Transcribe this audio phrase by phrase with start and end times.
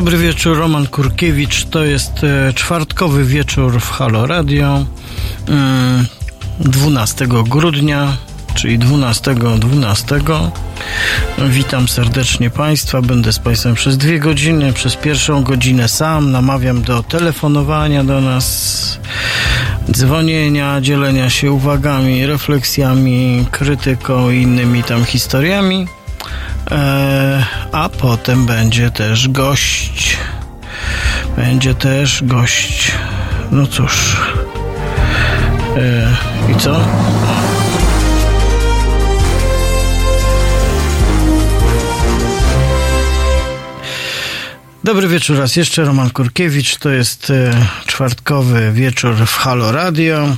[0.00, 1.64] Dobry wieczór, Roman Kurkiewicz.
[1.64, 4.86] To jest e, czwartkowy wieczór w Halo Radio.
[6.60, 8.16] 12 mm, grudnia,
[8.54, 10.20] czyli 12 12.
[11.48, 13.02] Witam serdecznie Państwa.
[13.02, 14.72] Będę z Państwem przez dwie godziny.
[14.72, 18.98] Przez pierwszą godzinę sam namawiam do telefonowania do nas,
[19.90, 25.99] dzwonienia, dzielenia się uwagami, refleksjami, krytyką i innymi tam historiami.
[26.72, 30.16] E, a potem będzie też gość.
[31.36, 32.92] Będzie też gość.
[33.52, 34.16] No cóż.
[35.76, 36.16] E,
[36.52, 36.80] I co?
[44.84, 46.76] Dobry wieczór raz jeszcze, Roman Kurkiewicz.
[46.76, 50.36] To jest e, czwartkowy wieczór w Halo Radio.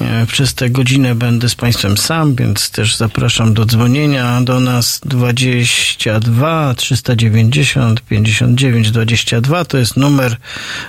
[0.00, 5.00] E, przez tę godzinę będę z Państwem sam, więc też zapraszam do dzwonienia do nas
[5.04, 10.36] 22 390 59 22 to jest numer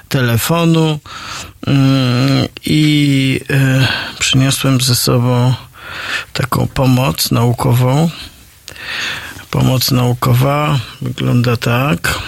[0.10, 1.00] telefonu
[1.68, 3.88] mm, i e,
[4.20, 5.54] przyniosłem ze sobą
[6.34, 8.10] taką pomoc naukową.
[9.50, 12.20] Pomoc naukowa wygląda tak.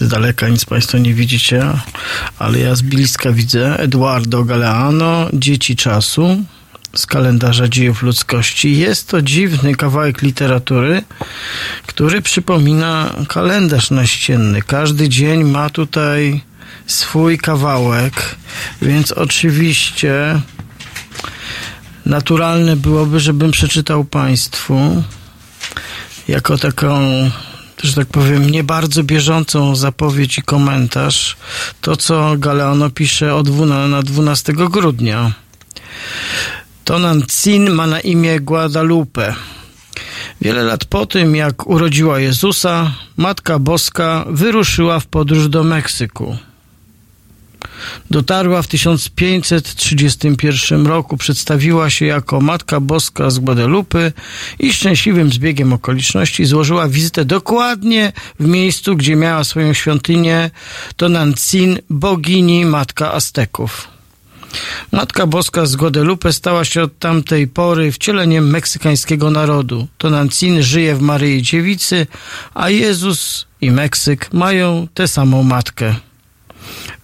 [0.00, 1.64] Z daleka nic Państwo nie widzicie,
[2.38, 6.44] ale ja z bliska widzę Eduardo Galeano, Dzieci Czasu
[6.94, 8.78] z kalendarza dziejów ludzkości.
[8.78, 11.02] Jest to dziwny kawałek literatury,
[11.86, 14.62] który przypomina kalendarz naścienny.
[14.62, 16.40] Każdy dzień ma tutaj
[16.86, 18.36] swój kawałek,
[18.82, 20.40] więc oczywiście
[22.06, 25.02] naturalne byłoby, żebym przeczytał Państwu
[26.28, 27.00] jako taką
[27.82, 31.36] że tak powiem, nie bardzo bieżącą zapowiedź i komentarz
[31.80, 35.32] to, co Galeano pisze o dwuna, na 12 grudnia.
[36.84, 39.34] Tonancin ma na imię Guadalupe.
[40.40, 46.36] Wiele lat po tym, jak urodziła Jezusa, Matka Boska wyruszyła w podróż do Meksyku.
[48.10, 54.12] Dotarła w 1531 roku, przedstawiła się jako Matka Boska z Guadalupe
[54.58, 60.50] i szczęśliwym zbiegiem okoliczności złożyła wizytę dokładnie w miejscu, gdzie miała swoją świątynię
[60.96, 63.88] Tonantzin, bogini Matka Azteków.
[64.92, 69.86] Matka Boska z Guadalupe stała się od tamtej pory wcieleniem meksykańskiego narodu.
[69.98, 72.06] Tonantzin żyje w Maryi Dziewicy,
[72.54, 76.07] a Jezus i Meksyk mają tę samą matkę.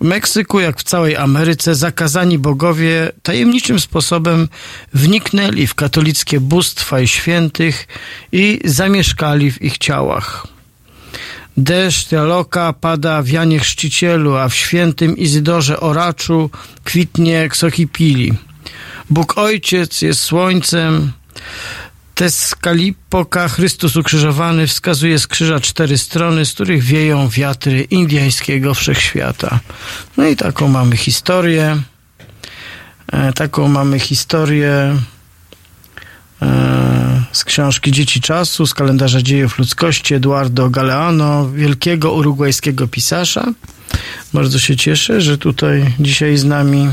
[0.05, 4.49] Meksyku, jak w całej Ameryce, zakazani bogowie tajemniczym sposobem
[4.95, 7.87] wniknęli w katolickie bóstwa i świętych
[8.33, 10.47] i zamieszkali w ich ciałach.
[11.57, 16.51] Deszcz Jaloka pada w Janie Chrzcicielu, a w świętym Izydorze Oraczu
[16.85, 18.33] kwitnie Ksokipili.
[19.11, 21.13] Bóg Ojciec jest słońcem,
[22.15, 29.61] Teskalipoka, Chrystus ukrzyżowany, wskazuje z krzyża cztery strony, z których wieją wiatry indyjskiego wszechświata.
[30.17, 31.83] No i taką mamy historię.
[33.13, 34.97] E, taką mamy historię
[36.43, 43.45] e, z książki Dzieci Czasu, z kalendarza dziejów ludzkości Eduardo Galeano, wielkiego urugwajskiego pisarza.
[44.35, 46.89] Bardzo się cieszę, że tutaj dzisiaj z nami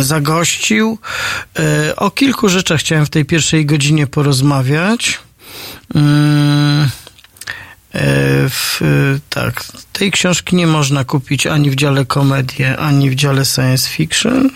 [0.00, 0.98] zagościł.
[1.58, 5.18] E, o kilku rzeczach chciałem w tej pierwszej godzinie porozmawiać.
[5.94, 6.00] E,
[8.48, 8.80] w,
[9.30, 14.50] tak, tej książki nie można kupić ani w dziale komedie, ani w dziale science fiction.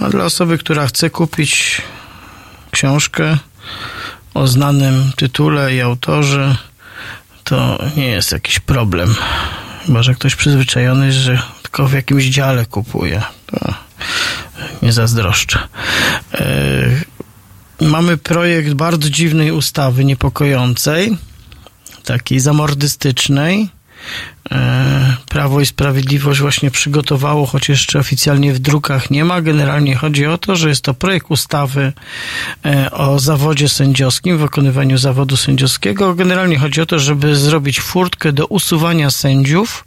[0.00, 1.82] A dla osoby, która chce kupić
[2.70, 3.38] książkę
[4.34, 6.56] o znanym tytule i autorze,
[7.44, 9.14] to nie jest jakiś problem.
[9.86, 13.22] Chyba, że ktoś przyzwyczajony, że tylko w jakimś dziale kupuje.
[13.46, 13.74] To
[14.82, 15.58] nie zazdroszczę.
[16.34, 16.88] E,
[17.80, 21.16] mamy projekt bardzo dziwnej ustawy, niepokojącej,
[22.04, 23.68] takiej zamordystycznej,
[25.28, 29.42] Prawo i Sprawiedliwość właśnie przygotowało, choć jeszcze oficjalnie w drukach nie ma.
[29.42, 31.92] Generalnie chodzi o to, że jest to projekt ustawy
[32.64, 36.14] e, o zawodzie sędziowskim, wykonywaniu zawodu sędziowskiego.
[36.14, 39.84] Generalnie chodzi o to, żeby zrobić furtkę do usuwania sędziów,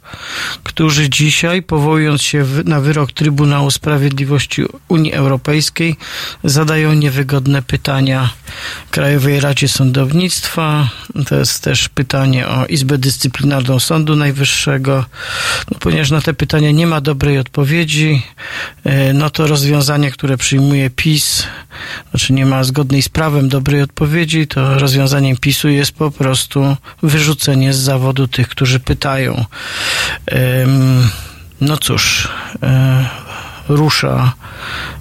[0.62, 5.96] którzy dzisiaj, powołując się na wyrok Trybunału Sprawiedliwości Unii Europejskiej,
[6.44, 8.30] zadają niewygodne pytania
[8.90, 10.88] Krajowej Radzie Sądownictwa.
[11.26, 14.51] To jest też pytanie o Izbę Dyscyplinarną Sądu Najwyższego
[15.70, 18.22] No, ponieważ na te pytania nie ma dobrej odpowiedzi,
[18.84, 21.46] e, no to rozwiązanie, które przyjmuje PiS,
[22.10, 27.72] znaczy nie ma zgodnej z prawem dobrej odpowiedzi, to rozwiązaniem PiSu jest po prostu wyrzucenie
[27.72, 29.44] z zawodu tych, którzy pytają.
[31.60, 32.28] No cóż,
[32.62, 33.08] e,
[33.68, 34.32] rusza,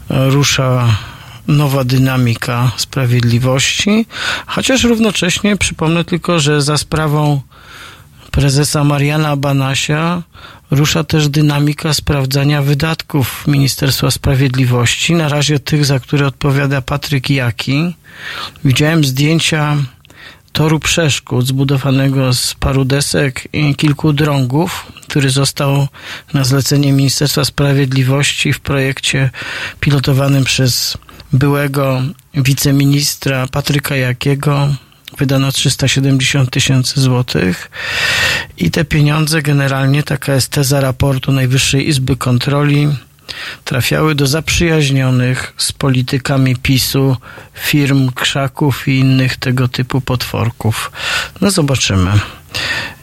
[0.09, 0.87] rusza
[1.47, 4.05] nowa dynamika sprawiedliwości,
[4.47, 7.41] chociaż równocześnie przypomnę tylko, że za sprawą
[8.31, 10.23] prezesa Mariana Banasia
[10.71, 15.13] rusza też dynamika sprawdzania wydatków Ministerstwa Sprawiedliwości.
[15.13, 17.95] Na razie tych, za które odpowiada Patryk Jaki.
[18.65, 19.77] Widziałem zdjęcia
[20.51, 25.87] toru przeszkód zbudowanego z paru desek i kilku drągów, który został
[26.33, 29.29] na zlecenie Ministerstwa Sprawiedliwości w projekcie
[29.79, 30.97] pilotowanym przez
[31.33, 32.01] byłego
[32.33, 34.75] wiceministra Patryka Jakiego
[35.17, 37.71] wydano 370 tysięcy złotych
[38.57, 42.87] i te pieniądze generalnie, taka jest teza raportu Najwyższej Izby Kontroli,
[43.65, 47.17] trafiały do zaprzyjaźnionych z politykami PiSu
[47.53, 50.91] firm, krzaków i innych tego typu potworków.
[51.41, 52.11] No zobaczymy,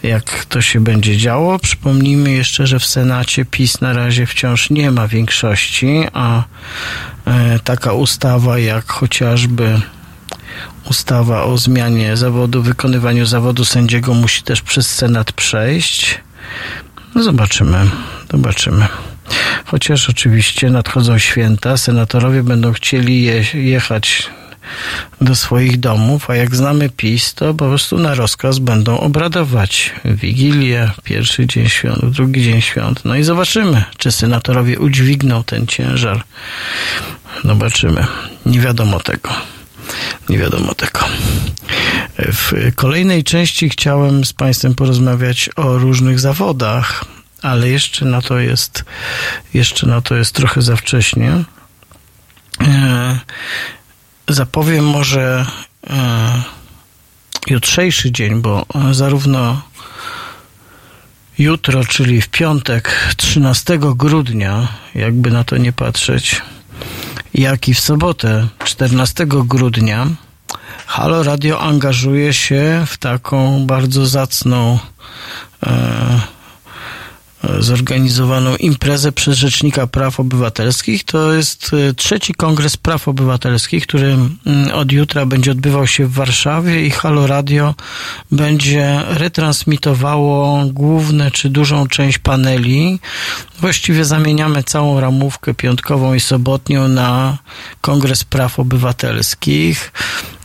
[0.03, 1.59] jak to się będzie działo.
[1.59, 6.45] Przypomnijmy jeszcze, że w Senacie PiS na razie wciąż nie ma większości, a
[7.27, 9.81] e, taka ustawa jak chociażby
[10.91, 16.21] ustawa o zmianie zawodu, wykonywaniu zawodu sędziego musi też przez Senat przejść.
[17.15, 17.91] No zobaczymy,
[18.33, 18.87] zobaczymy.
[19.65, 24.31] Chociaż oczywiście nadchodzą święta, senatorowie będą chcieli je, jechać
[25.21, 30.91] do swoich domów, a jak znamy PiS, to po prostu na rozkaz będą obradować Wigilię,
[31.05, 33.05] pierwszy dzień świąt, drugi dzień świąt.
[33.05, 36.25] No i zobaczymy, czy senatorowie udźwigną ten ciężar.
[37.45, 38.07] Zobaczymy.
[38.47, 39.58] Nie wiadomo tego.
[40.29, 41.01] Nie wiadomo tego.
[42.19, 47.05] W kolejnej części chciałem z Państwem porozmawiać o różnych zawodach,
[47.43, 48.85] ale jeszcze na to jest,
[49.55, 51.45] jeszcze na to jest trochę za wcześnie.
[52.61, 53.19] E,
[54.29, 55.47] zapowiem może
[55.91, 56.43] e,
[57.47, 59.63] jutrzejszy dzień, bo zarówno
[61.39, 66.43] jutro, czyli w piątek 13 grudnia, jakby na to nie patrzeć,
[67.35, 70.07] jak i w sobotę 14 grudnia
[70.87, 74.79] Halo Radio angażuje się w taką bardzo zacną
[75.67, 76.21] e,
[77.59, 81.05] zorganizowaną imprezę przez Rzecznika Praw Obywatelskich.
[81.05, 84.07] To jest e, trzeci Kongres Praw Obywatelskich, który
[84.47, 87.75] mm, od jutra będzie odbywał się w Warszawie i Halo Radio
[88.31, 93.01] będzie retransmitowało główne czy dużą część paneli.
[93.61, 97.39] Właściwie zamieniamy całą ramówkę piątkową i sobotnią na
[97.81, 99.93] Kongres Praw Obywatelskich.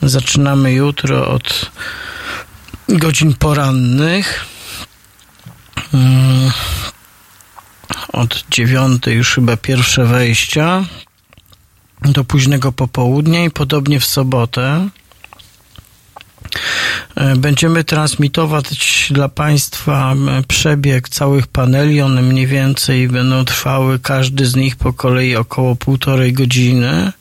[0.01, 1.71] Zaczynamy jutro od
[2.89, 4.45] godzin porannych.
[5.93, 6.51] Mm,
[8.13, 10.85] od dziewiątej już chyba pierwsze wejścia
[12.01, 14.89] do późnego popołudnia i podobnie w sobotę.
[17.15, 20.15] E, będziemy transmitować dla Państwa
[20.47, 22.01] przebieg całych paneli.
[22.01, 27.11] One mniej więcej będą trwały, każdy z nich po kolei około półtorej godziny.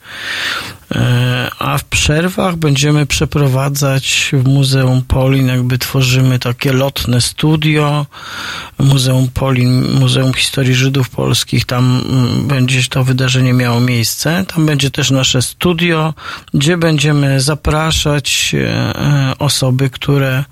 [0.95, 8.07] E, a w przerwach będziemy przeprowadzać w Muzeum Polin, jakby tworzymy takie lotne studio.
[8.79, 14.45] Muzeum Polin, Muzeum Historii Żydów Polskich, tam mm, będzie to wydarzenie miało miejsce.
[14.55, 16.15] Tam będzie też nasze studio,
[16.55, 20.45] gdzie będziemy zapraszać e, osoby, które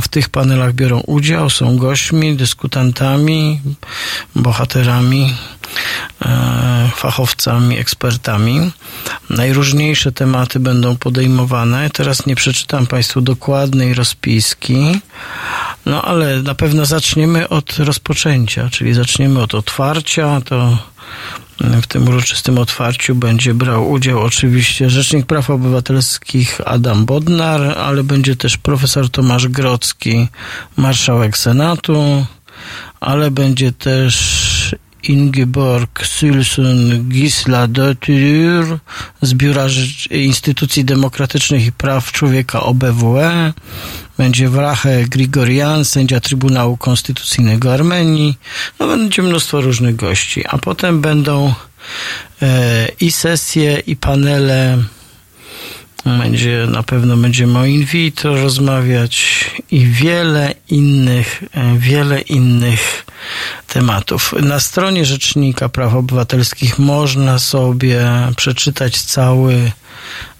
[0.00, 3.60] w tych panelach biorą udział, są gośćmi, dyskutantami,
[4.34, 5.34] bohaterami,
[6.22, 8.70] e, fachowcami, ekspertami.
[9.30, 11.90] Najróżniejsze tematy będą podejmowane.
[11.90, 15.00] Teraz nie przeczytam Państwu dokładnej rozpiski,
[15.86, 20.40] no ale na pewno zaczniemy od rozpoczęcia, czyli zaczniemy od otwarcia.
[20.44, 20.78] To
[21.60, 28.36] w tym uroczystym otwarciu będzie brał udział oczywiście Rzecznik Praw Obywatelskich Adam Bodnar, ale będzie
[28.36, 30.28] też profesor Tomasz Grocki,
[30.76, 32.26] marszałek Senatu,
[33.00, 34.55] ale będzie też
[35.02, 38.78] Ingeborg Sylson Gisla Dotyr
[39.22, 39.66] z Biura
[40.10, 43.52] Instytucji Demokratycznych i Praw Człowieka OBWE,
[44.18, 48.38] będzie Wrache Grigorian, sędzia Trybunału Konstytucyjnego Armenii,
[48.78, 51.54] no będzie mnóstwo różnych gości, a potem będą
[52.42, 54.78] e, i sesje, i panele
[56.06, 63.06] będzie, na pewno będziemy o in vitro rozmawiać i wiele innych, e, wiele innych
[63.66, 64.34] tematów.
[64.42, 69.70] Na stronie Rzecznika Praw Obywatelskich można sobie przeczytać cały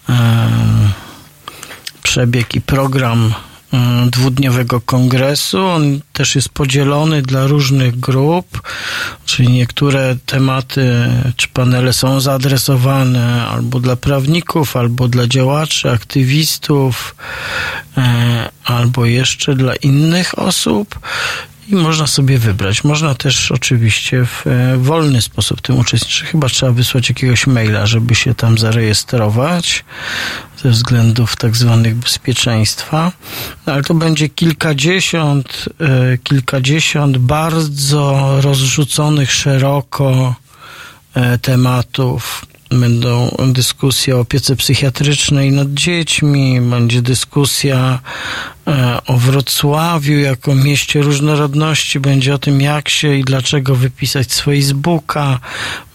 [0.09, 0.49] e,
[2.03, 3.35] przebieg i program
[4.11, 5.67] dwudniowego kongresu.
[5.67, 8.63] On też jest podzielony dla różnych grup,
[9.25, 17.17] czyli niektóre tematy czy panele są zaadresowane albo dla prawników, albo dla działaczy, aktywistów,
[17.97, 20.99] e, albo jeszcze dla innych osób.
[21.69, 22.85] I można sobie wybrać.
[22.85, 26.23] Można też oczywiście w e, wolny sposób w tym uczestniczyć.
[26.23, 29.85] Chyba trzeba wysłać jakiegoś maila, żeby się tam zarejestrować
[30.63, 33.13] ze względów tak zwanych bezpieczeństwa.
[33.67, 40.35] No, ale to będzie kilkadziesiąt, e, kilkadziesiąt bardzo rozrzuconych szeroko
[41.15, 47.99] e, tematów będą dyskusje o opiece psychiatrycznej nad dziećmi, będzie dyskusja
[48.67, 54.41] e, o Wrocławiu jako mieście różnorodności, będzie o tym, jak się i dlaczego wypisać z
[54.41, 55.41] Facebooka,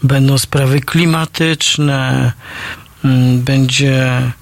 [0.02, 2.32] będą sprawy klimatyczne,
[3.34, 4.32] będzie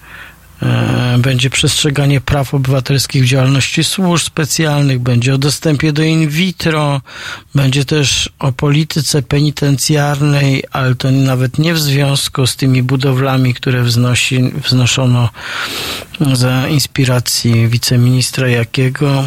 [1.18, 7.00] będzie przestrzeganie praw obywatelskich w działalności służb specjalnych, będzie o dostępie do in vitro,
[7.54, 13.82] będzie też o polityce penitencjarnej, ale to nawet nie w związku z tymi budowlami, które
[13.82, 15.28] wznosi, wznoszono
[16.32, 19.24] za inspiracji wiceministra Jakiego.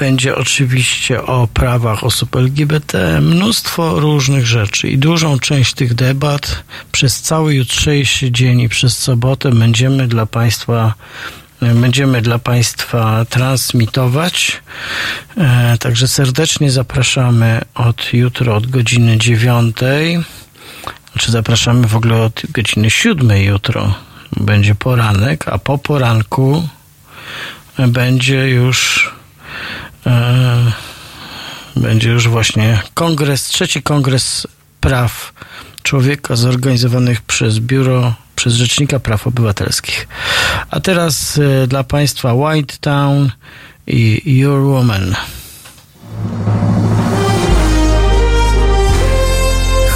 [0.00, 7.20] Będzie oczywiście o prawach osób LGBT, mnóstwo różnych rzeczy i dużą część tych debat przez
[7.20, 10.94] cały jutrzejszy dzień i przez sobotę będziemy dla Państwa
[11.60, 14.62] będziemy dla Państwa transmitować.
[15.36, 20.18] E, także serdecznie zapraszamy od jutro, od godziny dziewiątej.
[21.12, 23.94] Znaczy zapraszamy w ogóle od godziny siódmej jutro.
[24.36, 26.68] Będzie poranek, a po poranku
[27.78, 29.10] będzie już
[31.76, 34.46] będzie już właśnie kongres, trzeci kongres
[34.80, 35.32] praw
[35.82, 40.08] człowieka zorganizowanych przez biuro, przez Rzecznika Praw Obywatelskich.
[40.70, 43.30] A teraz e, dla Państwa White Town
[43.86, 45.14] i Your Woman.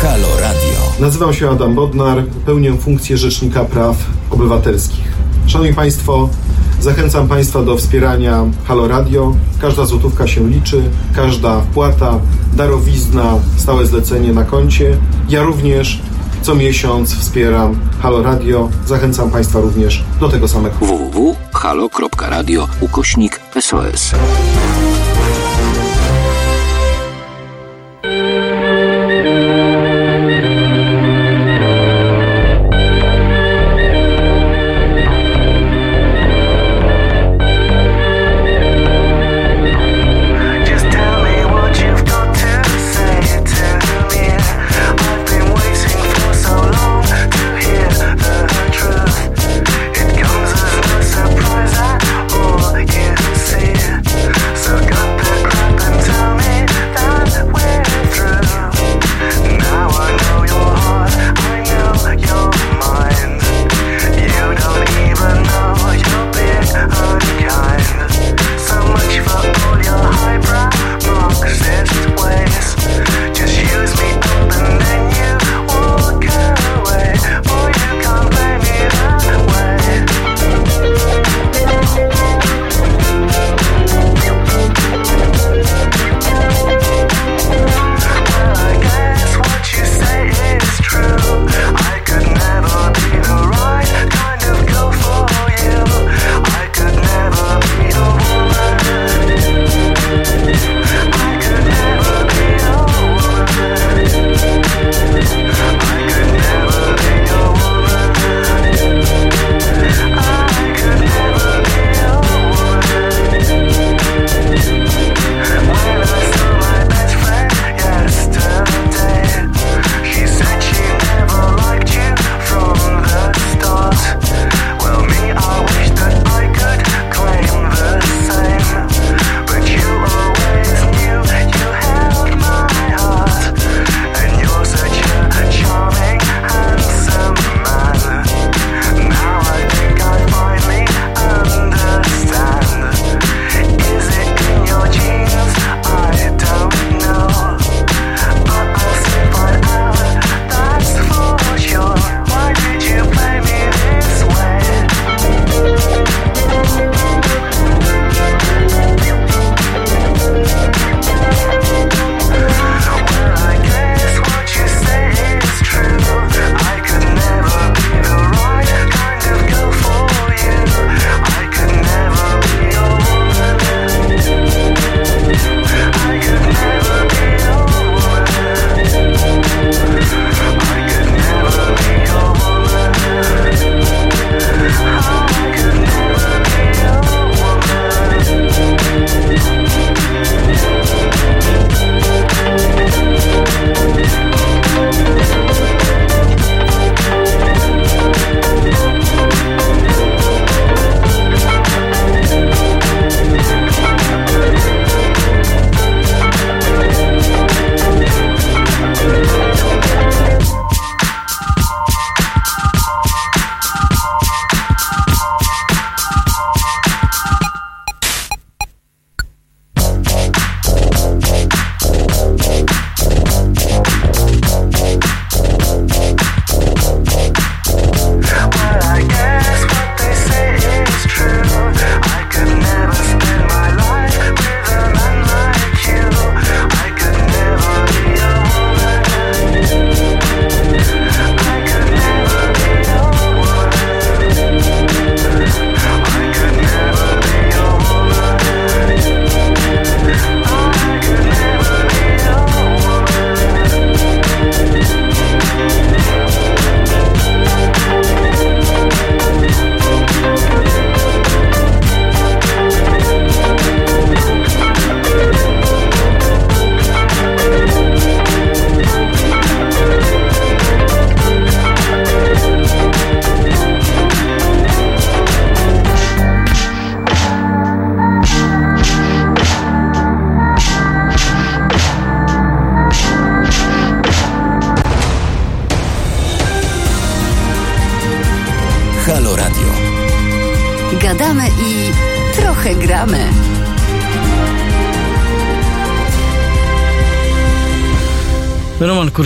[0.03, 0.93] Halo Radio.
[1.01, 3.97] Nazywam się Adam Bodnar, pełnię funkcję Rzecznika Praw
[4.31, 5.05] Obywatelskich.
[5.47, 6.31] Szanowni Państwo,
[6.81, 9.35] Zachęcam Państwa do wspierania Halo Radio.
[9.61, 10.83] Każda złotówka się liczy,
[11.15, 12.19] każda wpłata,
[12.57, 14.97] darowizna, stałe zlecenie na koncie.
[15.29, 16.01] Ja również
[16.43, 18.69] co miesiąc wspieram Halo Radio.
[18.87, 20.77] Zachęcam Państwa również do tego samego.
[20.81, 24.15] www.halo.radio ukośnik SOS.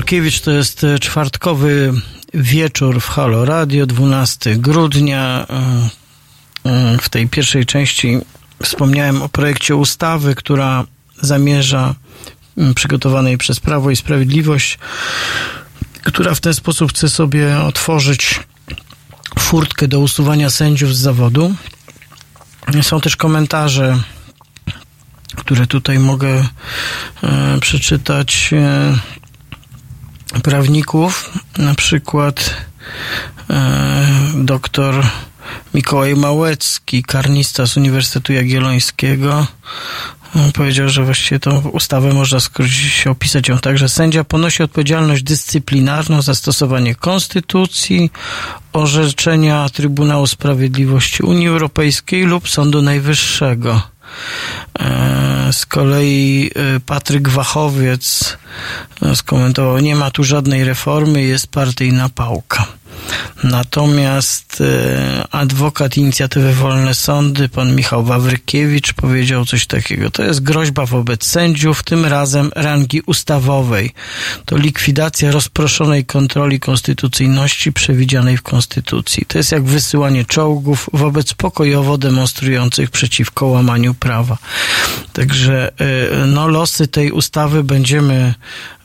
[0.08, 1.92] Roman Kurkiewicz to jest e, czwartkowy
[2.34, 5.46] wieczór w Halo Radio, 12 grudnia.
[5.50, 8.18] E, e, w tej pierwszej części
[8.62, 10.84] wspomniałem o projekcie ustawy, która
[11.20, 11.94] zamierza
[12.74, 14.78] przygotowanej przez Prawo i Sprawiedliwość,
[16.02, 18.40] która w ten sposób chce sobie otworzyć
[19.38, 21.54] furtkę do usuwania sędziów z zawodu.
[22.82, 23.98] Są też komentarze,
[25.36, 26.48] które tutaj mogę
[27.22, 28.98] e, przeczytać e,
[30.48, 32.54] prawników, na przykład
[33.50, 35.06] e, doktor
[35.74, 39.46] Mikołaj Małecki, karnista z Uniwersytetu Jagiellońskiego,
[40.54, 46.22] powiedział, że właściwie tą ustawę można skrócić, opisać ją tak, że sędzia ponosi odpowiedzialność dyscyplinarną
[46.22, 48.10] za stosowanie konstytucji,
[48.72, 53.82] orzeczenia Trybunału Sprawiedliwości Unii Europejskiej lub Sądu Najwyższego.
[54.78, 58.47] E, z kolei e, Patryk Wachowiec e,
[59.14, 62.66] skomentował, nie ma tu żadnej reformy, jest partyjna pałka.
[63.44, 70.10] Natomiast e, adwokat inicjatywy Wolne Sądy, pan Michał Wawrykiewicz, powiedział coś takiego.
[70.10, 73.94] To jest groźba wobec sędziów, tym razem rangi ustawowej.
[74.44, 79.26] To likwidacja rozproszonej kontroli konstytucyjności przewidzianej w Konstytucji.
[79.28, 84.38] To jest jak wysyłanie czołgów wobec pokojowo demonstrujących przeciwko łamaniu prawa.
[85.12, 88.34] Także e, no, losy tej ustawy będziemy,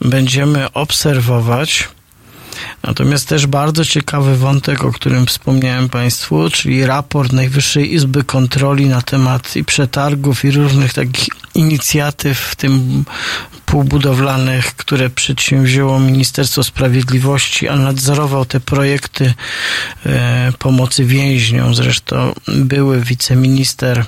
[0.01, 1.87] będziemy obserwować.
[2.83, 9.01] Natomiast też bardzo ciekawy wątek, o którym wspomniałem Państwu, czyli raport Najwyższej Izby Kontroli na
[9.01, 13.03] temat i przetargów, i różnych takich inicjatyw, w tym
[13.65, 19.33] półbudowlanych, które przedsięwzięło Ministerstwo Sprawiedliwości, a nadzorował te projekty
[20.05, 21.75] e, pomocy więźniom.
[21.75, 24.05] Zresztą były wiceminister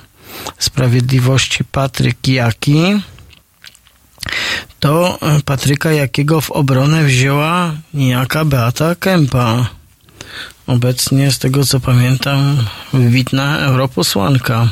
[0.60, 3.02] Sprawiedliwości Patryk Jaki
[4.80, 9.70] to e, Patryka Jakiego w obronę wzięła niejaka Beata Kępa.
[10.68, 12.58] Obecnie, z tego co pamiętam,
[12.94, 14.70] wybitna europosłanka.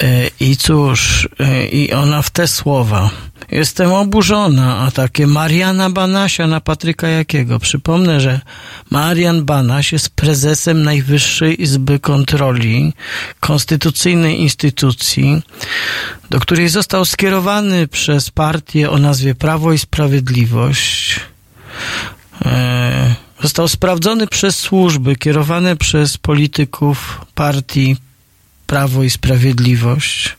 [0.00, 3.10] E, I cóż, e, i ona w te słowa.
[3.50, 7.58] Jestem oburzona, a takie Mariana Banasia na Patryka Jakiego.
[7.58, 8.40] Przypomnę, że
[8.90, 12.92] Marian Banaś jest prezesem Najwyższej Izby Kontroli,
[13.40, 15.42] konstytucyjnej instytucji,
[16.30, 21.20] do której został skierowany przez partię o nazwie Prawo i Sprawiedliwość.
[22.44, 27.96] E, został sprawdzony przez służby kierowane przez polityków partii
[28.68, 30.36] Prawo i Sprawiedliwość.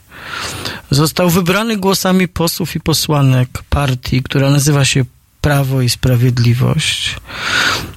[0.90, 5.04] Został wybrany głosami posłów i posłanek partii, która nazywa się
[5.40, 7.16] Prawo i Sprawiedliwość.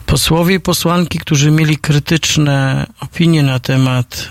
[0.05, 4.29] Posłowie i posłanki, którzy mieli krytyczne opinie na temat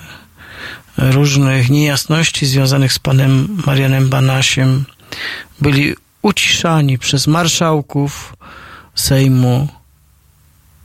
[0.99, 4.85] różnych niejasności związanych z panem Marianem Banasiem,
[5.61, 8.37] byli uciszani przez marszałków
[8.95, 9.69] Sejmu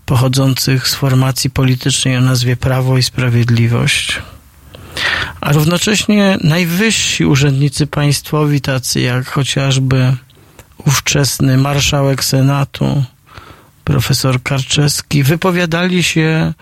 [0.06, 4.22] pochodzących z formacji politycznej o nazwie Prawo i Sprawiedliwość
[5.42, 10.16] a równocześnie najwyżsi urzędnicy państwowi, tacy jak chociażby
[10.86, 13.04] ówczesny marszałek Senatu,
[13.84, 16.54] profesor Karczewski, wypowiadali się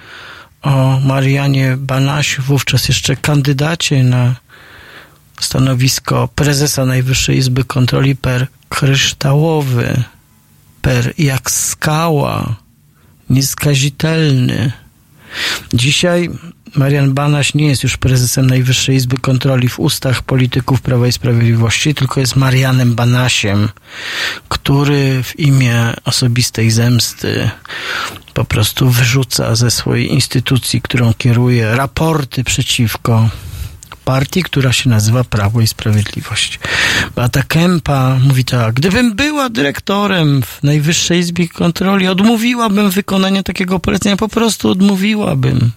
[0.62, 4.36] o Marianie Banasiu, wówczas jeszcze kandydacie na
[5.40, 10.04] stanowisko prezesa Najwyższej Izby Kontroli per kryształowy,
[10.82, 12.56] per jak skała,
[13.30, 14.72] nieskazitelny.
[15.74, 16.30] Dzisiaj
[16.76, 21.96] Marian Banaś nie jest już prezesem Najwyższej Izby Kontroli w ustach polityków Prawa i Sprawiedliwości,
[21.96, 23.70] tylko jest Marianem Banasiem,
[24.50, 27.50] który w imię osobistej zemsty
[28.34, 33.30] po prostu wyrzuca ze swojej instytucji, którą kieruje, raporty przeciwko
[34.06, 36.60] partii, która się nazywa Prawo i Sprawiedliwość.
[37.16, 44.18] Beata Kępa mówi tak, gdybym była dyrektorem w Najwyższej Izbie Kontroli, odmówiłabym wykonania takiego polecenia,
[44.18, 45.72] po prostu odmówiłabym.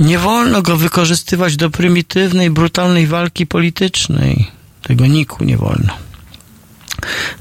[0.00, 4.50] Nie wolno go wykorzystywać do prymitywnej, brutalnej walki politycznej.
[4.82, 5.92] Tego niku nie wolno.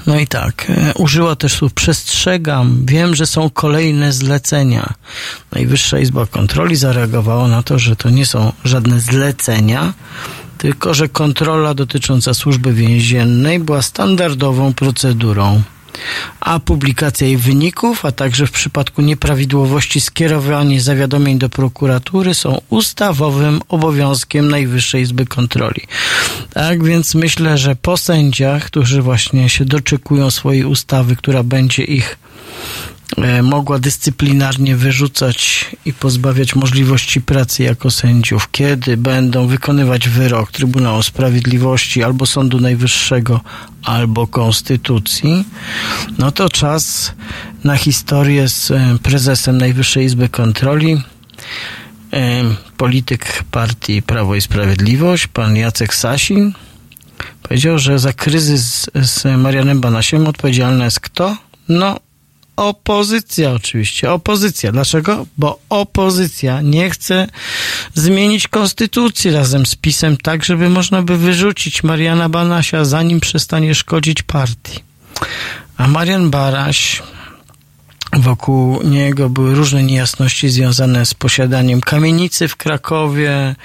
[0.08, 4.94] No i tak, e, użyła też słów przestrzegam, wiem, że są kolejne zlecenia.
[5.52, 9.94] Najwyższa Izba Kontroli zareagowała na to, że to nie są żadne zlecenia,
[10.58, 15.62] tylko że kontrola dotycząca służby więziennej była standardową procedurą
[16.40, 23.62] a publikacja jej wyników, a także w przypadku nieprawidłowości skierowanie zawiadomień do prokuratury są ustawowym
[23.70, 25.82] obowiązkiem Najwyższej Izby Kontroli.
[26.54, 32.18] Tak więc myślę, że po sędziach, którzy właśnie się doczekują swojej ustawy, która będzie ich
[33.44, 42.04] mogła dyscyplinarnie wyrzucać i pozbawiać możliwości pracy jako sędziów, kiedy będą wykonywać wyrok Trybunału Sprawiedliwości
[42.04, 43.42] albo Sądu Najwyższego,
[43.84, 45.46] albo Konstytucji,
[46.18, 47.14] no to czas
[47.64, 51.02] na historię z e, prezesem Najwyższej Izby Kontroli,
[52.14, 52.44] e,
[52.78, 56.54] polityk partii Prawo i Sprawiedliwość, pan Jacek Sasin,
[57.44, 61.38] powiedział, że za kryzys z Marianem Banasiem odpowiedzialny jest kto?
[61.70, 62.00] No,
[62.62, 64.12] opozycja oczywiście.
[64.12, 64.72] Opozycja.
[64.72, 65.26] Dlaczego?
[65.38, 67.28] Bo opozycja nie chce
[67.94, 74.24] zmienić konstytucji razem z PiSem tak, żeby można by wyrzucić Mariana Banasia, zanim przestanie szkodzić
[74.24, 74.80] partii.
[75.78, 77.02] A Marian Baraś
[78.14, 83.56] Wokół niego były różne niejasności związane z posiadaniem kamienicy w Krakowie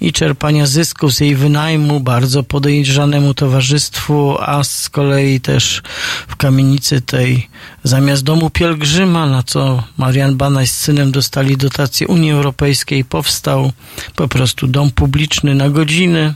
[0.00, 5.82] i czerpania zysków z jej wynajmu bardzo podejrzanemu towarzystwu, a z kolei też
[6.28, 7.48] w kamienicy tej
[7.84, 13.72] zamiast domu pielgrzyma, na co Marian Banaś z synem dostali dotację Unii Europejskiej, powstał
[14.16, 16.34] po prostu dom publiczny na godziny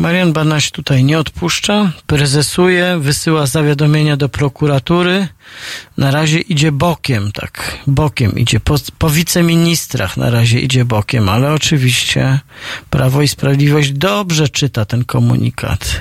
[0.00, 5.28] Marian Banaś tutaj nie odpuszcza, prezesuje, wysyła zawiadomienia do prokuratury.
[5.98, 8.60] Na razie idzie bokiem, tak, bokiem idzie.
[8.60, 12.40] Po, po wiceministrach na razie idzie bokiem, ale oczywiście
[12.90, 16.00] Prawo i Sprawiedliwość dobrze czyta ten komunikat.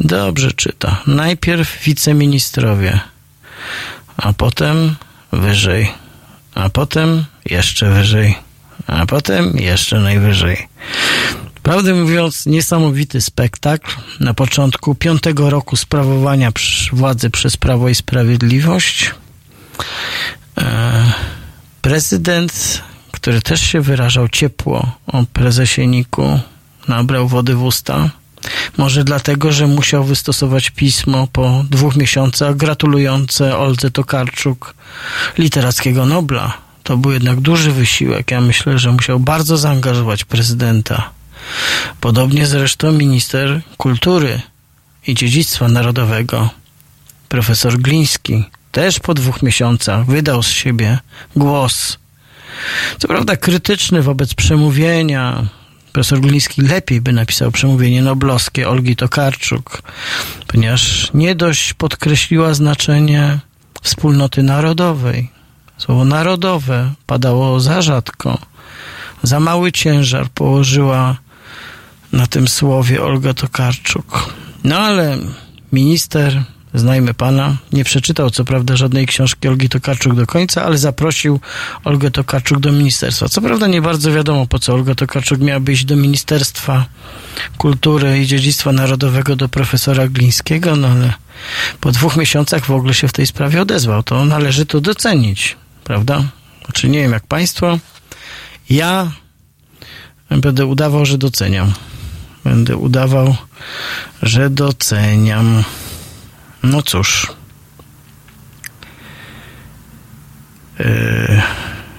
[0.00, 1.02] Dobrze czyta.
[1.06, 3.00] Najpierw wiceministrowie,
[4.16, 4.96] a potem
[5.32, 5.92] wyżej,
[6.54, 8.38] a potem jeszcze wyżej,
[8.86, 10.68] a potem jeszcze najwyżej.
[11.68, 13.90] Prawdę mówiąc, niesamowity spektakl.
[14.20, 16.52] Na początku piątego roku sprawowania
[16.92, 19.14] władzy przez Prawo i Sprawiedliwość.
[20.58, 21.12] E,
[21.82, 26.40] prezydent, który też się wyrażał ciepło o prezesie Niku,
[26.88, 28.10] nabrał wody w usta.
[28.76, 34.74] Może dlatego, że musiał wystosować pismo po dwóch miesiącach gratulujące Oldze Tokarczuk
[35.38, 36.52] literackiego Nobla.
[36.82, 38.30] To był jednak duży wysiłek.
[38.30, 41.17] Ja myślę, że musiał bardzo zaangażować prezydenta
[42.00, 44.40] Podobnie zresztą minister kultury
[45.06, 46.50] i dziedzictwa narodowego,
[47.28, 50.98] profesor Gliński, też po dwóch miesiącach wydał z siebie
[51.36, 51.98] głos.
[52.98, 55.46] Co prawda krytyczny wobec przemówienia.
[55.92, 59.82] Profesor Gliński lepiej by napisał przemówienie noblowskie Olgi Tokarczuk,
[60.46, 63.38] ponieważ nie dość podkreśliła znaczenie
[63.82, 65.30] wspólnoty narodowej.
[65.78, 68.38] Słowo narodowe padało za rzadko.
[69.22, 71.16] Za mały ciężar położyła
[72.12, 74.34] na tym słowie Olga Tokarczuk.
[74.64, 75.18] No ale
[75.72, 76.42] minister,
[76.74, 81.40] znajmy pana, nie przeczytał co prawda żadnej książki Olgi Tokarczuk do końca, ale zaprosił
[81.84, 83.28] Olgę Tokarczuk do ministerstwa.
[83.28, 86.86] Co prawda nie bardzo wiadomo, po co Olga Tokarczuk miałaby iść do Ministerstwa
[87.58, 91.12] Kultury i Dziedzictwa Narodowego do profesora Glińskiego, no ale
[91.80, 94.02] po dwóch miesiącach w ogóle się w tej sprawie odezwał.
[94.02, 96.24] To należy to docenić, prawda?
[96.64, 97.78] Znaczy nie wiem jak państwo,
[98.70, 99.12] ja
[100.30, 101.72] będę udawał, że doceniam.
[102.44, 103.36] Będę udawał,
[104.22, 105.64] że doceniam.
[106.62, 107.32] No cóż.
[110.78, 111.42] Yy,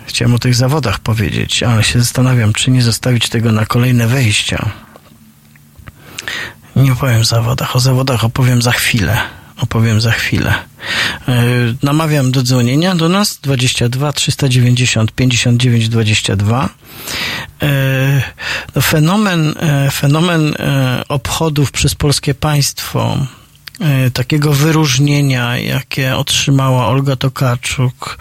[0.06, 4.70] chciałem o tych zawodach powiedzieć, ale się zastanawiam, czy nie zostawić tego na kolejne wejścia.
[6.76, 7.76] Nie powiem o zawodach.
[7.76, 10.54] O zawodach opowiem za chwilę opowiem za chwilę.
[11.28, 11.44] E,
[11.84, 16.70] namawiam do dzwonienia do nas 22 390 59 22.
[18.76, 23.18] No fenomen, e, fenomen e, obchodów przez polskie państwo
[24.14, 28.18] takiego wyróżnienia, jakie otrzymała Olga Tokarczuk,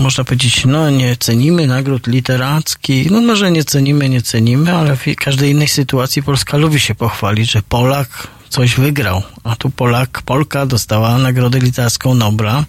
[0.00, 5.04] można powiedzieć, no nie cenimy nagród literackich, no może nie cenimy, nie cenimy, ale w
[5.16, 10.66] każdej innej sytuacji Polska lubi się pochwalić, że Polak coś wygrał, a tu Polak, Polka
[10.66, 12.64] dostała Nagrodę Literacką Nobla.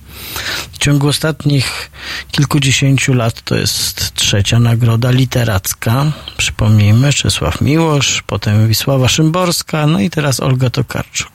[0.72, 1.92] W ciągu ostatnich
[2.32, 6.06] kilkudziesięciu lat to jest trzecia nagroda literacka.
[6.38, 11.30] Przypomnijmy, Czesław Miłosz, potem Wisława Szymborska, no i teraz Olga Tokarczuk.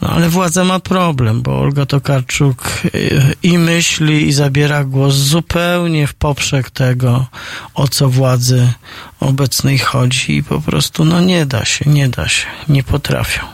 [0.00, 6.06] No ale władza ma problem, bo Olga Tokarczuk y, i myśli, i zabiera głos zupełnie
[6.06, 7.26] w poprzek tego,
[7.74, 8.72] o co władzy
[9.20, 13.46] obecnej chodzi i po prostu no nie da się, nie da się, nie potrafią.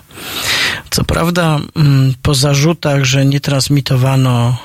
[0.90, 4.56] Co prawda, mm, po zarzutach, że nie transmitowano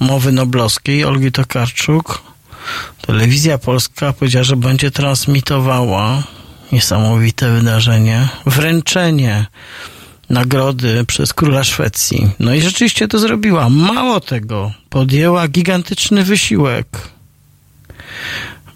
[0.00, 2.22] mowy noblowskiej Olgi Tokarczuk,
[3.06, 6.22] telewizja polska powiedziała, że będzie transmitowała
[6.72, 9.46] niesamowite wydarzenie, wręczenie
[10.30, 12.30] nagrody przez króla Szwecji.
[12.38, 13.68] No i rzeczywiście to zrobiła.
[13.68, 16.86] Mało tego, podjęła gigantyczny wysiłek.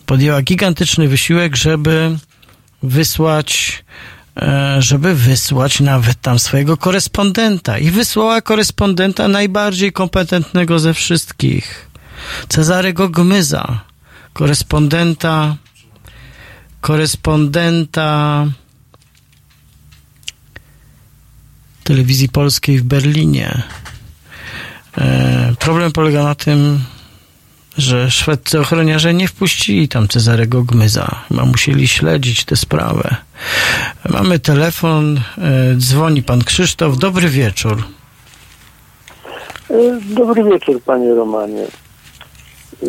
[0.09, 2.19] Podjęła gigantyczny wysiłek, żeby
[2.83, 3.85] wysłać
[4.37, 7.79] e, żeby wysłać nawet tam swojego korespondenta.
[7.79, 11.91] I wysłała korespondenta najbardziej kompetentnego ze wszystkich.
[12.49, 13.81] Cezarego Gmyza.
[14.33, 15.57] Korespondenta
[16.81, 18.47] korespondenta
[21.85, 23.63] telewizji polskiej w Berlinie.
[24.99, 26.85] E, problem polega na tym,
[27.79, 31.21] że szwedzcy ochroniarze nie wpuścili tam Cezarego Gmyza.
[31.29, 33.17] Chyba musieli śledzić tę sprawę.
[34.09, 36.99] Mamy telefon, e, dzwoni pan Krzysztof.
[36.99, 37.83] Dobry wieczór.
[39.71, 39.75] E,
[40.15, 41.63] dobry wieczór, panie Romanie.
[42.83, 42.87] E,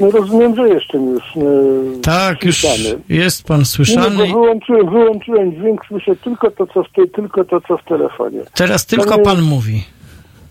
[0.00, 3.02] no rozumiem, że jestem już e, Tak, już słyszany.
[3.08, 4.10] jest pan Nie, słyszany.
[4.16, 8.40] no, bo wyłączyłem, wyłączyłem dźwięk, słyszę tylko to, co w, tylko to, co w telefonie.
[8.54, 9.84] Teraz tylko Panie- pan mówi.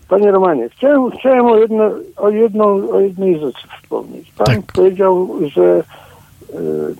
[0.08, 4.32] Panie Romanie, chciałem, chciałem o, jedno, o, jedną, o jednej rzeczy wspomnieć.
[4.38, 4.72] Pan Tak.
[4.74, 5.84] powiedział, że e,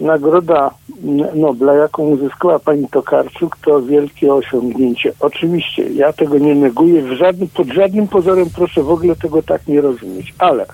[0.04, 0.70] nagroda
[1.34, 5.12] Nobla, jaką uzyskała pani Tokarczuk, to wielkie osiągnięcie.
[5.20, 9.66] Oczywiście, ja tego nie neguję, w żadnym, pod żadnym pozorem proszę w ogóle tego tak
[9.66, 10.66] nie rozumieć, ale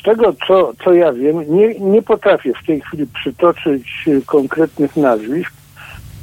[0.00, 5.52] z tego, co, co ja wiem, nie, nie potrafię w tej chwili przytoczyć konkretnych nazwisk,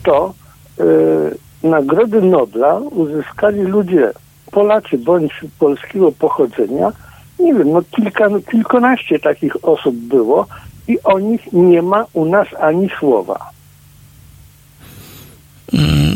[0.03, 0.33] to
[0.79, 0.83] e,
[1.67, 4.11] nagrody Nobla uzyskali ludzie,
[4.51, 6.91] Polacy bądź polskiego pochodzenia.
[7.39, 10.45] Nie wiem, no kilka, no kilkanaście takich osób było
[10.87, 13.39] i o nich nie ma u nas ani słowa.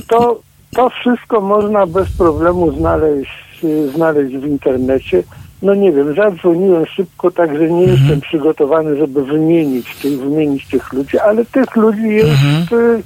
[0.07, 0.39] To,
[0.75, 3.65] to wszystko można bez problemu znaleźć,
[3.95, 5.23] znaleźć w internecie.
[5.61, 11.19] No nie wiem, zadzwoniłem szybko, także nie jestem przygotowany, żeby wymienić tych, wymienić tych ludzi,
[11.19, 13.03] ale tych ludzi jest, y,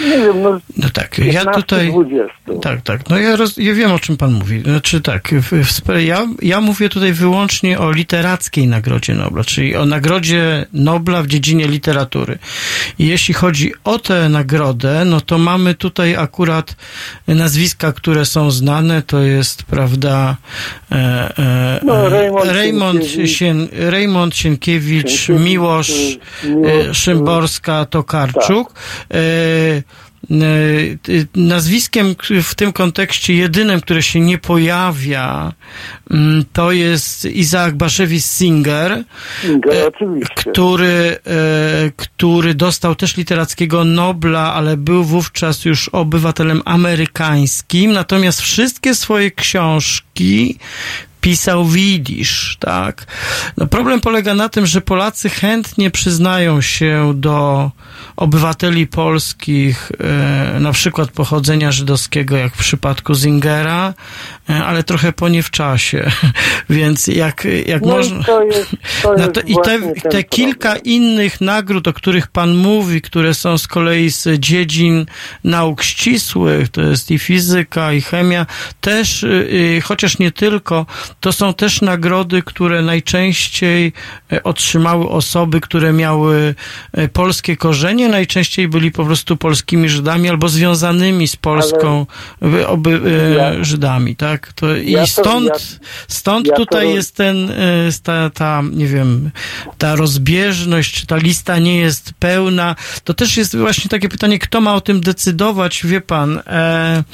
[0.00, 1.88] nie wiem, no No tak, ja 15, tutaj...
[1.88, 2.28] 20.
[2.62, 3.10] Tak, tak.
[3.10, 4.60] No ja, roz, ja wiem, o czym pan mówi.
[4.60, 9.86] Znaczy tak, w, w, ja, ja mówię tutaj wyłącznie o literackiej Nagrodzie Nobla, czyli o
[9.86, 12.38] Nagrodzie Nobla w dziedzinie literatury.
[12.98, 16.76] I jeśli chodzi o tę nagrodę, no to mamy tutaj akurat
[17.28, 20.36] nazwiska, które są znane, to jest, prawda,
[20.92, 20.96] e,
[21.38, 23.36] e, No, e, Raymond Raymond, Sienkiewicz.
[23.36, 28.72] Sien, Raymond Sienkiewicz, Sienkiewicz, Miłosz y, e, Miłosz, Szymborska, Tokarczuk.
[29.10, 29.59] E, e,
[31.34, 35.52] Nazwiskiem k- w tym kontekście jedynym, które się nie pojawia,
[36.10, 39.04] mm, to jest Isaac Bashevis Singer,
[39.42, 39.90] Singer, e,
[40.50, 48.94] który, e, który dostał też literackiego Nobla, ale był wówczas już obywatelem amerykańskim, natomiast wszystkie
[48.94, 50.58] swoje książki
[51.20, 53.06] pisał w jidysz, tak.
[53.56, 57.70] No problem polega na tym, że Polacy chętnie przyznają się do
[58.16, 59.92] obywateli polskich,
[60.56, 63.94] e, na przykład pochodzenia żydowskiego, jak w przypadku Zingera,
[64.50, 66.10] e, ale trochę po nie w czasie.
[66.70, 68.20] Więc jak, jak No można...
[68.20, 68.70] i to jest,
[69.02, 70.84] to No jest to, I te, te kilka problem.
[70.84, 75.06] innych nagród, o których Pan mówi, które są z kolei z dziedzin
[75.44, 78.46] nauk ścisłych, to jest i fizyka, i chemia,
[78.80, 79.26] też, y,
[79.76, 80.86] y, chociaż nie tylko,
[81.20, 83.92] to są też nagrody, które najczęściej
[84.32, 86.54] e, otrzymały osoby, które miały
[86.92, 92.06] e, polskie korzenie, najczęściej byli po prostu polskimi Żydami albo związanymi z Polską
[92.42, 94.52] wy- oby, e, Ja- Żydami, tak?
[94.52, 95.54] To, I Ja to- stąd, ja-
[96.08, 97.52] stąd ja to tutaj roz- jest ten,
[98.02, 99.30] ta, ta, nie wiem,
[99.78, 102.76] ta rozbieżność, ta lista nie jest pełna.
[103.04, 107.04] To też jest właśnie takie pytanie, kto ma o tym decydować, wie pan, e,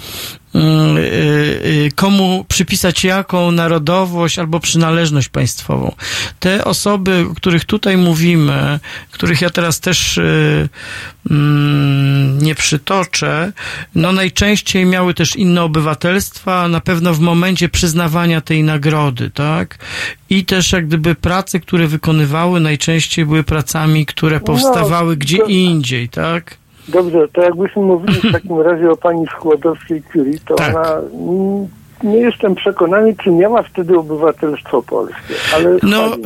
[1.95, 5.95] komu przypisać jaką narodowość albo przynależność państwową.
[6.41, 10.21] Te osoby, o których tutaj mówimy, których ja teraz też
[11.31, 13.53] mm, nie przytoczę,
[13.95, 19.79] no najczęściej miały też inne obywatelstwa, na pewno w momencie przyznawania tej nagrody, tak?
[20.31, 26.09] I też jak gdyby prace, które wykonywały, najczęściej były pracami, które powstawały gdzie to- indziej,
[26.09, 26.57] tak?
[26.89, 30.77] Dobrze, to jakbyśmy mówili w takim razie o pani Skłodowskiej-Curie, to Tak.
[30.77, 31.01] ona...
[32.05, 35.77] mm, Nie jestem przekonany, czy miała wtedy obywatelstwo polskie, ale...
[35.83, 36.17] No,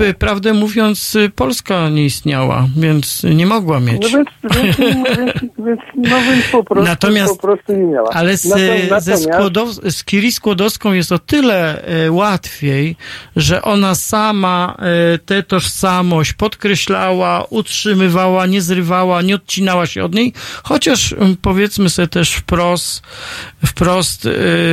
[0.00, 4.12] y, prawdę mówiąc, y, Polska nie istniała, więc nie mogła No mieć.
[4.12, 8.10] więc, więc, więc, więc, no więc po prostu, Natomiast- po prostu nie miała.
[8.10, 8.42] Ale z,
[8.98, 12.96] ze Skłodow, z Kiri Skłodowską jest o tyle e, łatwiej,
[13.36, 14.76] że ona sama
[15.14, 20.32] e, tę tożsamość podkreślała, utrzymywała, nie zrywała, nie odcinała się od niej,
[20.62, 23.02] chociaż m, powiedzmy sobie też wprost,
[23.66, 24.30] wprost e,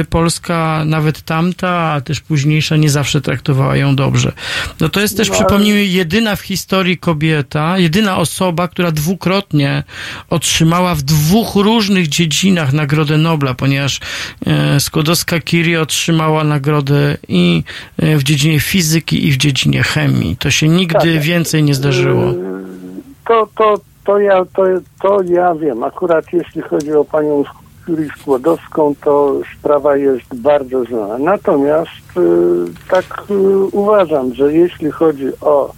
[0.09, 0.40] Polska,
[0.85, 4.31] nawet tamta, a też późniejsza, nie zawsze traktowała ją dobrze.
[4.79, 9.83] No to jest też, No, przypomnijmy, jedyna w historii kobieta, jedyna osoba, która dwukrotnie
[10.29, 13.99] otrzymała w dwóch różnych dziedzinach Nagrodę Nobla, ponieważ
[14.45, 17.63] e, Skłodowska-Curie otrzymała nagrodę i
[17.97, 20.37] e, w dziedzinie fizyki, i w dziedzinie chemii.
[20.37, 21.21] To się nigdy Tak.
[21.21, 22.33] więcej nie zdarzyło.
[23.27, 24.63] To, to, to ja, to,
[25.01, 25.83] to ja wiem.
[25.83, 27.43] Akurat jeśli chodzi o panią
[27.91, 31.17] Julię Skłodowską, to sprawa jest bardzo znana.
[31.17, 33.33] Natomiast y, tak y,
[33.71, 35.73] uważam, że jeśli chodzi o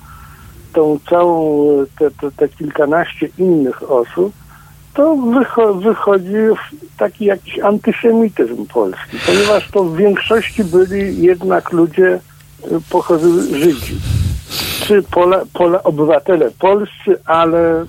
[0.73, 1.67] tą całą,
[1.99, 4.33] te, te, te kilkanaście innych osób,
[4.93, 6.35] to wycho wychodzi
[6.97, 12.19] taki jakiś antysemityzm polski, ponieważ to w większości byli jednak ludzie
[12.89, 13.95] pochodzą Żydzi.
[14.83, 17.85] Czy Pola, Pola, obywatele polscy, ale,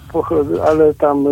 [0.68, 1.26] ale tam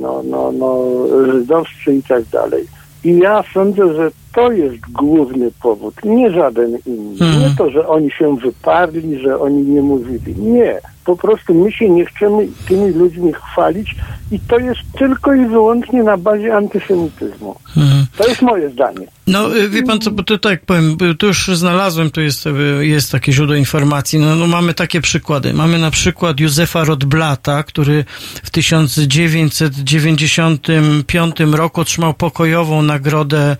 [0.00, 0.84] no, no, no,
[1.32, 2.64] żydowscy i tak dalej.
[3.04, 7.26] I ja sądzę, że to jest główny powód, nie żaden inny.
[7.26, 7.40] Mhm.
[7.40, 10.34] Nie to, że oni się wyparli, że oni nie mówili.
[10.36, 10.80] Nie.
[11.04, 13.94] Po prostu my się nie chcemy tymi ludźmi chwalić
[14.30, 17.56] i to jest tylko i wyłącznie na bazie antysemityzmu.
[17.76, 18.06] Mhm.
[18.16, 19.06] To jest moje zdanie.
[19.26, 22.86] No, y, wie pan co, bo to tak powiem, tu już znalazłem, tu jest, y,
[22.86, 25.54] jest takie źródło informacji, no, no mamy takie przykłady.
[25.54, 28.04] Mamy na przykład Józefa Rodblata, który
[28.42, 33.56] w 1995 roku otrzymał pokojową nagrodę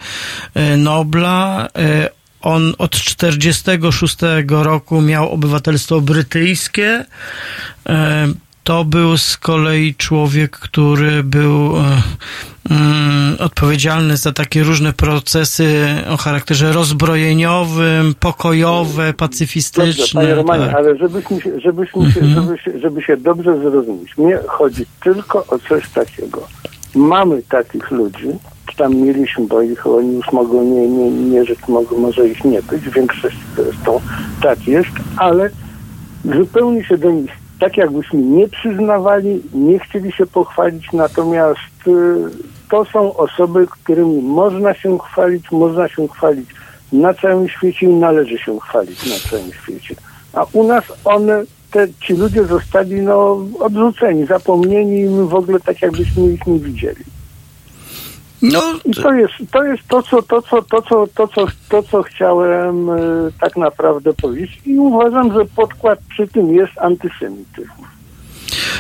[0.57, 1.69] y, Nobla.
[2.41, 4.17] On od 46
[4.49, 7.05] roku miał obywatelstwo brytyjskie.
[8.65, 12.03] To był z kolei człowiek, który był e,
[12.71, 19.97] mm, odpowiedzialny za takie różne procesy o charakterze rozbrojeniowym, pokojowe, pacyfistyczne.
[19.97, 20.75] Dobrze, panie Romanie, tak.
[20.75, 22.35] ale żebyśmy żebyśmy mhm.
[22.35, 26.49] żeby, się, żeby się dobrze zrozumieć, mnie chodzi tylko o coś takiego.
[26.95, 28.29] Mamy takich ludzi,
[28.77, 32.63] tam mieliśmy, bo ich oni już mogą nie, nie, nie żyć, mogą, może ich nie
[32.63, 34.01] być, w większości zresztą
[34.43, 35.51] tak jest, ale
[36.25, 41.91] zupełnie się do nich tak jakbyśmy nie przyznawali, nie chcieli się pochwalić, natomiast y,
[42.71, 46.49] to są osoby, którymi można się chwalić, można się chwalić
[46.93, 49.95] na całym świecie i należy się chwalić na całym świecie.
[50.33, 55.83] A u nas one, te, ci ludzie zostali no, odrzuceni, zapomnieni i w ogóle tak
[55.83, 57.05] jakbyśmy ich nie widzieli.
[58.43, 61.83] No, I to jest, to jest to, co, to, co, to, co, to, co, to,
[61.83, 67.94] co chciałem y, tak naprawdę powiedzieć i uważam, że podkład przy tym jest antysemityzm.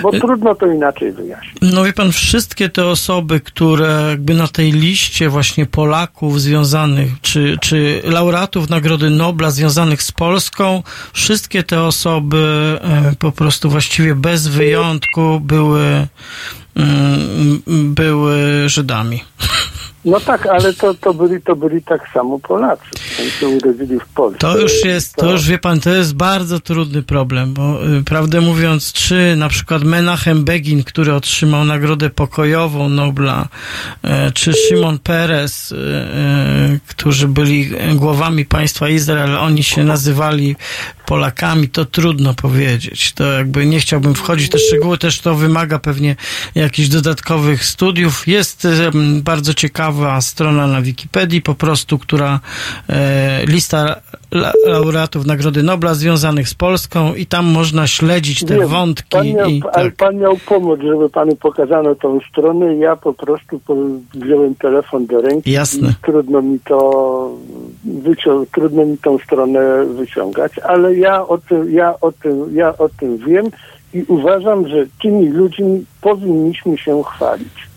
[0.03, 1.55] Bo y, trudno to inaczej wyjaśnić.
[1.62, 7.57] No wie pan, wszystkie te osoby, które jakby na tej liście właśnie Polaków związanych, czy,
[7.61, 10.82] czy laureatów Nagrody Nobla związanych z Polską,
[11.12, 16.07] wszystkie te osoby e, po prostu właściwie bez wyjątku były
[16.76, 17.62] Mm,
[17.95, 19.24] były Żydami.
[20.05, 22.83] No tak, ale to, to, byli, to byli tak samo Polacy.
[23.41, 24.39] Się urodzili w Polsce.
[24.39, 28.41] To już jest, to już wie pan, to jest bardzo trudny problem, bo y, prawdę
[28.41, 33.49] mówiąc, czy na przykład Menachem Begin, który otrzymał Nagrodę Pokojową Nobla,
[34.05, 35.77] y, czy Szymon Peres, y,
[36.87, 40.57] którzy byli głowami państwa Izrael, oni się nazywali
[41.07, 43.13] Polakami, to trudno powiedzieć.
[43.13, 46.17] To jakby nie chciałbym wchodzić w te szczegóły, też to wymaga pewnie
[46.55, 48.29] jakichś dodatkowych studiów.
[48.29, 48.69] Jest
[49.23, 49.55] bardzo
[49.95, 52.40] ciekawa strona na Wikipedii, po prostu, która
[52.88, 54.01] e, lista
[54.66, 59.09] laureatów Nagrody Nobla związanych z Polską i tam można śledzić te Wiem, wątki.
[59.11, 59.95] Pan miał, i, tak.
[59.97, 62.76] pan miał pomóc, żeby panu pokazano tą stronę.
[62.76, 63.61] Ja po prostu
[64.14, 65.53] wziąłem telefon do ręki.
[65.53, 65.88] Jasne.
[65.88, 67.30] I trudno mi to
[68.03, 72.88] wycią- trudno mi tą stronę wyciągać, ale ja o tym, ja o tym, ja o
[72.88, 73.47] tym wiem
[73.95, 77.74] i uważam, że tymi ludźmi powinniśmy się chwalić.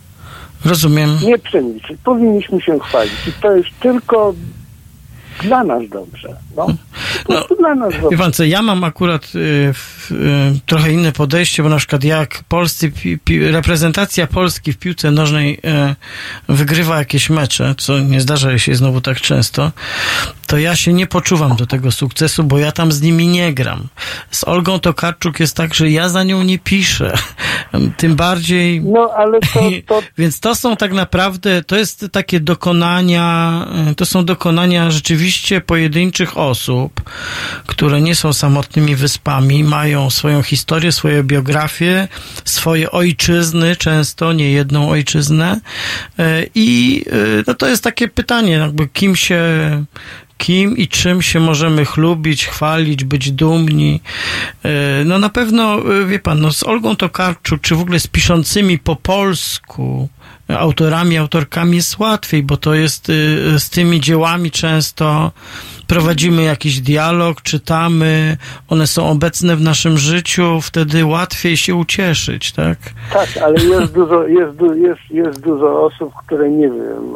[0.68, 1.18] Rozumiem.
[1.24, 1.97] Nie przemilczyć.
[2.03, 3.28] Powinniśmy się chwalić.
[3.28, 4.34] I to jest tylko
[5.44, 6.36] dla nas dobrze.
[6.58, 6.68] No,
[7.30, 8.10] no dla nas dobrze.
[8.12, 9.74] Wie pan co, ja mam akurat y, y,
[10.66, 15.60] trochę inne podejście, bo na przykład jak polscy, pi, pi, reprezentacja Polski w piłce nożnej
[16.50, 19.72] y, wygrywa jakieś mecze, co nie zdarza się znowu tak często,
[20.48, 23.88] to ja się nie poczuwam do tego sukcesu, bo ja tam z nimi nie gram.
[24.32, 27.14] Z Olgą Tokarczuk jest tak, że ja za nią nie piszę.
[27.98, 28.82] Tym bardziej...
[28.82, 30.02] No, ale to, to...
[30.18, 33.68] Więc to są tak naprawdę, to jest takie dokonania,
[33.98, 35.27] to są dokonania rzeczywiście
[35.66, 37.02] pojedynczych osób,
[37.66, 42.08] które nie są samotnymi wyspami, mają swoją historię, swoje biografie,
[42.46, 45.60] swoje ojczyzny, często nie jedną ojczyznę.
[46.20, 49.40] E, I e, no to jest takie pytanie, jakby kim się
[50.38, 54.02] kim i czym się możemy chlubić, chwalić, być dumni.
[54.64, 54.70] E,
[55.06, 58.80] no na pewno, e, wie pan, no z Olgą Tokarczuk, czy w ogóle z piszącymi
[58.80, 60.10] po polsku,
[60.56, 63.14] autorami, autorkami jest łatwiej, bo to jest e,
[63.60, 65.32] z tymi dziełami często
[65.88, 68.38] prowadzimy jakiś dialog, czytamy,
[68.70, 72.78] one są obecne w naszym życiu, wtedy łatwiej się ucieszyć, tak?
[73.14, 77.16] Tak, ale jest dużo, jest, jest, jest dużo osób, które nie wiem,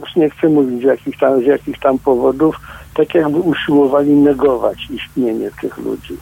[0.00, 2.60] już nie chcę mówić z jakich tam, z jakich tam powodów,
[2.94, 6.16] tak jakby usiłowali negować istnienie tych ludzi.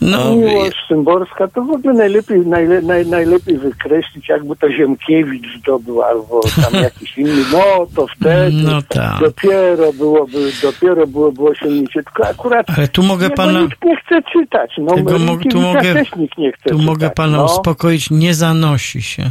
[0.00, 6.02] No, Miłość Szymborska, to w ogóle najlepiej, najle, naj, najlepiej wykreślić, jakby to Ziemkiewicz zdobył,
[6.02, 9.20] albo tam jakiś inny, no to wtedy No tak.
[9.20, 12.02] dopiero byłoby, dopiero byłoby osiągnięcie.
[12.02, 14.70] Tylko akurat Ale tu mogę pana- nikt nie chce czytać.
[14.78, 16.86] No, Tego mo- tu mogę- też nikt nie chce Tu czytać.
[16.86, 17.44] mogę pana no.
[17.44, 19.22] uspokoić, nie zanosi się.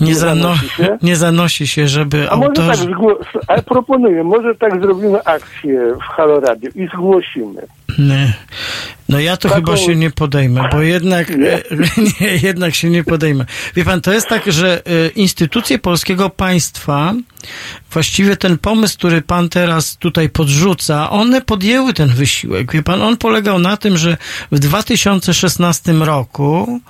[0.00, 0.98] Nie, Nie zano- zanosi się?
[1.02, 2.84] nie zanosi się, żeby A może tak, autorzy...
[2.90, 3.18] zgło-
[3.48, 7.62] ale proponuję, może tak zrobimy akcję w Halo Radio i zgłosimy.
[7.98, 8.34] Nie.
[9.08, 11.62] No ja to Taką- chyba się nie podejmę, bo jednak Nie?
[12.20, 13.46] nie, jednak się nie podejmę.
[13.76, 17.14] Wie pan, to jest tak, że e, instytucje polskiego państwa,
[17.90, 22.72] właściwie ten pomysł, który pan teraz tutaj podrzuca, one podjęły ten wysiłek.
[22.72, 24.16] Wie pan, on polegał na tym, że
[24.52, 26.80] w 2016 roku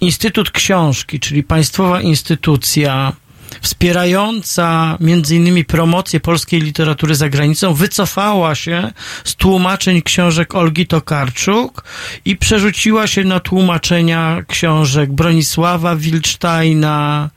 [0.00, 3.12] Instytut Książki, czyli państwowa instytucja,
[3.60, 8.92] wspierająca między innymi promocję polskiej literatury za granicą, wycofała się
[9.24, 11.84] z tłumaczeń książek Olgi Tokarczuk
[12.24, 17.30] i przerzuciła się na tłumaczenia książek Bronisława Wilcztajna,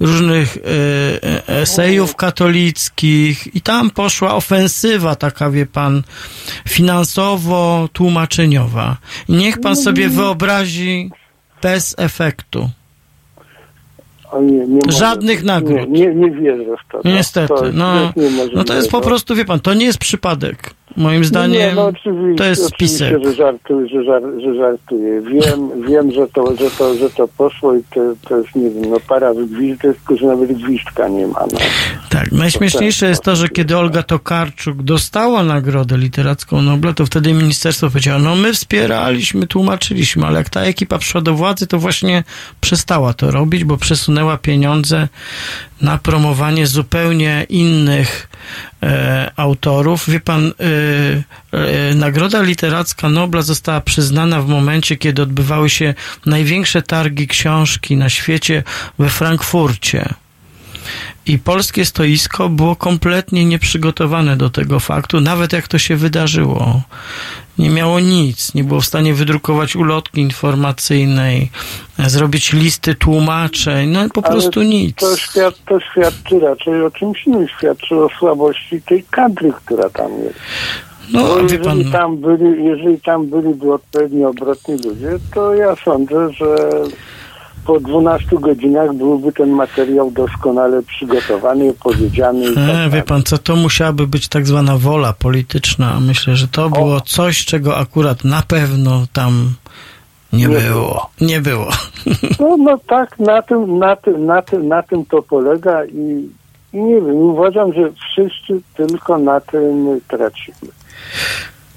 [0.00, 0.60] różnych e,
[1.48, 6.02] e, esejów katolickich i tam poszła ofensywa taka, wie pan,
[6.68, 8.96] finansowo-tłumaczeniowa.
[9.28, 11.10] Niech pan sobie wyobrazi
[11.62, 12.70] bez efektu.
[14.42, 15.88] Nie, nie Żadnych nagród.
[15.88, 17.00] Nie, nie, nie wierzę w to.
[17.04, 20.74] Niestety, to, no, niemożliwe, no to jest po prostu, wie pan, to nie jest przypadek.
[20.98, 23.24] Moim Nie, zdaniem no, oczywiście, to jest oczywiście, spisek.
[23.24, 25.20] że żartuję, że, żar, że żartuję.
[25.20, 28.90] Wiem, wiem że, to, że, to, że to poszło i to, to jest, nie wiem,
[28.90, 31.40] no para wygwizdek, tylko że nawet gwizdka nie ma.
[31.52, 31.58] No.
[32.08, 37.90] Tak, najśmieszniejsze jest to, że kiedy Olga Tokarczuk dostała Nagrodę Literacką Nobla, to wtedy ministerstwo
[37.90, 42.24] powiedziało, no my wspieraliśmy, tłumaczyliśmy, ale jak ta ekipa przyszła do władzy, to właśnie
[42.60, 45.08] przestała to robić, bo przesunęła pieniądze
[45.82, 48.28] na promowanie zupełnie innych
[48.82, 50.10] e, autorów.
[50.10, 50.52] Wie pan, e,
[51.94, 55.94] Nagroda Literacka Nobla została przyznana w momencie, kiedy odbywały się
[56.26, 58.62] największe targi książki na świecie
[58.98, 60.14] we Frankfurcie.
[61.26, 66.82] I polskie stoisko było kompletnie nieprzygotowane do tego faktu, nawet jak to się wydarzyło.
[67.58, 71.50] Nie miało nic, nie było w stanie wydrukować ulotki informacyjnej,
[72.06, 74.96] zrobić listy tłumaczeń, no po Ale prostu nic.
[74.96, 80.12] To, świad, to świadczy raczej o czymś innym, świadczy o słabości tej kadry, która tam
[80.24, 80.38] jest.
[81.12, 86.32] No, Bo jeżeli pan, tam byli, jeżeli tam byliby odpowiednio obrotni ludzie, to ja sądzę,
[86.32, 86.56] że
[87.66, 92.50] po 12 godzinach byłby ten materiał doskonale przygotowany, opowiedziany.
[92.50, 96.00] i tak e, wie pan, co to musiałaby być tak zwana wola polityczna.
[96.00, 99.54] Myślę, że to było coś, czego akurat na pewno tam
[100.32, 101.10] nie, Nie było.
[101.20, 101.68] Nie było.
[102.40, 106.28] No, no tak, na tym, na, tym, na, tym, na tym to polega i,
[106.72, 110.72] i nie wiem, uważam, że wszyscy tylko na tym tracimy.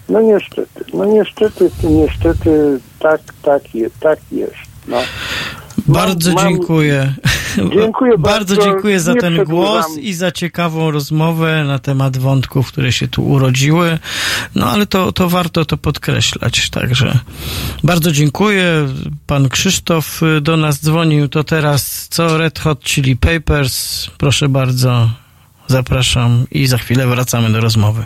[0.10, 4.56] No niestety, no niestety, niestety tak, tak, je, tak jest.
[4.88, 4.98] No.
[5.88, 7.14] Bardzo mam- dziękuję.
[7.58, 8.56] Dziękuję bardzo.
[8.56, 8.58] bardzo.
[8.58, 14.00] dziękuję za ten głos i za ciekawą rozmowę na temat wątków, które się tu urodziły.
[14.56, 16.70] No ale to, to warto to podkreślać.
[16.70, 17.20] Także
[17.84, 18.88] bardzo dziękuję.
[19.28, 21.28] Pan Krzysztof y, do nas dzwonił.
[21.30, 24.08] To teraz co Red Hot Chili Papers.
[24.18, 25.10] Proszę bardzo.
[25.68, 28.06] Zapraszam i za chwilę wracamy do rozmowy.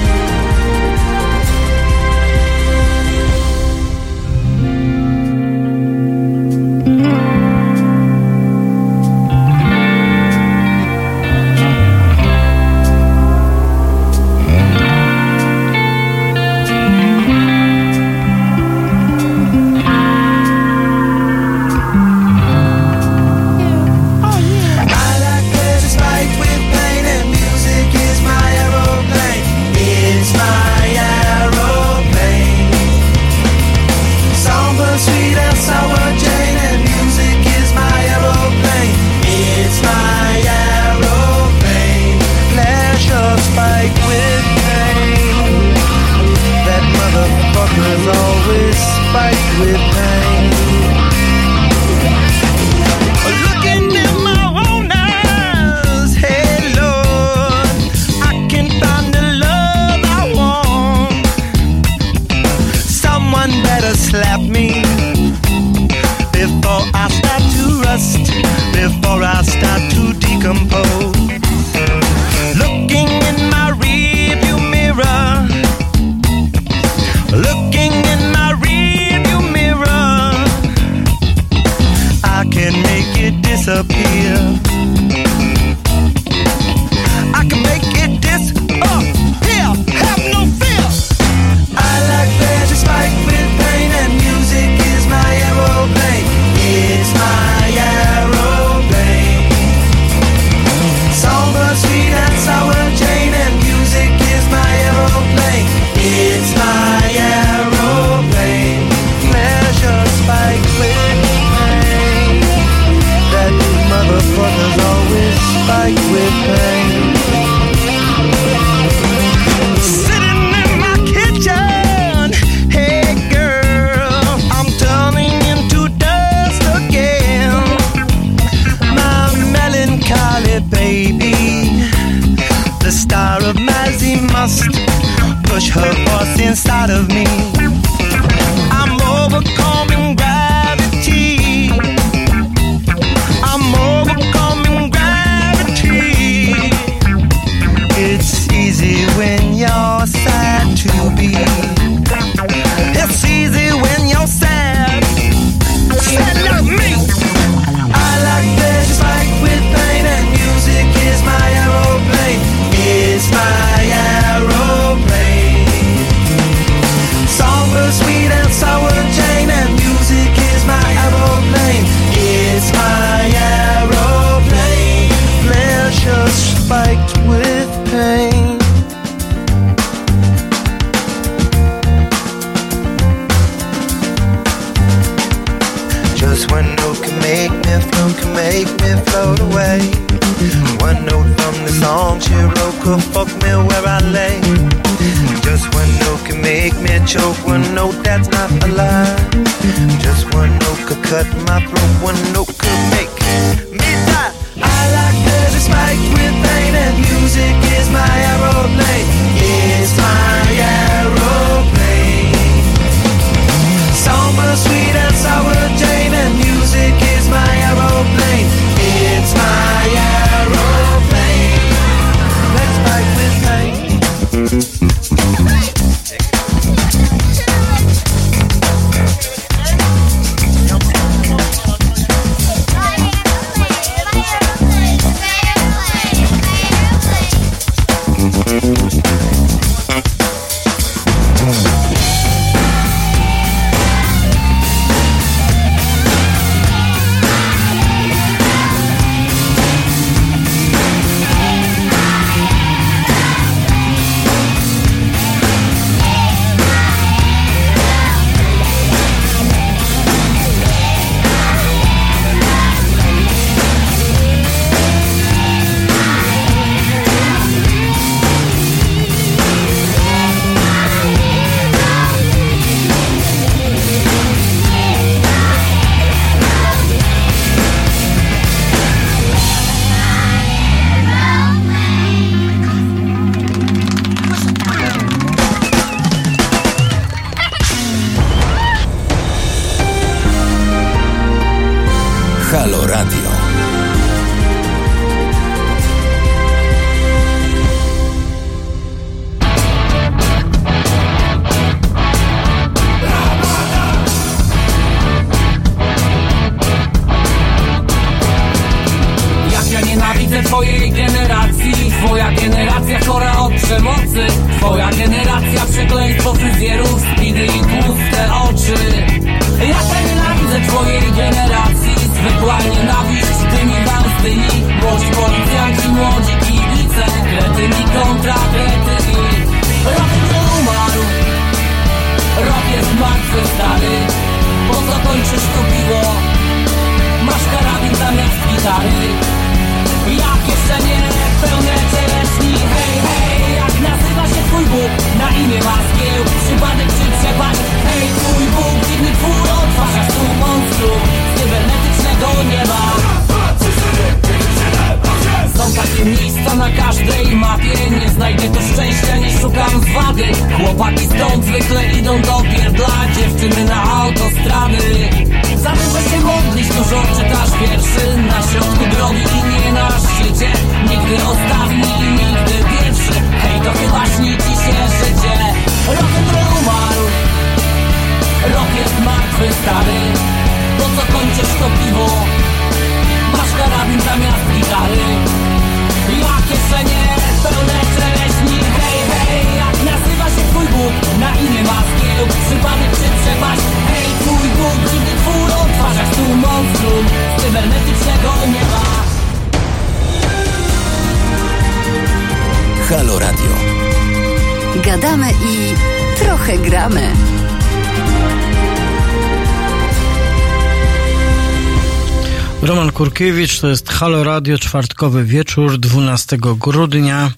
[413.21, 417.31] Roman Kurkiewicz, to jest Halo Radio, czwartkowy wieczór, 12 grudnia.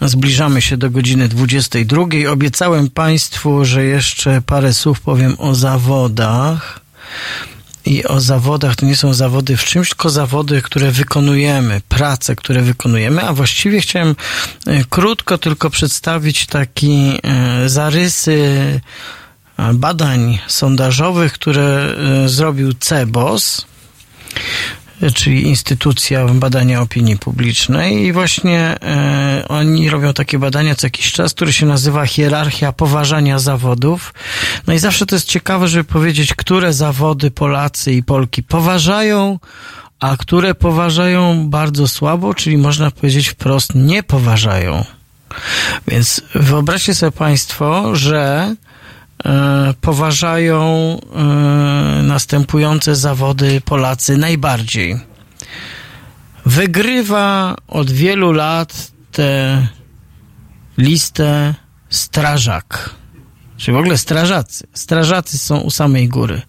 [0.00, 2.02] Zbliżamy się do godziny 22.
[2.30, 6.80] Obiecałem Państwu, że jeszcze parę słów powiem o zawodach.
[7.84, 8.76] i o zawodach.
[8.76, 13.80] To nie są zawody w czymś, tylko zawody, które wykonujemy, prace, które wykonujemy, a właściwie
[13.80, 14.16] chciałem
[14.66, 18.80] e, krótko tylko przedstawić taki e, zarysy
[19.58, 21.96] e, badań sondażowych, które
[22.26, 23.71] zrobił CEBOS
[25.10, 31.34] czyli instytucja badania opinii publicznej i właśnie e, oni robią takie badania co jakiś czas,
[31.34, 34.14] które się nazywa hierarchia poważania zawodów.
[34.66, 39.38] No i zawsze to jest ciekawe, żeby powiedzieć, które zawody Polacy i Polki poważają,
[40.00, 44.84] a które poważają bardzo słabo, czyli można powiedzieć wprost nie poważają.
[45.88, 48.54] Więc wyobraźcie sobie Państwo, że
[49.80, 50.60] poważają
[51.14, 55.00] e, następujące zawody Polacy najbardziej.
[56.46, 59.66] Wygrywa od wielu lat tę
[60.78, 61.54] listę
[61.90, 62.90] strażak.
[63.56, 64.66] Czy w ogóle strażacy.
[64.74, 66.42] Strażacy są u samej góry.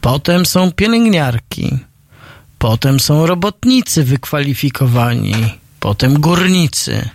[0.00, 1.78] Potem są pielęgniarki.
[2.58, 5.34] Potem są robotnicy wykwalifikowani.
[5.80, 7.08] Potem górnicy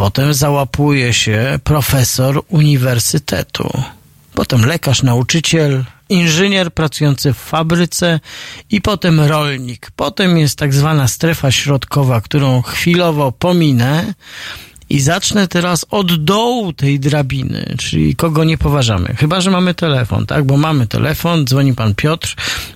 [0.00, 3.82] Potem załapuje się profesor uniwersytetu.
[4.34, 8.20] Potem lekarz, nauczyciel, inżynier pracujący w fabryce
[8.70, 9.90] i potem rolnik.
[9.96, 14.14] Potem jest tak zwana strefa środkowa, którą chwilowo pominę
[14.90, 19.08] i zacznę teraz od dołu tej drabiny, czyli kogo nie poważamy.
[19.18, 20.44] Chyba, że mamy telefon, tak?
[20.44, 22.34] Bo mamy telefon, dzwoni pan Piotr,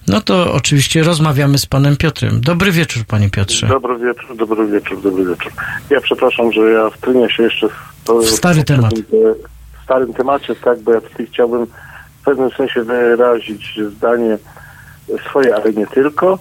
[0.08, 2.40] no to oczywiście rozmawiamy z panem Piotrem.
[2.40, 3.66] Dobry wieczór, panie Piotrze.
[3.66, 5.52] Dobry wieczór, dobry wieczór, dobry wieczór.
[5.90, 7.72] Ja przepraszam, że ja wtrynię się jeszcze w,
[8.04, 8.94] to, w stary w, temat.
[9.80, 11.66] W starym temacie, tak, bo ja tutaj chciałbym
[12.20, 14.38] w pewnym sensie wyrazić zdanie
[15.30, 16.38] swoje, ale nie tylko,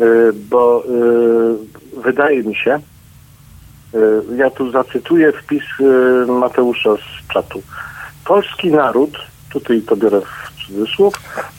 [0.00, 0.84] y, bo
[1.96, 2.95] y, wydaje mi się, E,
[4.36, 7.62] ja tu zacytuję wpis e, Mateusza z czatu.
[8.24, 9.18] Polski naród,
[9.52, 11.14] tutaj to biorę w cudzysłów,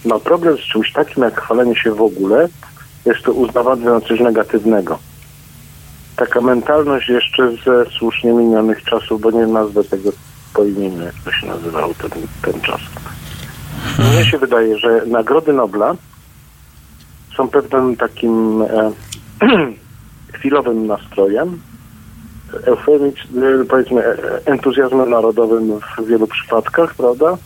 [0.05, 2.47] ma problem z czymś takim jak chwalenie się w ogóle.
[3.05, 4.99] Jest to uznawane za coś negatywnego.
[6.15, 10.09] Taka mentalność jeszcze ze słusznie minionych czasów, bo nie nazwę tego
[10.53, 12.11] po imieniu, jak to się nazywało ten,
[12.41, 12.81] ten czas.
[13.99, 15.95] Mnie się wydaje, że Nagrody Nobla
[17.37, 18.91] są pewnym takim e,
[20.37, 21.61] chwilowym nastrojem,
[22.65, 23.27] eufemicz,
[23.69, 24.03] powiedzmy,
[24.45, 27.37] entuzjazmem narodowym w wielu przypadkach, prawda?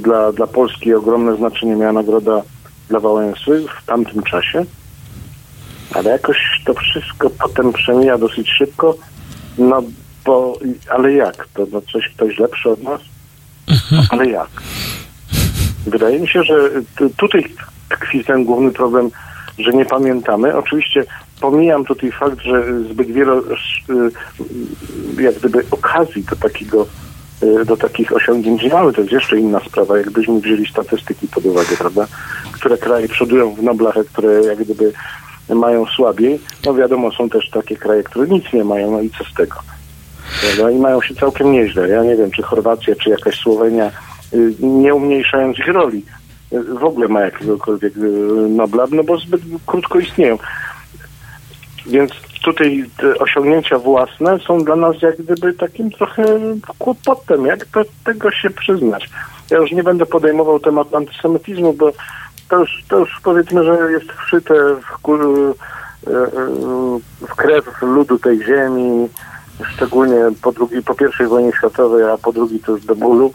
[0.00, 2.42] Dla, dla Polski ogromne znaczenie miała nagroda
[2.88, 4.64] dla Wałęsy w tamtym czasie,
[5.94, 8.96] ale jakoś to wszystko potem przemija dosyć szybko,
[9.58, 9.82] no
[10.24, 10.58] bo,
[10.90, 11.48] ale jak?
[11.54, 13.00] To no coś ktoś lepszy od nas?
[14.10, 14.48] Ale jak?
[15.86, 16.70] Wydaje mi się, że
[17.16, 17.44] tutaj
[17.88, 19.10] tkwi ten główny problem,
[19.58, 20.56] że nie pamiętamy.
[20.56, 21.04] Oczywiście
[21.44, 23.32] pomijam tutaj fakt, że zbyt wiele
[25.18, 26.86] y, jak gdyby okazji do takiego
[27.42, 28.92] y, do takich osiągnięć nie mamy.
[28.92, 32.06] To jest jeszcze inna sprawa, jakbyśmy wzięli statystyki pod uwagę, prawda?
[32.52, 34.92] Które kraje przodują w Noblach, a które jak gdyby
[35.48, 36.40] mają słabiej.
[36.66, 39.56] No wiadomo, są też takie kraje, które nic nie mają, no i co z tego?
[40.40, 40.70] Prawda?
[40.70, 41.88] I mają się całkiem nieźle.
[41.88, 43.90] Ja nie wiem, czy Chorwacja, czy jakaś Słowenia,
[44.34, 46.04] y, nie umniejszając ich roli,
[46.52, 47.92] w ogóle ma jakiegokolwiek
[48.48, 50.38] Nobla, no bo zbyt krótko istnieją.
[51.86, 52.12] Więc
[52.44, 52.84] tutaj
[53.18, 56.24] osiągnięcia własne są dla nas jak gdyby takim trochę
[56.78, 57.46] kłopotem.
[57.46, 59.10] Jak do tego się przyznać?
[59.50, 61.92] Ja już nie będę podejmował tematu antysemityzmu, bo
[62.48, 66.26] to już, to już powiedzmy, że jest wszyte w, e, e,
[67.28, 69.08] w krew ludu tej ziemi,
[69.74, 73.32] szczególnie po, drugiej, po pierwszej wojnie światowej, a po drugiej to już do bólu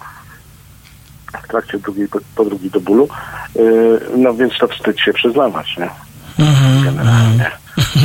[1.43, 3.07] w trakcie drugiej, po, po drugiej do bólu.
[3.55, 3.61] E,
[4.17, 6.08] no więc to wstyd się przyznawać, nie?
[6.39, 7.51] Mhm, Generalnie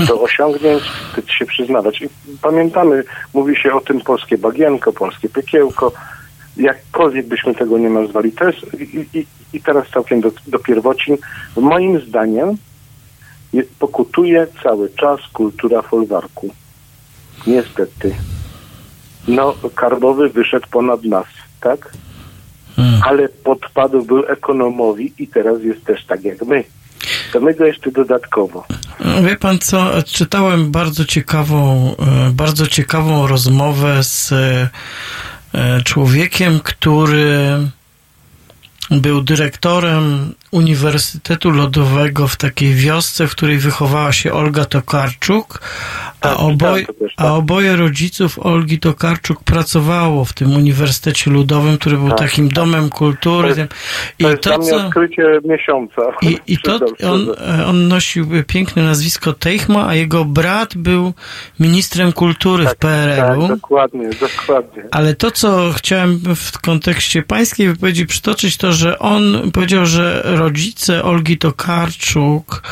[0.09, 2.03] do osiągnięć wstyd się przyznawać.
[2.03, 2.09] I
[2.43, 3.05] pamiętamy,
[3.35, 5.93] mówi się o tym polskie bagienko, polskie piekiełko,
[6.57, 8.33] jakkolwiek byśmy tego nie nazwali.
[8.33, 11.17] To jest, i, i, i teraz całkiem do, do pierwocin.
[11.57, 12.57] Moim zdaniem
[13.79, 16.55] pokutuje cały czas kultura folwarku.
[17.47, 18.15] Niestety.
[19.29, 21.27] No, Karbowy wyszedł ponad nas,
[21.61, 21.93] tak?
[22.77, 23.01] Hmm.
[23.05, 26.65] Ale podpadł był ekonomowi i teraz jest też tak jak my.
[27.33, 28.67] To my go jeszcze dodatkowo.
[29.23, 37.39] Wie pan co, czytałem bardzo ciekawą, e, bardzo ciekawą rozmowę z e, człowiekiem, który
[38.91, 45.61] był dyrektorem Uniwersytetu Lodowego w takiej wiosce, w której wychowała się Olga Tokarczuk,
[46.21, 46.95] a, tak, oboje, tak.
[47.17, 52.55] a oboje rodziców Olgi Tokarczuk pracowało w tym Uniwersytecie Ludowym, który był tak, takim tak.
[52.55, 53.55] domem kultury.
[53.55, 53.75] To jest,
[54.19, 56.03] I to, to co, odkrycie miesiąca.
[56.23, 56.81] I, i to
[57.11, 57.27] on,
[57.67, 61.13] on nosił piękne nazwisko Teichma, a jego brat był
[61.61, 63.49] ministrem kultury tak, w PRL-u.
[63.49, 64.85] Tak, dokładnie, dokładnie.
[64.91, 71.05] Ale to, co chciałem w kontekście pańskiej wypowiedzi przytoczyć, to, że on powiedział, że rodzice
[71.05, 72.63] Olgi Tokarczuk,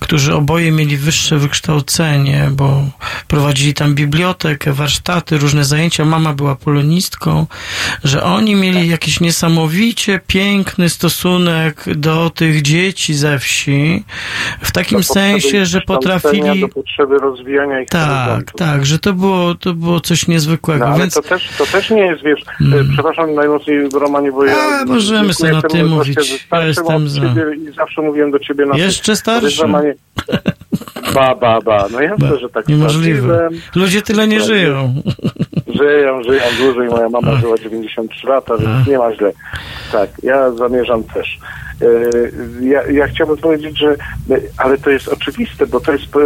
[0.00, 2.82] którzy oboje mieli wyższe wykształcenie, bo
[3.28, 6.04] prowadzili tam bibliotekę, warsztaty, różne zajęcia.
[6.04, 7.46] Mama była polonistką,
[8.04, 14.04] że oni mieli jakiś niesamowicie piękny stosunek do tych dzieci ze wsi,
[14.60, 16.60] w takim sensie, że potrafili...
[16.60, 20.98] Do potrzeby rozwijania ich Tak, tak, że to było, to było coś niezwykłego, No, ale
[21.00, 21.14] więc...
[21.14, 22.80] to, też, to też nie jest, wiesz, Mm.
[22.80, 24.54] e, przepraszam najmocniej Romanie, bo ja...
[24.80, 26.46] A, możemy sobie na dziękuję ty temu mówić.
[26.52, 27.20] Ja jestem za.
[27.20, 28.76] ciebie I zawsze mówiłem do ciebie na.
[28.76, 29.62] Jeszcze starszy?
[31.14, 31.86] Ba, ba, ba.
[31.92, 33.48] No jasne, że tak Niemożliwe.
[33.76, 34.94] Ludzie tyle nie żyją.
[35.66, 36.88] Żyją, żyją dłużej.
[36.88, 37.36] Moja mama A.
[37.40, 38.90] żyła 93 lata, więc A.
[38.90, 39.32] nie ma źle.
[39.92, 41.38] Tak, ja zamierzam też.
[41.82, 41.86] E,
[42.64, 43.96] Ja, ja chciałbym powiedzieć, że
[44.56, 46.18] ale to jest oczywiste, bo to jest po,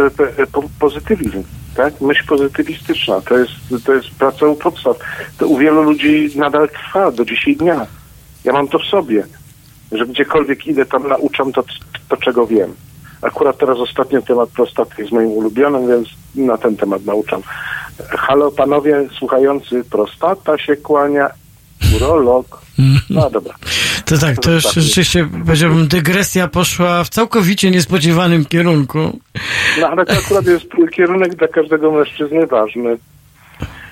[0.51, 1.43] po, pozytywizm,
[1.75, 2.01] tak?
[2.01, 3.51] Myśl pozytywistyczna, to jest,
[3.85, 4.97] to jest praca u podstaw.
[5.37, 7.87] To u wielu ludzi nadal trwa do dzisiaj dnia.
[8.43, 9.23] Ja mam to w sobie,
[9.97, 11.63] że gdziekolwiek idę, tam nauczam to,
[12.09, 12.73] to czego wiem.
[13.21, 17.41] Akurat teraz ostatnio temat prostaty jest moim ulubionym, więc na ten temat nauczam.
[18.09, 21.29] Halo panowie słuchający, prostata się kłania,
[21.95, 22.61] urolog.
[23.09, 23.53] No dobra.
[24.05, 29.19] To tak, to już rzeczywiście, powiedziałbym, dygresja poszła w całkowicie niespodziewanym kierunku.
[29.81, 32.97] No ale to akurat jest kierunek dla każdego mężczyzny ważny.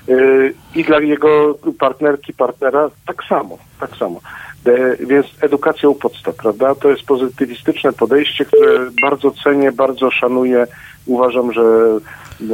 [0.08, 4.20] Yy, I dla jego partnerki, partnera tak samo, tak samo.
[4.66, 6.74] E, Więc edukacja u podstaw, prawda?
[6.74, 10.66] To jest pozytywistyczne podejście, które bardzo cenię, bardzo szanuję.
[11.06, 12.44] Uważam, że e,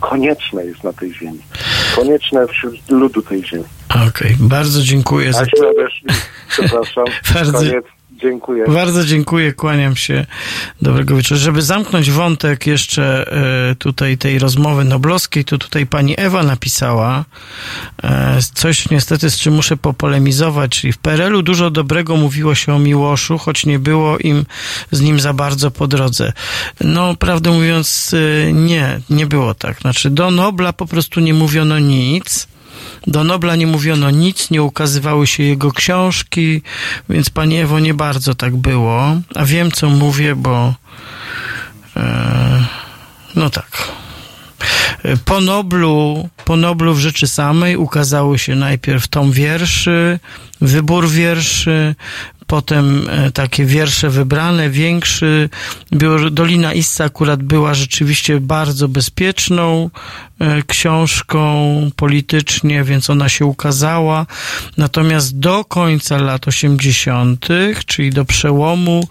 [0.00, 1.38] konieczne jest na tej ziemi.
[1.96, 3.64] Konieczne wśród ludu tej ziemi.
[4.08, 5.40] Okej, bardzo dziękuję za
[5.70, 6.08] odeszli.
[6.48, 7.04] Przepraszam.
[7.34, 7.84] Bardzo- Koniec.
[8.20, 8.64] Dziękuję.
[8.68, 10.26] Bardzo dziękuję, kłaniam się.
[10.82, 11.40] Dobrego wieczoru.
[11.40, 13.32] Żeby zamknąć wątek jeszcze
[13.70, 17.24] e, tutaj tej rozmowy noblowskiej, to tutaj pani Ewa napisała
[18.02, 22.78] e, coś niestety, z czym muszę popolemizować, czyli w PRL-u dużo dobrego mówiło się o
[22.78, 24.46] Miłoszu, choć nie było im
[24.90, 26.32] z nim za bardzo po drodze.
[26.80, 29.80] No, prawdę mówiąc, e, nie, nie było tak.
[29.80, 32.48] Znaczy, do Nobla po prostu nie mówiono nic.
[33.08, 36.62] Do Nobla nie mówiono nic, nie ukazywały się jego książki,
[37.08, 39.16] więc Pani Ewo nie bardzo tak było.
[39.34, 40.74] A wiem, co mówię, bo.
[41.96, 42.64] E,
[43.34, 43.88] no tak.
[45.24, 50.18] Po Noblu, po Noblu w rzeczy samej ukazały się najpierw tom wierszy,
[50.60, 51.94] wybór wierszy,
[52.48, 55.48] potem e, takie wiersze wybrane, większy.
[56.30, 59.90] Dolina Issa akurat była rzeczywiście bardzo bezpieczną
[60.38, 64.26] e, książką politycznie, więc ona się ukazała.
[64.76, 67.46] Natomiast do końca lat 80.,
[67.86, 69.08] czyli do przełomu,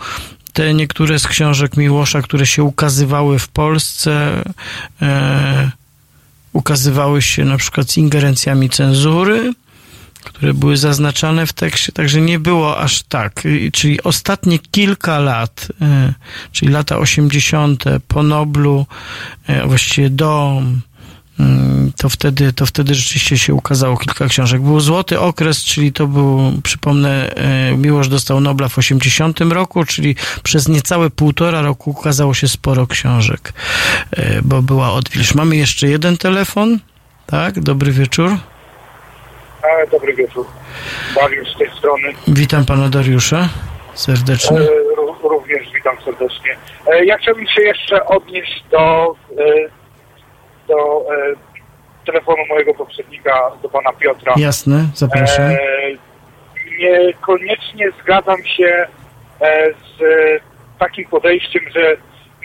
[0.58, 4.44] te niektóre z książek Miłosza, które się ukazywały w Polsce,
[5.02, 5.72] e,
[6.54, 9.54] ukazywały się na przykład z ingerencjami cenzury,
[10.24, 13.44] które były zaznaczane w tekście, także nie było aż tak.
[13.74, 16.14] Czyli ostatnie kilka lat, e,
[16.52, 17.84] czyli lata 80.
[18.08, 18.86] po Noblu,
[19.48, 20.62] e, właściwie do
[21.98, 24.62] to wtedy, to wtedy rzeczywiście się ukazało kilka książek.
[24.62, 30.16] Był złoty okres, czyli to był, przypomnę, e, Miłosz dostał Nobla w 80 roku, czyli
[30.44, 33.54] przez niecałe półtora roku ukazało się sporo książek,
[34.12, 35.36] e, bo była odwilż.
[35.36, 36.80] Mamy jeszcze jeden telefon.
[37.26, 38.32] Tak, dobry wieczór.
[39.64, 40.46] E, Dobry wieczór.
[41.16, 42.14] Dariusz z tej strony.
[42.28, 43.50] Witam pana Dariusza
[43.94, 44.58] serdecznie.
[44.58, 46.58] Ró- Również witam serdecznie.
[47.06, 49.16] Ja chciałbym się jeszcze odnieść do,
[50.68, 51.34] do e,
[52.06, 54.34] telefonu mojego poprzednika, do pana Piotra.
[54.38, 55.46] Jasne, zapraszam.
[55.46, 55.58] E,
[56.80, 58.88] Niekoniecznie zgadzam się
[59.42, 60.02] e, z
[60.80, 61.98] takim podejściem, że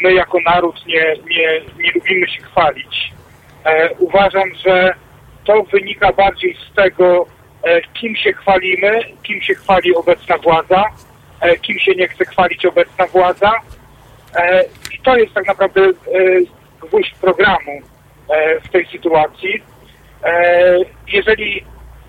[0.02, 3.12] my jako naród nie, nie, nie lubimy się chwalić.
[3.64, 4.94] E, Uważam, że
[5.44, 7.26] to wynika bardziej z tego,
[7.62, 10.84] e, kim się chwalimy, kim się chwali obecna władza,
[11.40, 13.52] e, kim się nie chce chwalić obecna władza.
[14.36, 14.64] E,
[14.94, 15.90] I to jest tak naprawdę e,
[16.80, 17.91] gwóźdź programu e,
[18.64, 19.62] w tej sytuacji.
[20.24, 20.76] E,
[21.12, 21.64] Jeżeli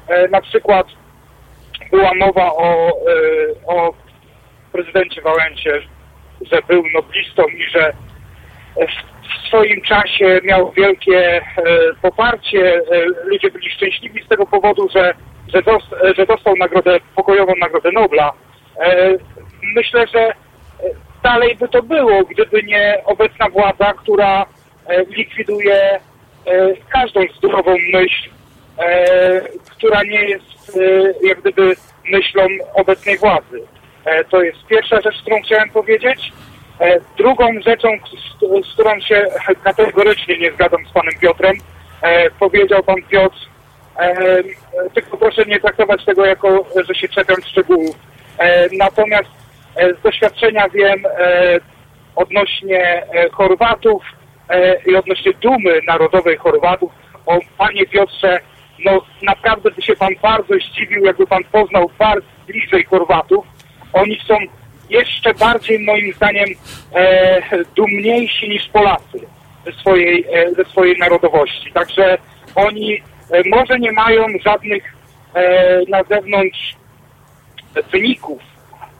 [0.08, 0.88] e, na przykład
[1.92, 2.94] była mowa o, e,
[3.68, 3.94] o
[4.72, 5.82] prezydencie Wałęsie,
[6.52, 7.94] że był noblistą i że
[8.78, 11.42] w swoim czasie miał wielkie e,
[12.02, 12.76] poparcie.
[12.76, 12.82] E,
[13.26, 15.14] ludzie byli szczęśliwi z tego powodu, że,
[15.54, 18.34] że, dos, e, że dostał nagrodę, pokojową Nagrodę Nobla.
[18.80, 19.14] E,
[19.76, 20.34] myślę, że e,
[21.24, 24.46] dalej by to było, gdyby nie obecna władza, która
[24.88, 26.00] e, likwiduje
[26.46, 28.30] e, każdą zdrową myśl,
[28.80, 31.76] e, która nie jest e, jak gdyby
[32.12, 33.62] myślą obecnej władzy.
[34.30, 36.32] To jest pierwsza rzecz, którą chciałem powiedzieć.
[37.18, 37.88] Drugą rzeczą,
[38.64, 39.26] z, którą się
[39.64, 41.56] kategorycznie nie zgadzam z panem Piotrem,
[42.40, 43.38] powiedział pan Piotr,
[44.94, 47.96] tylko proszę nie traktować tego jako, że się czepiam szczegółów.
[48.72, 49.30] Natomiast
[50.00, 51.04] z doświadczenia wiem
[52.16, 54.04] odnośnie Chorwatów
[54.88, 56.92] i odnośnie dumy narodowej Chorwatów.
[57.26, 58.40] O panie Piotrze,
[58.86, 63.46] no naprawdę by się pan bardzo zdziwił, jakby pan poznał bardzo bliżej Chorwatów.
[63.94, 64.38] Oni są
[64.90, 66.50] jeszcze bardziej moim zdaniem
[66.96, 67.42] e,
[67.76, 69.20] dumniejsi niż Polacy
[69.66, 71.72] ze swojej, e, ze swojej narodowości.
[71.74, 72.18] Także
[72.56, 72.94] oni
[73.32, 74.94] e, może nie mają żadnych
[75.34, 76.76] e, na zewnątrz
[77.92, 78.42] wyników,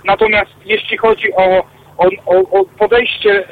[0.06, 1.64] natomiast jeśli chodzi o,
[1.98, 3.48] o, o, o podejście, e,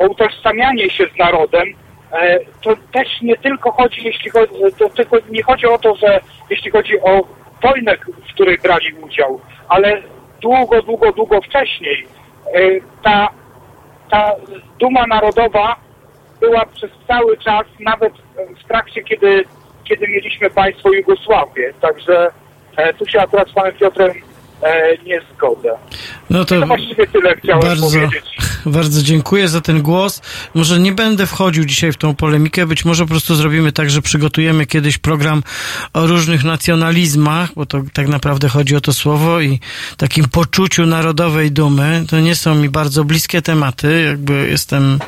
[0.00, 1.68] o utożsamianie się z narodem,
[2.12, 6.20] e, to też nie tylko chodzi, jeśli chodzi, to tylko nie chodzi o to, że
[6.50, 7.22] jeśli chodzi o
[7.62, 10.02] wojnę, w której brali udział, ale
[10.40, 12.06] długo, długo, długo wcześniej
[12.54, 12.60] e,
[13.02, 13.28] ta,
[14.10, 14.32] ta
[14.78, 15.76] duma narodowa
[16.40, 18.12] była przez cały czas, nawet
[18.64, 19.44] w trakcie, kiedy,
[19.84, 21.72] kiedy mieliśmy państwo Jugosławię.
[21.80, 22.30] Także
[22.76, 24.12] e, tu się akurat z panem Piotrem
[24.62, 25.70] e, nie zgodzę.
[26.30, 28.24] No to to właściwie tyle chciałem bardzo, powiedzieć.
[28.66, 30.22] bardzo dziękuję za ten głos.
[30.54, 34.02] Może nie będę wchodził dzisiaj w tą polemikę, być może po prostu zrobimy tak, że
[34.02, 35.42] przygotujemy kiedyś program
[35.92, 39.60] o różnych nacjonalizmach, bo to tak naprawdę chodzi o to słowo i
[39.96, 42.04] takim poczuciu narodowej dumy.
[42.10, 44.98] To nie są mi bardzo bliskie tematy, jakby jestem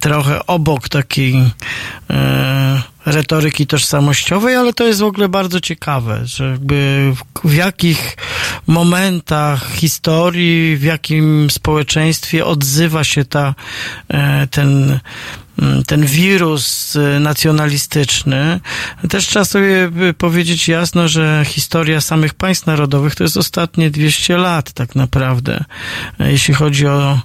[0.00, 1.50] trochę obok takiej
[2.10, 8.16] e, retoryki tożsamościowej, ale to jest w ogóle bardzo ciekawe, że jakby w, w jakich
[8.66, 13.54] momentach historii, w jakim społeczeństwie odzywa się ta,
[14.08, 14.98] e, ten,
[15.62, 18.60] mm, ten wirus e, nacjonalistyczny.
[19.10, 24.72] Też trzeba sobie powiedzieć jasno, że historia samych państw narodowych to jest ostatnie 200 lat
[24.72, 25.64] tak naprawdę.
[26.18, 27.20] Jeśli chodzi o,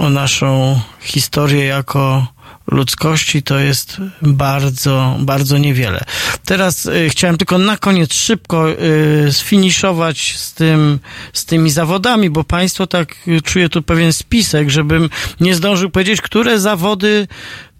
[0.00, 2.26] o naszą historię jako
[2.66, 6.04] ludzkości to jest bardzo, bardzo niewiele.
[6.44, 10.98] Teraz y, chciałem tylko na koniec szybko y, sfiniszować z tym,
[11.32, 16.20] z tymi zawodami, bo państwo tak y, czuję tu pewien spisek, żebym nie zdążył powiedzieć,
[16.20, 17.28] które zawody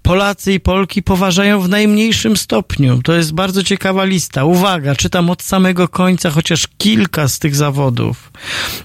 [0.03, 3.01] Polacy i Polki poważają w najmniejszym stopniu.
[3.03, 4.45] To jest bardzo ciekawa lista.
[4.45, 8.33] Uwaga, czytam od samego końca chociaż kilka z tych zawodów.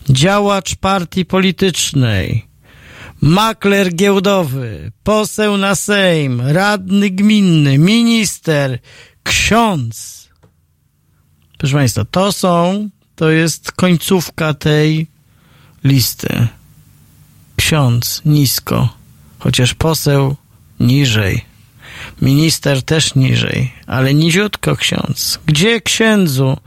[0.10, 2.46] Działacz partii politycznej,
[3.22, 8.80] makler giełdowy, poseł na Sejm, radny gminny, minister,
[9.24, 10.30] ksiądz.
[11.58, 15.08] Proszę Państwa, to są, to jest końcówka tej
[15.84, 16.48] listy.
[17.56, 18.90] Ksiądz nisko,
[19.40, 20.36] chociaż poseł
[20.80, 21.55] niżej.
[22.22, 25.40] Minister też niżej, ale niziutko ksiądz.
[25.46, 26.58] Gdzie księdzu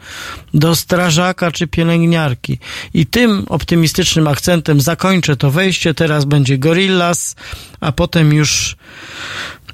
[0.55, 2.59] do strażaka czy pielęgniarki?
[2.95, 5.95] I tym optymistycznym akcentem zakończę to wejście.
[5.95, 7.37] Teraz będzie Gorillas,
[7.81, 8.77] a potem już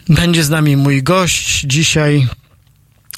[0.09, 1.65] będzie z nami mój gość.
[1.67, 2.29] Dzisiaj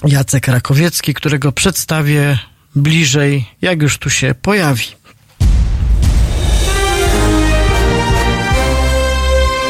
[0.04, 2.38] Jacek Rakowiecki, którego przedstawię
[2.76, 4.84] bliżej, jak już tu się pojawi.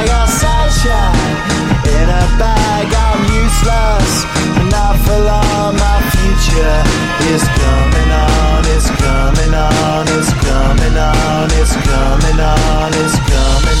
[0.81, 1.37] sunshine
[1.85, 2.87] in a bag.
[2.89, 4.25] I'm useless,
[4.71, 5.75] not for long.
[5.75, 6.77] My future
[7.33, 8.65] is coming on.
[8.73, 10.07] It's coming on.
[10.17, 11.49] It's coming on.
[11.59, 12.91] It's coming on.
[12.93, 13.80] It's coming on.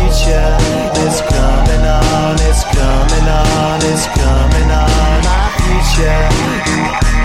[0.11, 2.35] is coming on.
[2.41, 3.79] It's coming on.
[3.83, 5.23] It's coming on.
[5.23, 7.20] My future.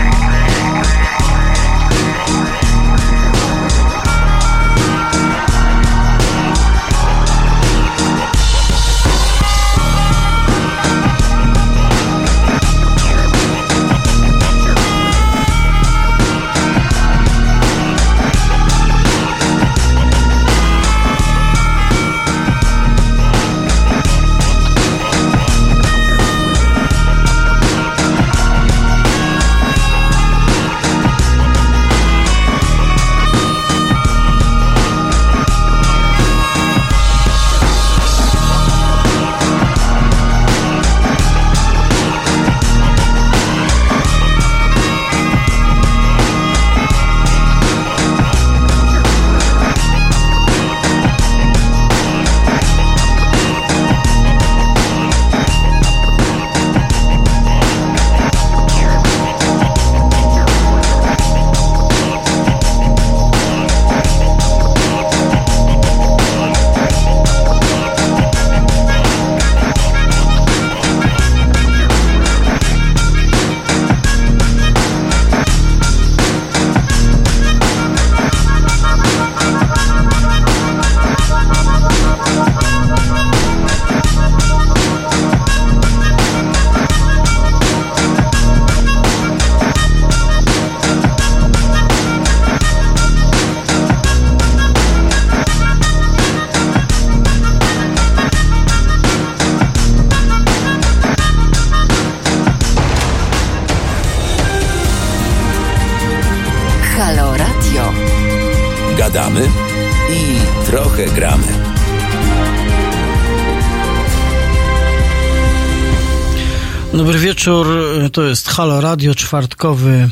[118.97, 120.09] Radio, czwartkowy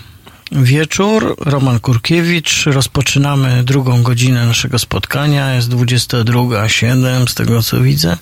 [0.52, 1.36] wieczór.
[1.38, 2.66] Roman Kurkiewicz.
[2.66, 5.54] Rozpoczynamy drugą godzinę naszego spotkania.
[5.54, 8.16] Jest 22.07 z tego co widzę.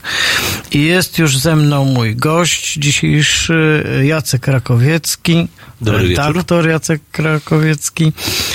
[0.71, 5.49] I jest już ze mną mój gość dzisiejszy, Jacek Krakowiecki.
[5.81, 6.27] Dobry wieczór.
[6.27, 8.13] redaktor Jacek Krakowiecki,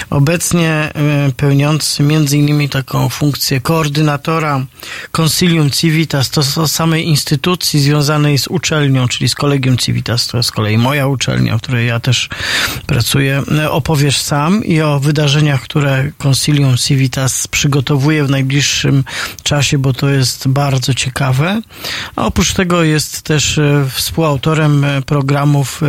[0.10, 0.92] obecnie e,
[1.38, 2.04] pełniący
[2.34, 4.66] innymi taką funkcję koordynatora
[5.12, 10.52] Consilium Civitas, to samej instytucji związanej z uczelnią, czyli z Kolegium Civitas, to jest z
[10.52, 12.30] kolei moja uczelnia, w której ja też
[12.86, 13.44] pracuję.
[13.58, 19.04] E, Opowiesz sam i o wydarzeniach, które Consilium Civitas przygotowuje w najbliższym
[19.44, 21.62] czasie, bo to jest bardzo ciekawe.
[22.16, 25.82] A oprócz tego jest też e, współautorem programów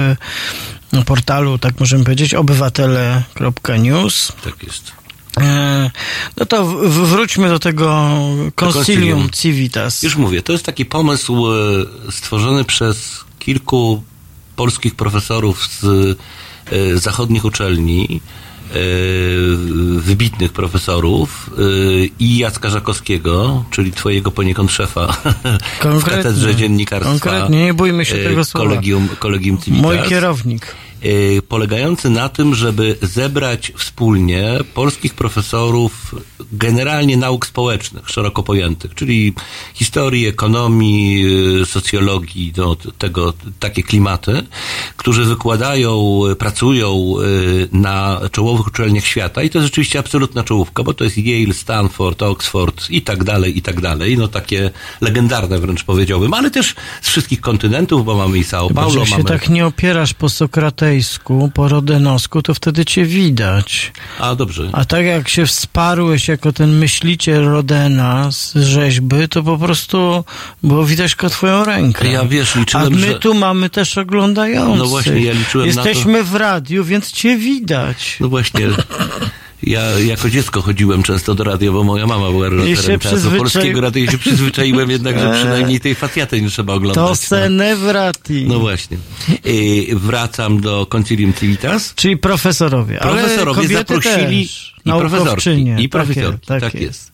[1.06, 4.32] portalu, tak możemy powiedzieć, obywatele.news.
[4.44, 4.92] Tak jest.
[5.40, 5.90] E,
[6.36, 8.18] No to wróćmy do tego
[8.54, 10.02] Concilium Civitas.
[10.02, 11.52] Już mówię, to jest taki pomysł e,
[12.12, 14.02] stworzony przez kilku
[14.56, 18.20] polskich profesorów z e, zachodnich uczelni,
[19.96, 21.50] wybitnych profesorów
[22.20, 25.06] i Jacka Żakowskiego, czyli twojego poniekąd szefa
[26.00, 27.10] w katedrze dziennikarstwa.
[27.10, 28.68] Konkretnie, nie bójmy się tego słowa.
[28.68, 29.58] Kolegium, kolegium.
[29.68, 30.74] Mój kierownik.
[31.04, 36.14] Y, polegający na tym, żeby zebrać wspólnie polskich profesorów
[36.52, 39.34] generalnie nauk społecznych, szeroko pojętych, czyli
[39.74, 41.26] historii, ekonomii,
[41.60, 44.42] y, socjologii, no, tego, takie klimaty,
[44.96, 49.42] którzy wykładają, pracują y, na czołowych uczelniach świata.
[49.42, 53.58] I to jest rzeczywiście absolutna czołówka, bo to jest Yale, Stanford, Oxford i tak dalej,
[53.58, 54.70] i tak dalej, no takie
[55.00, 59.22] legendarne wręcz powiedziałbym, ale też z wszystkich kontynentów, bo mamy i Sao Paulo, że mamy...
[59.22, 60.28] się tak nie opierasz po
[61.54, 63.92] Po rodenosku, to wtedy cię widać.
[64.18, 64.70] A, dobrze.
[64.72, 70.24] A tak jak się wsparłeś jako ten myśliciel Rodena z rzeźby, to po prostu
[70.62, 72.08] było widać tylko twoją rękę.
[72.08, 73.18] Ja wiesz, liczyłem, A my że...
[73.18, 74.78] tu mamy też oglądających.
[74.78, 76.24] No właśnie, ja liczyłem Jesteśmy na to...
[76.24, 78.16] w radiu, więc cię widać.
[78.20, 78.66] No właśnie...
[79.62, 83.38] Ja jako dziecko chodziłem często do radia, bo moja mama była redaktorem czasu przyzwyczai...
[83.38, 87.08] polskiego radia i się przyzwyczaiłem jednak, że przynajmniej tej facjaty nie trzeba oglądać.
[87.08, 88.44] To se ne wrati.
[88.48, 88.96] No właśnie.
[89.44, 91.94] I wracam do Concilium Civitas.
[91.94, 92.98] Czyli profesorowie.
[92.98, 94.74] Profesorowie zaprosili też.
[94.84, 95.50] i profesorki.
[95.78, 96.84] I tak profesorki, tak, tak jest.
[96.84, 97.12] jest.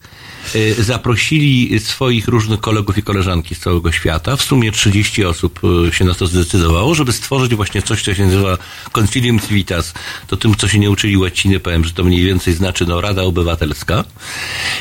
[0.79, 4.37] Zaprosili swoich różnych kolegów i koleżanki z całego świata.
[4.37, 5.61] W sumie 30 osób
[5.91, 8.59] się na to zdecydowało, żeby stworzyć właśnie coś, co się nazywa
[8.93, 9.95] Concilium Civitas.
[10.27, 13.23] To tym, co się nie uczyli łaciny, powiem, że to mniej więcej znaczy no, Rada
[13.23, 14.05] Obywatelska.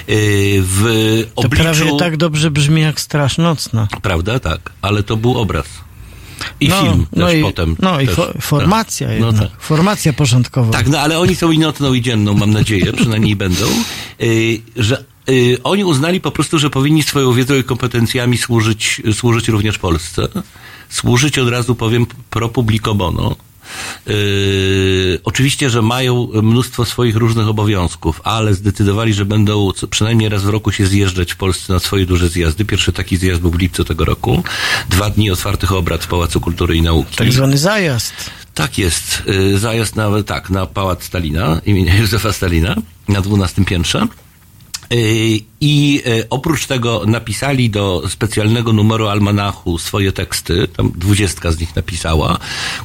[0.07, 1.63] W to obliczu...
[1.63, 3.87] prawie tak dobrze brzmi jak Straż Nocna.
[4.01, 4.39] Prawda?
[4.39, 4.71] Tak.
[4.81, 5.65] Ale to był obraz.
[6.59, 7.75] I no, film no też i, potem.
[7.79, 9.15] No też, i fo formacja tak.
[9.15, 9.35] jednak.
[9.35, 9.61] No tak.
[9.61, 10.71] Formacja porządkowa.
[10.71, 13.65] Tak, no ale oni są i nocną i dzienną, mam nadzieję, przynajmniej będą,
[14.75, 19.77] że yy, oni uznali po prostu, że powinni swoją wiedzą i kompetencjami służyć, służyć również
[19.77, 20.27] Polsce.
[20.89, 23.35] Służyć od razu powiem pro publico bono.
[24.07, 30.43] Yy, oczywiście, że mają mnóstwo swoich różnych obowiązków, ale zdecydowali, że będą co, przynajmniej raz
[30.43, 32.65] w roku się zjeżdżać w Polsce na swoje duże zjazdy.
[32.65, 34.43] Pierwszy taki zjazd był w lipcu tego roku.
[34.89, 37.15] Dwa dni otwartych obrad w Pałacu Kultury i Nauki.
[37.15, 38.13] Tak zwany zajazd.
[38.53, 39.23] Tak jest.
[39.25, 42.75] Yy, zajazd na, tak, na Pałac Stalina, imienia Józefa Stalina,
[43.07, 44.07] na 12 piętrze.
[45.61, 52.37] I oprócz tego napisali do specjalnego numeru almanachu swoje teksty, tam dwudziestka z nich napisała,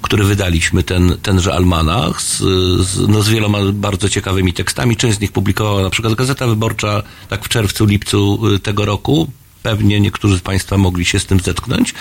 [0.03, 2.39] który wydaliśmy, ten, tenże almanach, z,
[2.87, 4.97] z, no z wieloma bardzo ciekawymi tekstami.
[4.97, 9.31] Część z nich publikowała na przykład Gazeta Wyborcza, tak w czerwcu, lipcu tego roku.
[9.63, 11.95] Pewnie niektórzy z Państwa mogli się z tym zetknąć.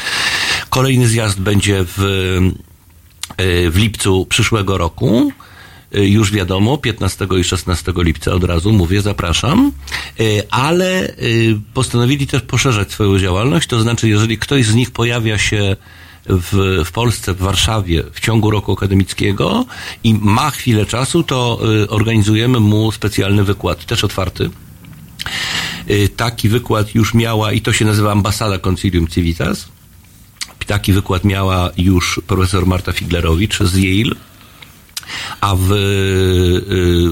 [0.70, 1.98] Kolejny zjazd będzie w,
[3.72, 5.32] w lipcu przyszłego roku
[5.92, 9.72] już wiadomo, 15 i 16 lipca od razu mówię, zapraszam,
[10.50, 11.16] ale
[11.74, 15.76] postanowili też poszerzać swoją działalność, to znaczy, jeżeli ktoś z nich pojawia się
[16.26, 19.66] w, w Polsce, w Warszawie w ciągu roku akademickiego
[20.04, 21.60] i ma chwilę czasu, to
[21.90, 24.50] organizujemy mu specjalny wykład, też otwarty.
[26.16, 29.68] Taki wykład już miała, i to się nazywa Ambasada Concilium Civitas,
[30.68, 34.16] taki wykład miała już profesor Marta Figlerowicz z Yale,
[35.48, 35.68] a w,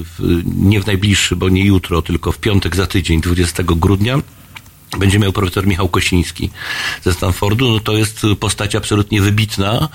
[0.06, 4.18] w, nie w najbliższy, bo nie jutro, tylko w piątek za tydzień, 20 grudnia,
[5.00, 6.50] będzie miał profesor Michał Kosiński
[7.04, 7.72] ze Stanfordu.
[7.72, 9.90] No to jest postać absolutnie wybitna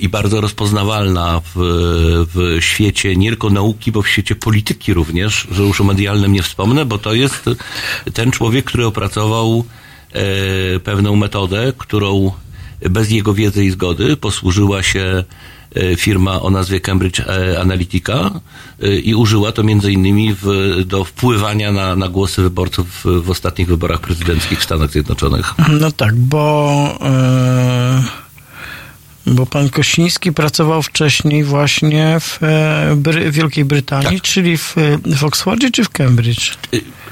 [0.00, 1.60] i bardzo rozpoznawalna w,
[2.34, 6.42] w świecie nie tylko nauki, bo w świecie polityki również, że już o medialnym nie
[6.42, 7.44] wspomnę, bo to jest
[8.14, 9.64] ten człowiek, który opracował
[10.12, 12.32] e, pewną metodę, którą
[12.90, 15.24] bez jego wiedzy i zgody posłużyła się
[15.96, 17.22] firma o nazwie Cambridge
[17.60, 18.30] Analytica
[19.02, 20.46] i użyła to między innymi w,
[20.86, 25.54] do wpływania na, na głosy wyborców w, w, ostatnich wyborach prezydenckich w Stanach Zjednoczonych.
[25.80, 28.21] No tak, bo yy,
[29.26, 32.38] bo pan Kosiński pracował wcześniej właśnie w
[32.96, 34.28] Bry Wielkiej Brytanii, Tak.
[34.28, 34.74] czyli w,
[35.16, 36.56] w Oxfordzie czy w Cambridge?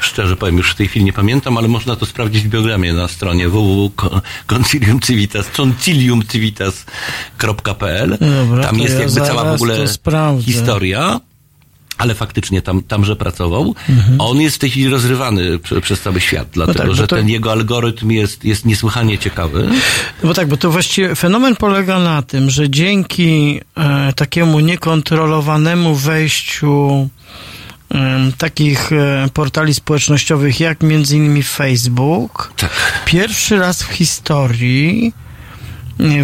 [0.01, 3.09] Szczerze powiem, już w tej chwili nie pamiętam, ale można to sprawdzić w biogramie na
[3.09, 8.19] stronie www.conciliumcivitas, conciliumcivitas.pl.
[8.20, 9.87] Dobra, Tam jest ja jakby cała w ogóle
[10.45, 11.20] historia.
[12.01, 13.74] Ale faktycznie tam, tamże pracował.
[13.89, 14.20] Mhm.
[14.20, 17.16] On jest w tej chwili rozrywany prze, przez cały świat, dlatego tak, bo że to-
[17.16, 19.68] ten jego algorytm jest, jest niesłychanie ciekawy.
[20.22, 25.94] No bo tak, bo to właściwie fenomen polega na tym, że dzięki e, takiemu niekontrolowanemu
[25.94, 27.09] wejściu
[28.39, 32.70] takich e, portali społecznościowych jak między innymi Facebook, Tak.
[33.05, 35.12] pierwszy raz w historii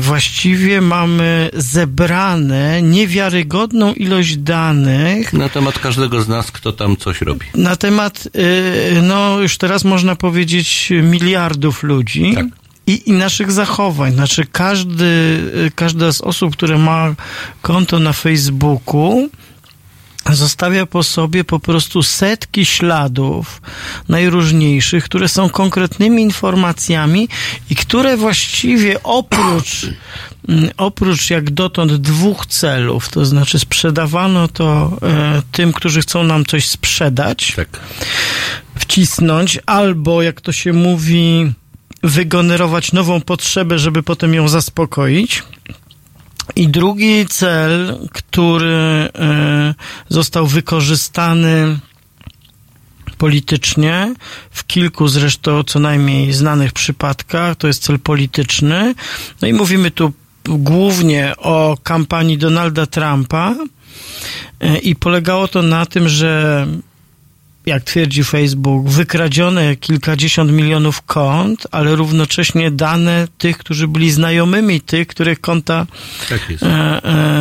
[0.00, 7.46] właściwie mamy zebrane niewiarygodną ilość danych Na temat każdego z nas, kto tam coś robi.
[7.54, 12.32] na temat, y, no już teraz można powiedzieć, miliardów ludzi.
[12.34, 12.46] Tak.
[12.86, 14.12] I, I naszych zachowań.
[14.14, 15.04] Znaczy, każdy,
[15.66, 17.14] y, każda z osób, które ma
[17.62, 19.28] konto na Facebooku,
[20.34, 23.62] zostawia po sobie po prostu setki śladów
[24.08, 27.28] najróżniejszych, które są konkretnymi informacjami
[27.70, 29.86] i które właściwie oprócz,
[30.76, 36.68] oprócz jak dotąd dwóch celów, to znaczy sprzedawano to e, tym, którzy chcą nam coś
[36.68, 37.80] sprzedać, Tak.
[38.78, 41.52] wcisnąć, albo jak to się mówi,
[42.02, 45.42] wygenerować nową potrzebę, żeby potem ją zaspokoić.
[46.56, 49.74] I drugi cel, który e,
[50.08, 51.78] został wykorzystany
[53.18, 54.14] politycznie
[54.50, 58.94] w kilku zresztą co najmniej znanych przypadkach, to jest cel polityczny.
[59.42, 60.12] No i mówimy tu
[60.44, 63.54] głównie o kampanii Donalda Trumpa
[64.60, 66.66] E, i polegało to na tym, że
[67.66, 75.06] jak twierdzi Facebook, wykradzione kilkadziesiąt milionów kont, ale równocześnie dane tych, którzy byli znajomymi tych,
[75.06, 75.86] których konta
[76.28, 76.66] Tak e,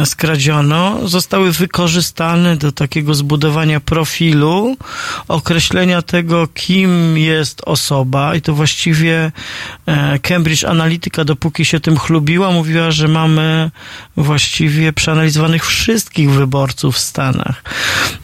[0.01, 4.77] e, skradziono, zostały wykorzystane do takiego zbudowania profilu,
[5.27, 9.31] określenia tego, kim jest osoba i to właściwie
[9.85, 13.71] e, Cambridge Analytica, dopóki się tym chlubiła, mówiła, że mamy
[14.17, 17.63] właściwie przeanalizowanych wszystkich wyborców w Stanach.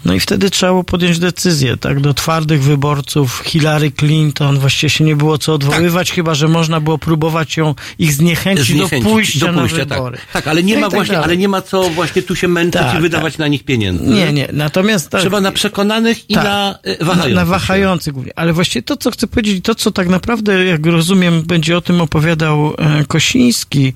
[0.06, 5.04] No i wtedy trzeba było podjąć decyzję, tak, do twardych wyborców Hillary Clinton właściwie się
[5.04, 9.52] nie było co odwoływać, chyba, że można było próbować ją, ich zniechęcić, Zniechęcić, do pójścia,
[9.54, 9.98] do pójścia na tak.
[9.98, 10.18] wybory.
[10.34, 11.26] tak, ale nie No ma tak właśnie, dalej.
[11.26, 14.04] ale nie ma co właśnie tu się męczyć Tak, i wydawać na nich pieniędzy.
[14.04, 14.48] Nie, nie.
[14.54, 16.44] Natomiast tak, Trzeba na przekonanych i Tak.
[16.44, 17.36] na e, na, wahających.
[17.36, 17.46] na się.
[17.48, 18.32] wahających głównie.
[18.36, 22.02] Ale właściwie to, co chcę powiedzieć, to, co tak naprawdę, jak rozumiem, będzie o tym
[22.02, 23.94] opowiadał e, Kosiński,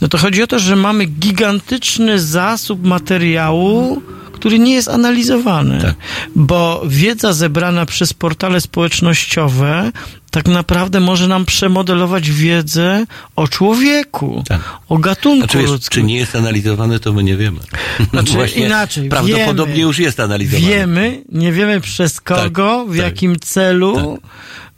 [0.00, 4.02] no to chodzi o to, że mamy gigantyczny zasób materiału,
[4.42, 5.80] który nie jest analizowany.
[5.80, 5.94] Tak.
[6.36, 9.92] Bo wiedza zebrana przez portale społecznościowe
[10.30, 13.04] tak naprawdę może nam przemodelować wiedzę
[13.36, 14.44] o człowieku,
[14.88, 17.60] o gatunku Znaczy, czy nie jest analizowane, to my nie wiemy.
[18.10, 20.68] Znaczy, Właśnie inaczej, Prawdopodobnie wiemy, już jest analizowane.
[20.68, 24.18] Wiemy, nie wiemy przez kogo, w jakim celu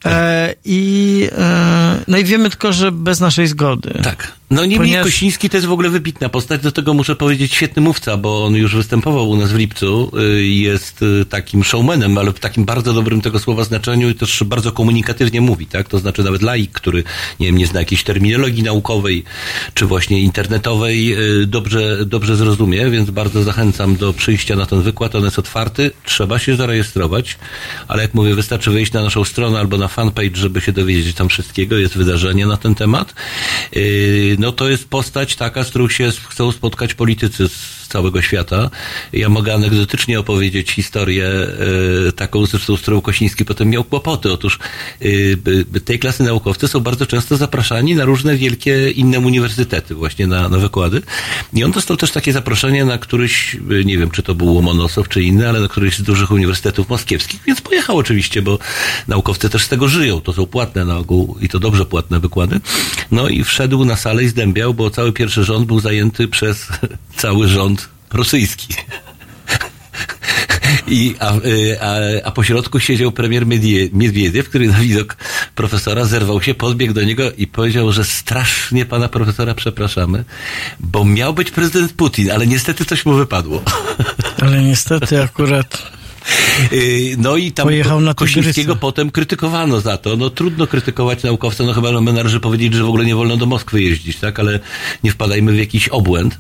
[0.05, 4.01] e, i e, no i wiemy tylko, że bez naszej zgody.
[4.03, 4.33] Tak.
[4.55, 7.83] No niemniej Ponieważ- Kosiński to jest w ogóle wybitna postać, do tego muszę powiedzieć świetny
[7.83, 12.33] mówca, bo on już występował u nas w lipcu, y, jest y, takim showmanem, ale
[12.33, 15.89] w takim bardzo dobrym tego słowa znaczeniu i też bardzo komunikatywnie mówi, tak?
[15.89, 17.05] To znaczy nawet laik, który
[17.41, 19.25] nie wiem, nie zna jakiejś terminologii naukowej,
[19.75, 25.15] czy właśnie internetowej, y, dobrze, dobrze zrozumie, więc bardzo zachęcam do przyjścia na ten wykład,
[25.15, 27.39] on jest otwarty, trzeba się zarejestrować,
[27.89, 31.29] ale jak mówię, wystarczy wejść na naszą stronę albo na fanpage, żeby się dowiedzieć tam
[31.29, 33.15] wszystkiego, jest wydarzenie na ten temat.
[34.45, 38.71] No to jest postać taka, z którą się chcą spotkać politycy z całego świata.
[39.13, 41.27] Ja mogę anegdotycznie opowiedzieć historię
[42.09, 44.33] e, taką, zresztą z którą Kosiński potem miał kłopoty.
[44.33, 44.59] Otóż
[45.73, 50.49] by tej klasy naukowcy są bardzo często zapraszani na różne wielkie inne uniwersytety, właśnie na,
[50.49, 51.03] na wykłady.
[51.53, 55.09] I on dostał też takie zaproszenie na któryś, e, nie wiem, czy to był Łomonosow,
[55.09, 58.59] czy inny, ale na któryś z dużych uniwersytetów moskiewskich, więc pojechał oczywiście, bo
[59.09, 60.21] naukowcy też z tego żyją.
[60.21, 62.61] To są płatne na ogół i to dobrze płatne wykłady.
[63.11, 66.69] No i wszedł na salę i zdębiał, bo cały pierwszy rząd był zajęty przez
[67.17, 68.75] cały rząd rosyjski.
[70.87, 71.33] I, a,
[71.81, 73.47] a, a po środku siedział premier
[73.93, 75.17] Miedwiediew, który na widok
[75.55, 80.25] profesora zerwał się, podbiegł do niego i powiedział, że strasznie pana profesora przepraszamy,
[80.81, 83.63] bo miał być prezydent Putin, ale niestety coś mu wypadło.
[84.43, 85.83] Ale niestety akurat
[87.19, 90.17] No i tam Pojechał na Kosińskiego potem krytykowano za to.
[90.17, 93.47] No trudno krytykować naukowca, no chyba no, należy powiedzieć, że w ogóle nie wolno do
[93.47, 94.41] Moskwy jeździć, tak?
[94.41, 94.61] Ale
[95.05, 96.39] nie wpadajmy w jakiś obłęd.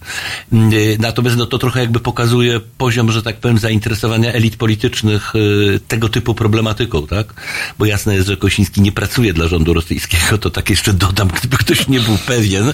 [0.53, 5.81] Yy, Natomiast no to trochę jakby pokazuje poziom, że tak powiem, zainteresowania elit politycznych yy,
[5.89, 7.35] tego typu problematyką, tak?
[7.79, 11.57] Bo jasne jest, że Kosiński nie pracuje dla rządu rosyjskiego, to tak jeszcze dodam, gdyby
[11.57, 12.73] ktoś nie był pewien.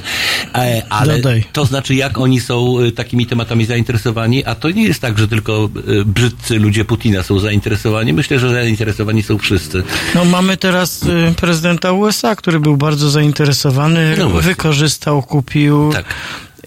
[0.55, 1.45] E, Ale Dodaj.
[1.53, 5.29] to znaczy, jak oni są y, takimi tematami zainteresowani, a to nie jest tak, że
[5.29, 8.13] tylko y, brzydcy ludzie Putina są zainteresowani.
[8.13, 9.83] Myślę, że zainteresowani są wszyscy.
[10.15, 16.05] No mamy teraz y, prezydenta USA, który był bardzo zainteresowany, No wykorzystał, kupił Tak.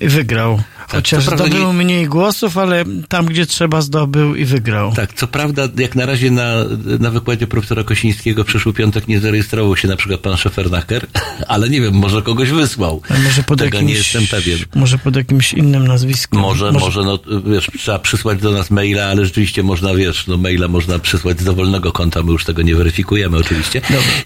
[0.01, 0.61] i wygrał.
[0.93, 4.93] Chociaż co prawda zdobył mniej głosów, ale tam, gdzie trzeba, zdobył i wygrał.
[4.93, 6.53] Tak, co prawda, jak na razie na,
[6.99, 11.07] na wykładzie profesora Kosińskiego przyszły piątek nie zarejestrował się na przykład pan Szefernaker,
[11.47, 13.01] ale nie wiem, może kogoś wysłał.
[13.09, 14.59] A może pod Tego jakimś, nie jestem pewien.
[14.75, 16.39] Może pod jakimś innym nazwiskiem.
[16.39, 20.67] Może, może, no, wiesz, trzeba przysłać do nas maila, ale rzeczywiście można, wiesz, no maila
[20.67, 23.81] można przysłać z dowolnego konta, my już tego nie weryfikujemy oczywiście.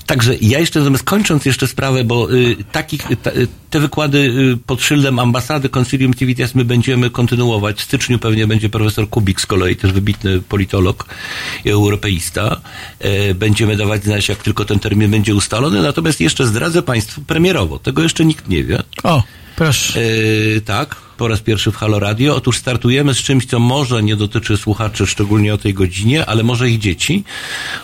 [0.05, 4.57] Także ja jeszcze, natomiast kończąc jeszcze sprawę, bo y, takich, y, y, te wykłady y,
[4.65, 7.77] pod szyldem ambasady Concilium Civitas my będziemy kontynuować.
[7.77, 11.05] W styczniu pewnie będzie profesor Kubik z kolei, też wybitny politolog
[11.65, 12.61] i europeista.
[12.99, 17.79] E, będziemy dawać znać, jak tylko ten termin będzie ustalony, natomiast jeszcze zdradzę Państwu premierowo,
[17.79, 18.83] tego jeszcze nikt nie wie.
[19.03, 19.23] O,
[19.55, 20.01] proszę.
[20.57, 22.35] E, tak, po raz pierwszy w Halo Radio.
[22.35, 26.69] Otóż startujemy z czymś, co może nie dotyczy słuchaczy, szczególnie o tej godzinie, ale może
[26.69, 27.23] ich dzieci.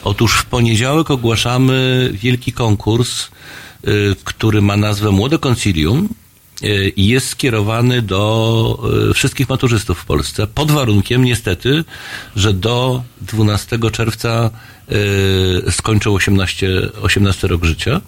[0.03, 3.27] Otóż w poniedziałek ogłaszamy wielki konkurs,
[3.87, 6.22] y, który ma nazwę Młode Concilium i
[6.97, 8.79] jest skierowany do
[9.09, 11.83] y, wszystkich maturzystów w Polsce, pod warunkiem niestety,
[12.35, 14.49] że do 12 czerwca
[15.67, 16.67] y, skończą 18,
[17.01, 18.01] 18 rok życia.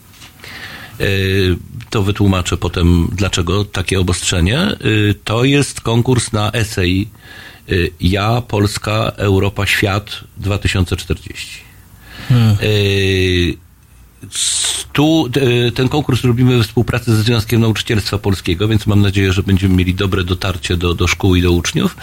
[1.90, 4.76] To wytłumaczę potem, dlaczego takie obostrzenie.
[5.24, 7.10] To jest konkurs na esej
[8.00, 11.60] Ja, Polska, Europa, Świat 2040.
[12.30, 12.58] Hmm.
[14.94, 19.44] Tu y, ten konkurs robimy we współpracy ze Związkiem Nauczycielstwa Polskiego, więc mam nadzieję, że
[19.44, 21.98] będziemy mieli dobre dotarcie do, do szkół i do uczniów.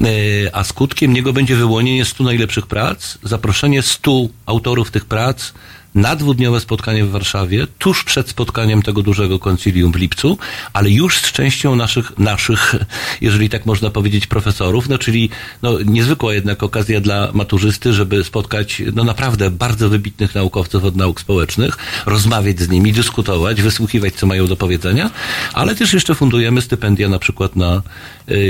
[0.00, 4.10] Y, A skutkiem niego będzie wyłonienie 100 najlepszych prac, zaproszenie 100
[4.46, 5.52] autorów tych prac
[5.94, 10.38] na dwudniowe spotkanie w Warszawie, tuż przed spotkaniem tego dużego koncilium w lipcu,
[10.72, 12.74] ale już z częścią naszych, naszych,
[13.20, 15.30] jeżeli tak można powiedzieć, profesorów, no czyli
[15.62, 21.20] no, niezwykła jednak okazja dla maturzysty, żeby spotkać no naprawdę bardzo wybitnych naukowców od nauk
[21.20, 25.10] społecznych, rozmawiać z nimi, dyskutować, wysłuchiwać, co mają do powiedzenia,
[25.52, 27.82] ale też jeszcze fundujemy stypendia na przykład na,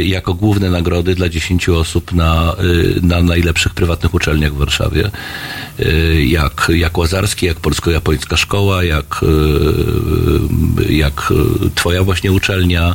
[0.05, 5.11] jako główne nagrody dla 10 osób na, y, na najlepszych prywatnych uczelniach w Warszawie,
[5.81, 9.21] y, jak, jak Łazarski, jak Polsko-Japońska Szkoła, jak,
[10.89, 11.33] y, jak
[11.67, 12.95] y, twoja właśnie uczelnia,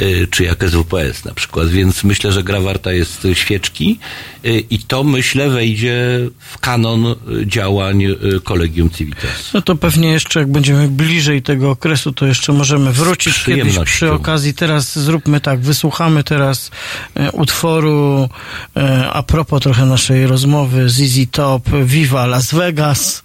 [0.00, 3.98] y, czy jak SWPS na przykład, więc myślę, że gra warta jest świeczki
[4.44, 9.50] y, i to myślę wejdzie w kanon y, działań y, Collegium Civitas.
[9.54, 14.12] No to pewnie jeszcze, jak będziemy bliżej tego okresu, to jeszcze możemy wrócić kiedyś przy
[14.12, 14.54] okazji.
[14.54, 16.70] Teraz zróbmy tak, wysłuchamy teraz
[17.14, 18.28] e, utworu
[18.76, 23.22] e, a propos trochę naszej rozmowy ZZ Top, Viva Las Vegas,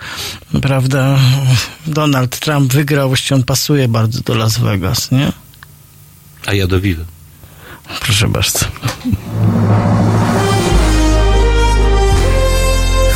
[0.61, 1.17] prawda?
[1.87, 5.31] Donald Trump wygrał, właściwie on pasuje bardzo do Las Vegas, nie?
[6.45, 7.05] A ja do Vive.
[7.99, 8.59] Proszę bardzo.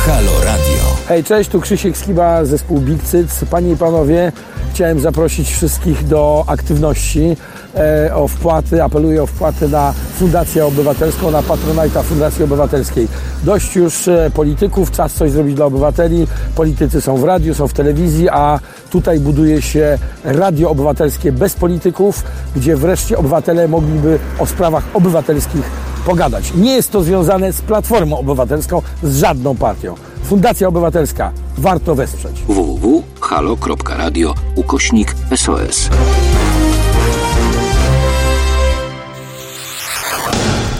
[0.06, 0.96] Halo Radio.
[1.08, 3.44] Hej, cześć, tu Krzysiek Skiba, zespół Big Cyc.
[3.50, 4.32] Panie i panowie,
[4.74, 7.36] chciałem zaprosić wszystkich do aktywności,
[7.74, 13.08] e, o wpłaty, apeluję o wpłaty na Fundację Obywatelską, na Patronajta Fundacji Obywatelskiej.
[13.44, 16.26] Dość już e, polityków, czas coś zrobić dla obywateli.
[16.56, 18.60] Politycy są w radiu, są w telewizji, a
[18.90, 22.24] tutaj buduje się radio obywatelskie bez polityków,
[22.56, 25.70] gdzie wreszcie obywatele mogliby o sprawach obywatelskich
[26.06, 26.52] pogadać.
[26.54, 29.94] Nie jest to związane z Platformą Obywatelską, z żadną partią.
[30.24, 31.32] Fundacja Obywatelska.
[31.58, 32.42] Warto wesprzeć.
[32.48, 35.88] www.halo.radio ukośnik SOS.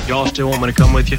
[0.08, 1.18] Y'all still want me to come with you?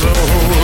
[0.00, 0.57] There's a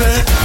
[0.00, 0.37] it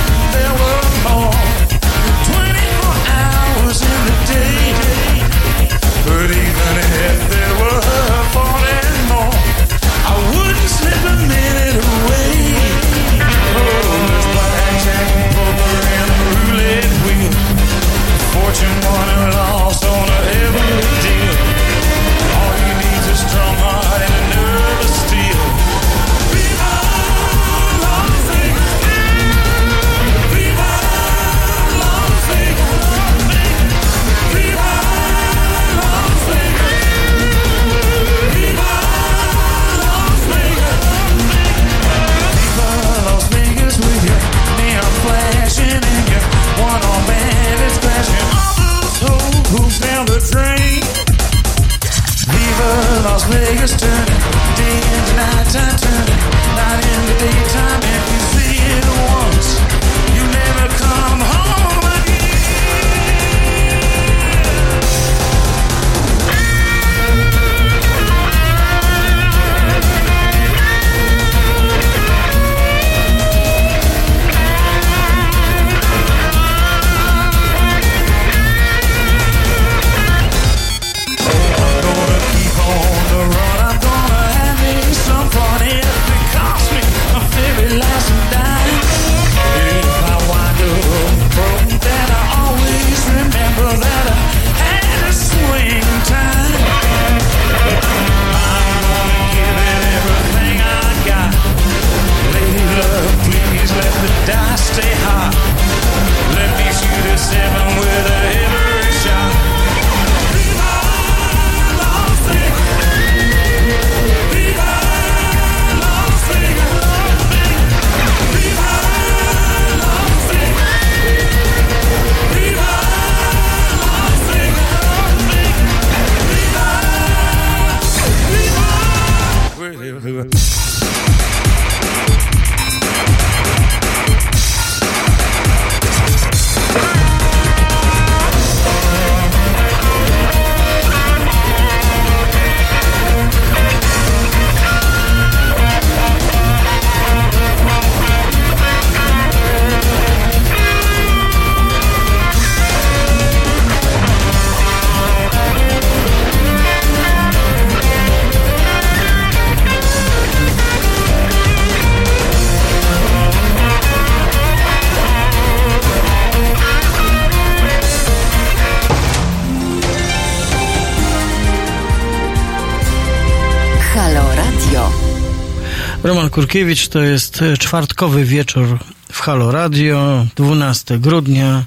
[176.34, 178.80] Kurkiewicz to jest e, czwartkowy wieczór
[179.12, 181.64] w Halo Radio, 12 grudnia.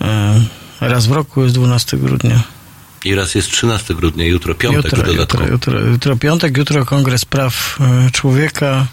[0.00, 0.40] E,
[0.80, 2.42] Raz w roku jest 12 grudnia.
[3.04, 5.44] I raz jest 13 grudnia, jutro piątek Jutro, dodatkowo.
[5.44, 8.86] jutro, jutro, jutro piątek, jutro Kongres Praw e, Człowieka,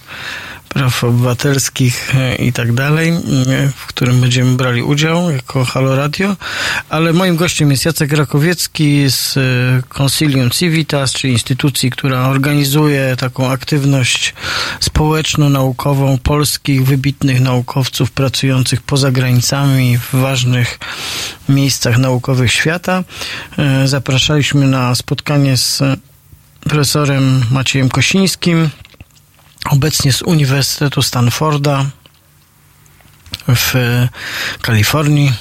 [0.70, 3.14] Praw Obywatelskich i tak dalej,
[3.76, 6.36] w którym będziemy brali udział jako Halo Radio.
[6.90, 9.36] Ale moim gościem jest Jacek Rakowiecki z
[9.98, 14.34] Consilium Civitas, czyli instytucji, która organizuje taką aktywność
[14.98, 20.80] społeczno-naukową polskich wybitnych naukowców pracujących poza granicami w ważnych
[21.50, 23.04] miejscach naukowych świata.
[23.58, 25.84] E, Zapraszaliśmy na spotkanie z
[26.60, 28.70] profesorem Maciejem Kosińskim,
[29.70, 31.86] obecnie z Uniwersytetu Stanforda
[33.48, 33.74] w
[34.62, 35.34] Kalifornii.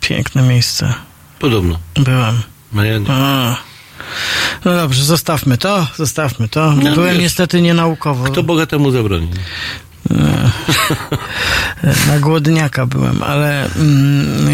[0.00, 0.94] Piękne miejsce.
[1.38, 1.78] Podobno.
[1.94, 2.42] Byłem.
[2.72, 3.10] No ja nie.
[3.10, 3.67] A.
[4.64, 6.72] No dobrze, zostawmy to, zostawmy to.
[6.72, 8.24] No, Byłem wiesz, niestety nienaukowo.
[8.24, 9.28] Kto bogatemu zabroni?
[12.08, 14.48] Na głodniaka byłem, ale, mm,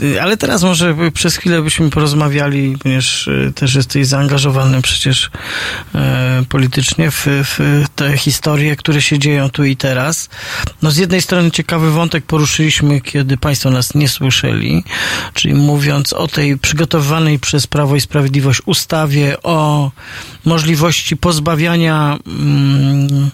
[0.00, 5.30] y, ale teraz może przez chwilę byśmy porozmawiali, ponieważ y, też jesteś zaangażowany przecież
[5.94, 10.28] e, politycznie w, w te historie, które się dzieją tu i teraz.
[10.82, 14.84] No z jednej strony ciekawy wątek poruszyliśmy, kiedy Państwo nas nie słyszeli,
[15.34, 19.90] czyli mówiąc o tej przygotowywanej przez Prawo i Sprawiedliwość ustawie o
[20.44, 23.30] możliwości pozbawiania mm,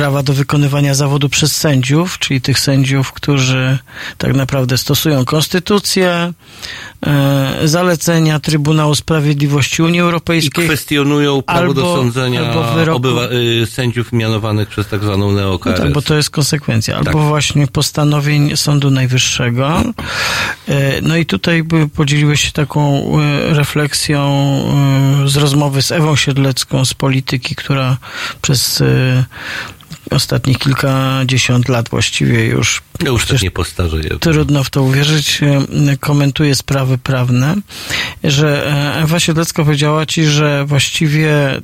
[0.00, 3.78] prawa do wykonywania zawodu przez sędziów, czyli tych sędziów, którzy
[4.18, 6.32] tak naprawdę stosują konstytucję,
[7.06, 10.64] e, zalecenia Trybunału Sprawiedliwości Unii I Europejskiej.
[10.64, 13.28] kwestionują prawo albo- do sądzenia albo wyroku- obywa-
[13.62, 15.76] y, sędziów mianowanych przez tak zwaną No neokarę.
[15.78, 16.96] tak, bo to jest konsekwencja.
[16.96, 17.22] Albo Tak.
[17.22, 19.82] właśnie postanowień Sądu Najwyższego.
[20.68, 21.64] E, No i tutaj
[21.94, 22.80] podzieliłeś się taką
[23.20, 24.20] e, refleksją
[25.26, 27.96] z rozmowy z Ewą Siedlecką z polityki, która
[28.42, 28.82] przez
[30.10, 34.10] ostatnich kilkadziesiąt lat właściwie już Ja już tak przecież nie postarzeję.
[34.20, 35.40] Trudno w to uwierzyć.
[35.42, 37.54] e, Komentuje sprawy prawne,
[38.24, 41.60] że e, Ewa Siedlecka powiedziała ci, że właściwie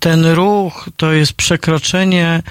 [0.00, 2.42] ten ruch to jest przekroczenie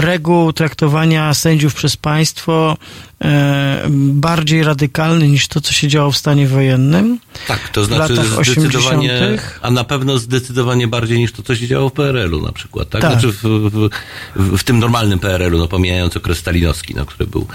[0.00, 2.76] reguł traktowania sędziów przez państwo
[3.24, 3.82] e,
[4.12, 7.18] bardziej radykalny niż to, co się działo w stanie wojennym.
[7.46, 9.42] Tak, to znaczy zdecydowanie, 80.
[9.62, 13.02] a na pewno zdecydowanie bardziej niż to, co się działo w PRL-u na przykład, tak?
[13.02, 13.12] Tak.
[13.12, 13.88] Znaczy w, w,
[14.36, 17.46] w, w tym normalnym PRL-u, no pomijając okres stalinowski, no, który był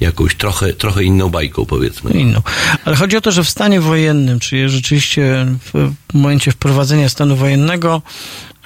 [0.00, 2.10] jakąś trochę, trochę inną bajką, powiedzmy.
[2.10, 2.42] inną.
[2.84, 8.02] Ale chodzi o to, że w stanie wojennym, czyli rzeczywiście w momencie wprowadzenia stanu wojennego,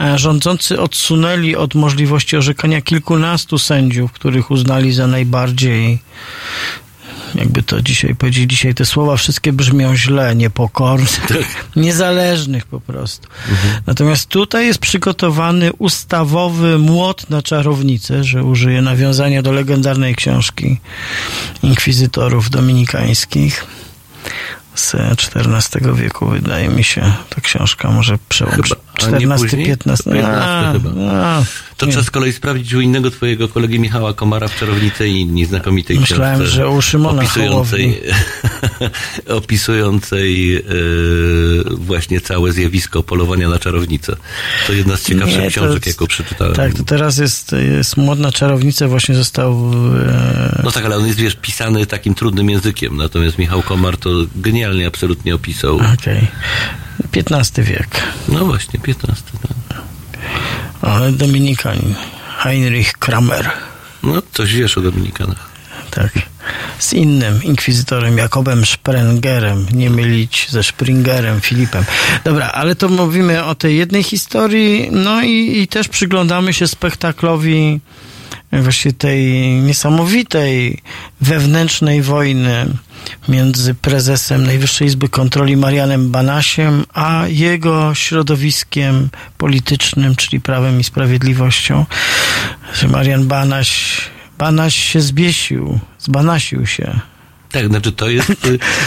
[0.01, 5.98] e, rządzący odsunęli od możliwości orzekania kilkunastu sędziów, których uznali za najbardziej
[7.35, 13.28] jakby to dzisiaj powiedzieli, dzisiaj te słowa wszystkie brzmią źle, niepokornych, tak, niezależnych po prostu.
[13.51, 13.82] Mhm.
[13.86, 20.81] Natomiast tutaj jest przygotowany ustawowy młot na czarownicę, że użyję nawiązania do legendarnej książki
[21.62, 23.66] inkwizytorów dominikańskich
[24.74, 27.12] z XIV wieku, wydaje mi się.
[27.28, 28.84] Ta książka może przełączyć.
[28.96, 30.90] 14, 15, 15 chyba.
[31.10, 31.42] A,
[31.76, 35.44] to trzeba z kolei sprawdzić u innego twojego kolegi Michała Komara w Czarownicy i inni
[35.44, 38.00] znakomitej Myślałem, że u Szymona opisującej,
[39.28, 40.62] opisującej e,
[41.70, 44.16] właśnie całe zjawisko polowania na czarownicę.
[44.66, 46.54] To jedna z ciekawszych nie, to, książek, jaką przeczytałem.
[46.54, 49.72] Tak, to teraz jest, jest modna czarownica, właśnie został...
[50.08, 54.10] E, no tak, ale on jest, wiesz, pisany takim trudnym językiem, natomiast Michał Komar to
[54.36, 55.76] genialnie absolutnie opisał.
[55.76, 55.94] Okej.
[55.94, 56.84] Okay.
[57.12, 57.88] XV wiek.
[58.28, 59.22] No właśnie, 15.
[59.68, 59.82] Tak.
[60.82, 61.94] Ale Dominikanin.
[62.38, 63.50] Heinrich Kramer.
[64.02, 65.54] No, coś wiesz o Dominikanach.
[65.90, 66.12] Tak.
[66.78, 71.84] Z innym inkwizytorem Jakobem Sprengerem, nie mylić ze Springerem, Filipem.
[72.24, 77.80] Dobra, ale to mówimy o tej jednej historii, no i, i też przyglądamy się spektaklowi
[78.62, 80.82] właśnie tej niesamowitej
[81.20, 82.66] wewnętrznej wojny
[83.28, 89.09] między prezesem Najwyższej Izby Kontroli Marianem Banasiem, a jego środowiskiem
[89.39, 91.86] politycznym, czyli Prawem i Sprawiedliwością,
[92.74, 94.01] że Marian Banaś,
[94.39, 97.01] Banaś się zbiesił, zbanasił się.
[97.55, 98.32] Tak, znaczy to jest,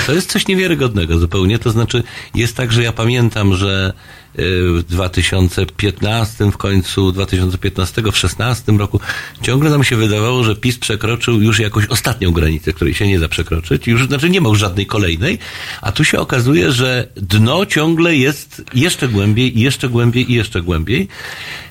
[0.08, 1.60] to jest coś niewiarygodnego zupełnie.
[1.60, 2.04] To znaczy
[2.36, 3.94] jest tak, że ja pamiętam, że
[4.38, 9.00] w 2015, w końcu 2015, w 16 roku
[9.42, 13.28] ciągle nam się wydawało, że PiS przekroczył już jakąś ostatnią granicę, której się nie da
[13.28, 13.88] przekroczyć.
[13.88, 15.40] Już, znaczy nie ma już żadnej kolejnej,
[15.82, 21.08] a tu się okazuje, że dno ciągle jest jeszcze głębiej, jeszcze głębiej i jeszcze głębiej.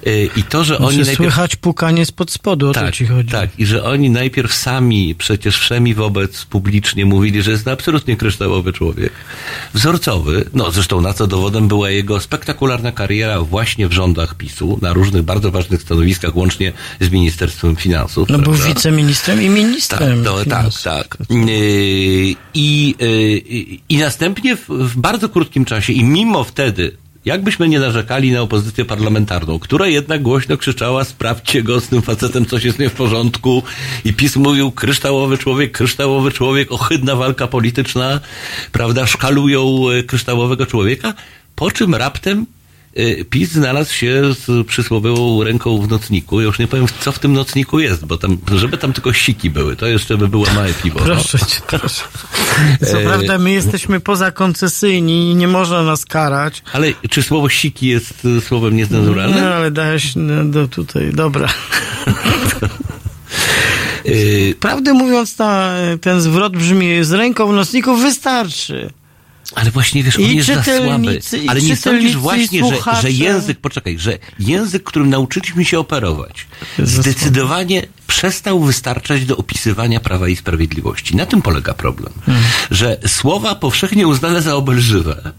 [0.07, 1.17] Y, I to, że oni Znaczy, najpierw...
[1.17, 3.29] słychać pukanie spod spodu, o to Tak, ci chodzi.
[3.31, 3.51] tak.
[3.59, 8.73] I że oni najpierw sami, przecież wszemi wobec publicznie mówili, że jest to absolutnie kryształowy
[8.73, 9.13] człowiek.
[9.75, 10.45] Wzorcowy.
[10.55, 12.56] No zresztą na co dowodem była jego spektakularna
[12.95, 18.29] kariera właśnie w rządach PiSu, na różnych bardzo ważnych stanowiskach, łącznie z Ministerstwem Finansów.
[18.29, 18.69] No był prawda?
[18.69, 20.25] wiceministrem i ministrem.
[20.25, 21.19] Tak, to, tak, tak.
[21.31, 26.97] Yy, I, yy, I następnie w, w bardzo krótkim czasie i mimo wtedy,
[27.27, 32.47] jakbyśmy nie narzekali na opozycję parlamentarną, która jednak głośno krzyczała, sprawdźcie go z tym facetem,
[32.47, 33.63] coś jest nie w porządku
[34.05, 38.21] i PiS mówił, kryształowy człowiek, kryształowy człowiek, ohydna walka polityczna,
[38.73, 41.15] prawda, szkalują e, kryształowego człowieka,
[41.57, 42.47] po czym raptem
[42.95, 46.41] e, PiS znalazł się z przysłowiową ręką w nocniku.
[46.41, 49.51] Ja już nie powiem, co w tym nocniku jest, bo tam, żeby tam tylko siki
[49.51, 50.99] były, to jeszcze by było małe piwo.
[50.99, 51.05] no.
[51.07, 52.03] Proszę cię, proszę.
[52.87, 56.63] Co prawda my jesteśmy pozakoncesyjni i nie można nas karać.
[56.73, 59.45] Ale czy słowo siki jest y, słowem niecenzuralnym?
[59.45, 61.49] No, ale dałeś no, do tutaj, dobra.
[64.07, 68.91] Y, Prawdę mówiąc, ta, ten zwrot brzmi z ręką w nocniku wystarczy.
[69.55, 71.21] Ale właśnie wiesz, on I jest za słaby.
[71.49, 76.47] Ale nie sądzisz właśnie, że, że język, poczekaj, że język, którym nauczyliśmy się operować,
[76.79, 81.17] zdecydowanie przestał wystarczać do opisywania Prawa i Sprawiedliwości.
[81.17, 82.13] Na tym polega problem.
[82.27, 82.45] Hmm.
[82.71, 85.33] Że słowa powszechnie uznane za obelżywe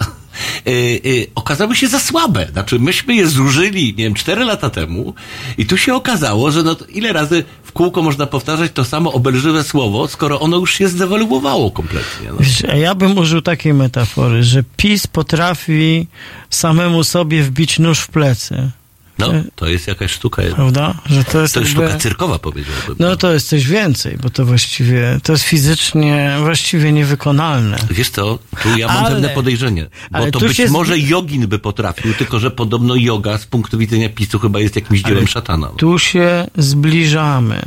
[1.35, 2.47] okazały się za słabe.
[2.51, 5.13] Znaczy, myśmy je zużyli, nie wiem, cztery lata temu
[5.57, 9.63] i tu się okazało, że no, ile razy w kółko można powtarzać to samo obelżywe
[9.63, 12.29] słowo, skoro ono już się zdewaluowało kompletnie.
[12.67, 12.75] No.
[12.75, 16.07] Ja bym użył takiej metafory, że PiS potrafi
[16.49, 18.71] samemu sobie wbić nóż w plecy.
[19.19, 20.41] No, to jest jakaś sztuka.
[20.41, 20.55] jedna.
[20.55, 20.93] Prawda?
[21.05, 22.95] Że to jest To jest jakby- sztuka cyrkowa, powiedziałbym.
[22.99, 27.77] No to jest coś więcej, bo to właściwie, to jest fizycznie właściwie niewykonalne.
[27.91, 31.59] Wiesz co, tu ja mam Ale- pewne podejrzenie, bo to być się może jogin by
[31.59, 35.67] potrafił, tylko że podobno yoga z punktu widzenia PiSu chyba jest jakimś dziełem Ale szatana.
[35.67, 37.61] Tu się zbliżamy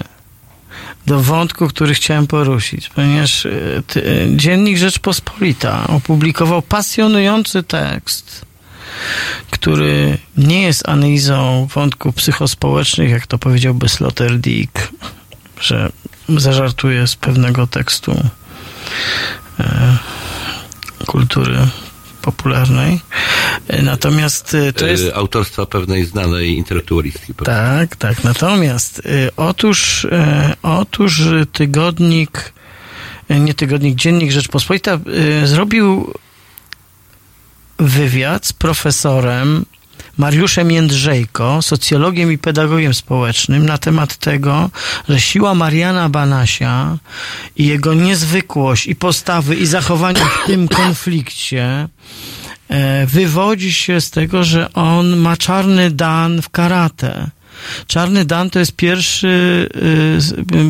[1.07, 3.53] do wątku, który chciałem poruszyć, ponieważ e,
[3.87, 4.03] ty,
[4.33, 8.45] e, Dziennik Rzeczpospolita opublikował pasjonujący tekst,
[9.51, 14.89] który nie jest analizą wątków psychospołecznych, jak to powiedziałby Sloterdijk,
[15.61, 15.91] że
[16.29, 18.25] zażartuje z pewnego tekstu
[19.61, 19.97] e,
[21.07, 21.59] kultury
[22.23, 23.01] popularnej.
[23.69, 27.35] E, Natomiast e, to jest E, Autorstwa pewnej znanej intelektualistki.
[27.35, 28.25] tak, tak.
[28.25, 29.03] Natomiast
[29.37, 30.07] otóż,
[30.63, 31.23] otóż
[31.53, 32.53] tygodnik,
[33.31, 34.99] nie tygodnik, dziennik Rzeczpospolita
[35.45, 36.15] zrobił
[37.81, 39.65] wywiad z profesorem
[40.19, 44.71] Mariuszem Jędrzejko, socjologiem i pedagogiem społecznym, na temat tego,
[45.09, 46.99] że siła Mariana Banasia
[47.57, 51.89] i jego niezwykłość i postawy i zachowania w tym konflikcie
[52.69, 57.31] e, wywodzi się z tego, że on ma czarny dan w karate.
[57.87, 59.69] Czarny Dan to jest pierwszy,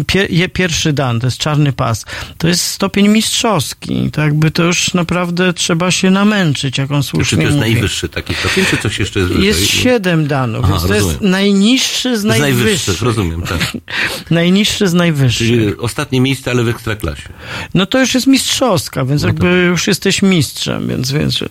[0.00, 2.04] y, pie, je, pierwszy Dan, to jest czarny pas.
[2.38, 4.10] To jest stopień mistrzowski.
[4.12, 7.70] To jakby to już naprawdę trzeba się namęczyć, jak on Czy słusznie to jest mówi.
[7.72, 9.46] najwyższy taki stopień, czy coś jeszcze jest wyżej?
[9.46, 13.02] Jest siedem danów, Aha, to jest najniższy z najwyższych.
[13.02, 13.76] rozumiem, tak.
[14.30, 15.46] Najniższy z najwyższych.
[15.48, 17.28] Czyli ostatnie miejsce, ale w ekstraklasie.
[17.74, 19.70] No to już jest mistrzowska, więc No jakby tak.
[19.70, 21.44] już jesteś mistrzem, więc, więc,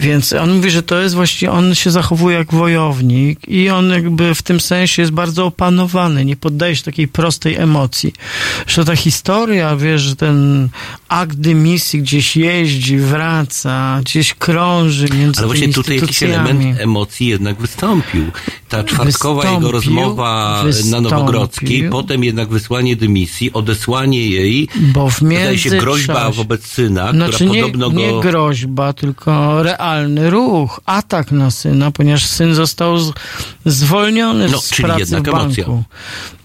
[0.00, 4.34] więc on mówi, że to jest właściwie, on się zachowuje jak wojownik i on jakby
[4.34, 8.12] w tym sensie jest bardzo opanowany, nie poddaje się takiej prostej emocji.
[8.66, 10.68] Że ta historia, wiesz, że ten
[11.08, 17.56] akt dymisji gdzieś jeździ, wraca, gdzieś krąży między Ale właśnie tutaj jakiś element emocji jednak
[17.56, 18.24] wystąpił.
[18.68, 21.10] Ta czwartkowa jego Wystąpił, rozmowa na wystąpił.
[21.10, 27.34] Nowogrodzkiej, potem jednak wysłanie dymisji, odesłanie jej, Bo w wydaje się groźba wobec syna, Znaczy
[27.34, 28.20] która nie, podobno nie go...
[28.20, 33.12] groźba, tylko realny ruch, atak na syna, ponieważ syn został z,
[33.66, 35.64] zwolniony No, czyli jednak emocja.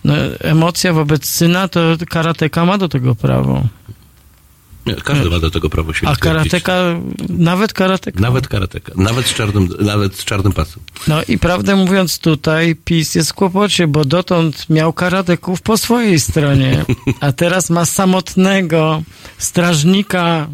[0.04, 1.80] No, emocja wobec syna, to
[2.10, 3.64] karateka ma do tego prawo.
[4.86, 6.74] Nie, Każdy ma do tego prawo się A karateka,
[7.30, 8.20] nawet karateka.
[8.20, 8.94] Nawet karateka.
[8.96, 10.84] Nawet z czarnym, nawet z czarnym pasem.
[11.08, 16.20] No i prawdę mówiąc tutaj PiS jest w kłopocie, bo dotąd miał karateków po swojej
[16.20, 16.86] stronie,
[17.20, 19.04] a teraz ma samotnego
[19.38, 20.48] strażnika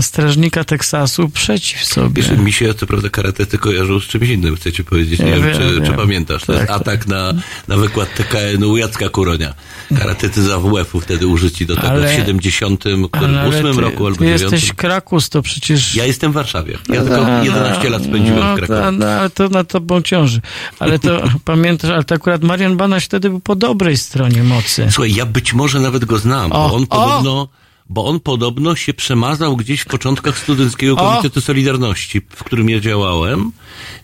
[0.00, 2.22] strażnika Teksasu przeciw sobie.
[2.22, 5.20] Wiesz, mi się co prawda karatety kojarzą z czymś innym, chcecie powiedzieć.
[5.20, 5.94] Nie Ja wiem, wiem, czy, czy wiem.
[5.94, 6.44] pamiętasz.
[6.44, 7.32] To jest Tak, atak na,
[7.68, 9.54] na wykład TKN-u Jacka Kuronia.
[9.98, 14.18] Karatety z AWF-u wtedy użyci do tego Ale- w 78 Ale, ale ty, roku albo
[14.18, 14.40] ty 9.
[14.42, 15.94] jesteś Krakus, to przecież...
[15.94, 16.78] Ja jestem w Warszawie.
[16.88, 18.90] Ja No, tylko no, 11 lat spędziłem no, w Krakowie.
[18.98, 20.40] No, ale to na tobą ciąży.
[20.78, 24.86] Ale to pamiętasz, ale to akurat Marian Banaś wtedy był po dobrej stronie mocy.
[24.90, 27.48] Słuchaj, ja być może nawet go znam, O, bo on o!
[27.90, 31.10] Bo on podobno się przemazał gdzieś w początkach Studenckiego O!
[31.10, 33.52] Komitetu Solidarności, w którym ja działałem.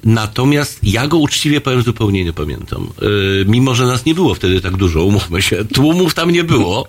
[0.05, 2.89] Natomiast ja go uczciwie powiem zupełnie nie pamiętam.
[3.03, 5.65] Yy, mimo, że nas nie było wtedy tak dużo, umówmy się.
[5.75, 6.89] Tłumów tam nie było.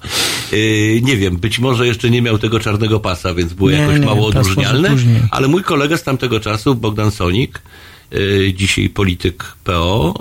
[0.52, 4.00] Yy, nie wiem, być może jeszcze nie miał tego czarnego pasa, więc było Nie, jakoś
[4.00, 4.96] nie, mało odróżnialne.
[5.32, 7.62] Ale mój kolega z tamtego czasu, Bogdan Sonik,
[8.14, 10.14] y, dzisiaj polityk PO,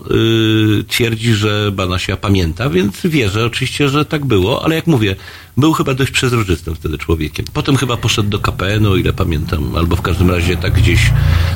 [0.80, 5.16] y, twierdzi, że Banasia pamięta, więc wierzę oczywiście, że tak było, ale jak mówię,
[5.56, 7.46] był chyba dość przezroczystym wtedy człowiekiem.
[7.52, 11.12] Potem chyba poszedł do KPN-u, o ile pamiętam, albo w każdym razie tak gdzieś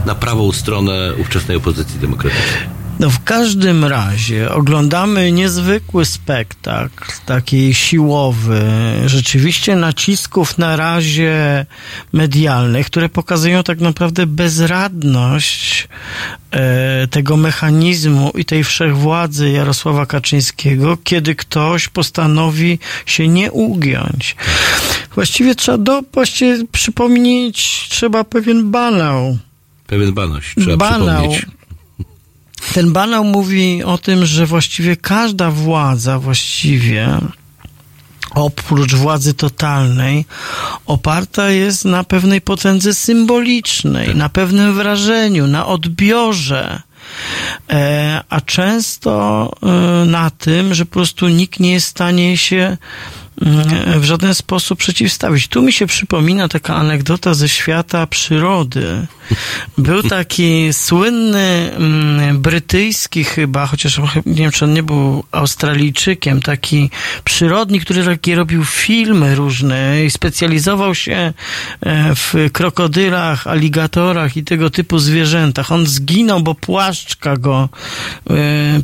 [0.06, 2.87] na prawą stronę ówczesnej opozycji demokratycznej.
[2.98, 8.62] No w każdym razie oglądamy niezwykły spektakl, taki siłowy,
[9.06, 11.66] rzeczywiście nacisków na razie
[12.12, 15.88] medialnych, które pokazują tak naprawdę bezradność
[16.50, 24.36] e, tego mechanizmu i tej wszechwładzy Jarosława Kaczyńskiego, kiedy ktoś postanowi się nie ugiąć.
[25.14, 29.38] Właściwie trzeba do, właściwie przypomnieć, trzeba pewien banał.
[29.86, 31.30] Pewien banoś, trzeba Banał.
[31.30, 31.57] przypomnieć.
[32.74, 37.20] Ten banał mówi o tym, że właściwie każda władza właściwie
[38.34, 40.24] oprócz władzy totalnej
[40.86, 46.82] oparta jest na pewnej potędze symbolicznej, na pewnym wrażeniu, na odbiorze.
[47.70, 52.76] E, a często e, na tym, że po prostu nikt nie jest w stanie się
[53.96, 55.48] w żaden sposób przeciwstawić.
[55.48, 59.06] Tu mi się przypomina taka anegdota ze świata przyrody.
[59.78, 66.90] Był taki słynny mm, brytyjski chyba, chociaż nie wiem, czy on nie był Australijczykiem, taki
[67.24, 71.32] przyrodnik, który robił filmy różne i specjalizował się
[71.80, 75.72] e, w krokodylach, aligatorach i tego typu zwierzętach.
[75.72, 77.68] On zginął, bo płaszczka go
[78.30, 78.34] e,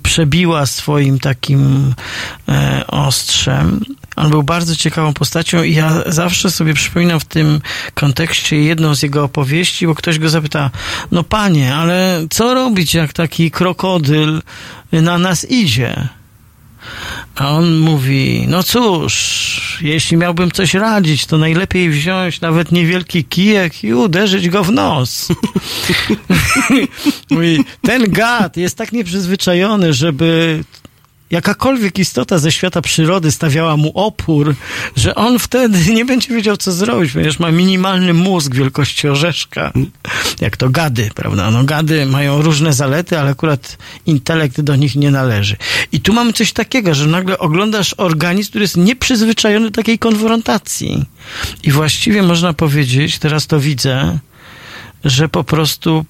[0.02, 1.94] przebiła swoim takim
[2.48, 3.80] e, ostrzem.
[4.16, 7.60] On był bardzo ciekawą postacią i ja zawsze sobie przypominam w tym
[7.94, 10.70] kontekście jedną z jego opowieści, bo ktoś go zapyta,
[11.10, 14.42] no panie, ale co robić, jak taki krokodyl
[14.92, 16.08] na nas idzie?
[17.36, 23.84] A on mówi, no cóż, jeśli miałbym coś radzić, to najlepiej wziąć nawet niewielki kijek
[23.84, 25.28] i uderzyć go w nos.
[27.30, 30.64] mówi, ten gad jest tak nieprzyzwyczajony, żeby
[31.34, 34.54] jakakolwiek istota ze świata przyrody stawiała mu opór,
[34.96, 39.72] że on wtedy nie będzie wiedział, co zrobić, ponieważ ma minimalny mózg wielkości orzeszka.
[40.40, 41.50] Jak to gady, prawda?
[41.50, 45.56] No gady mają różne zalety, ale akurat intelekt do nich nie należy.
[45.92, 51.04] I tu mamy coś takiego, że nagle oglądasz organizm, który jest nieprzyzwyczajony do takiej konfrontacji.
[51.62, 54.18] I właściwie można powiedzieć, teraz to widzę,
[55.04, 56.04] że po prostu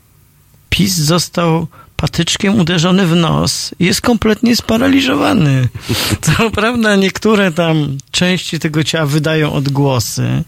[0.71, 1.67] PiS został
[2.05, 5.69] patyczkiem uderzony w nos i jest kompletnie sparaliżowany.
[6.37, 10.43] Co prawda niektóre tam części tego ciała wydają odgłosy.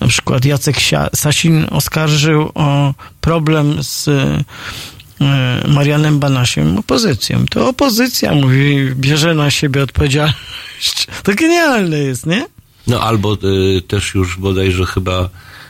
[0.00, 0.76] Na przykład Jacek
[1.14, 4.44] Sasin oskarżył o problem z e,
[5.68, 7.44] Marianem Banasiem opozycją.
[7.50, 11.06] To opozycja mówi, bierze na siebie odpowiedzialność.
[11.24, 12.46] To genialne jest, nie?
[12.86, 15.28] No albo y, też już bodajże chyba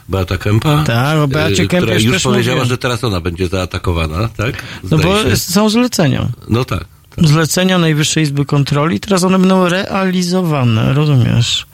[0.08, 2.68] Beata Kępa, Tak, o Beacie y, Kępie która już powiedziała, mówiłem.
[2.68, 4.62] że teraz ona będzie zaatakowana, tak?
[4.82, 5.36] No Zdaje bo się.
[5.36, 6.28] są zlecenia.
[6.48, 6.84] No tak.
[7.18, 11.66] Zlecenia Najwyższej Izby Kontroli, teraz one będą realizowane, rozumiesz?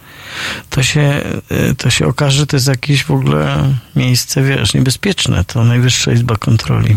[0.70, 1.22] To się,
[1.70, 6.12] y, to się okaże, że to jest jakieś w ogóle miejsce, wiesz, niebezpieczne, to Najwyższa
[6.12, 6.96] Izba Kontroli.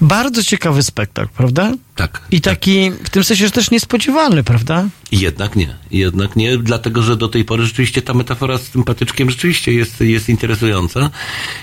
[0.00, 1.72] Bardzo ciekawy spektakl, prawda?
[1.96, 2.22] Tak.
[2.30, 4.88] I taki, w tym sensie, że też niespodziewany, prawda?
[5.12, 5.76] Jednak nie.
[5.90, 10.00] Jednak nie, dlatego że do tej pory rzeczywiście ta metafora z tym patyczkiem rzeczywiście jest,
[10.00, 11.10] jest interesująca.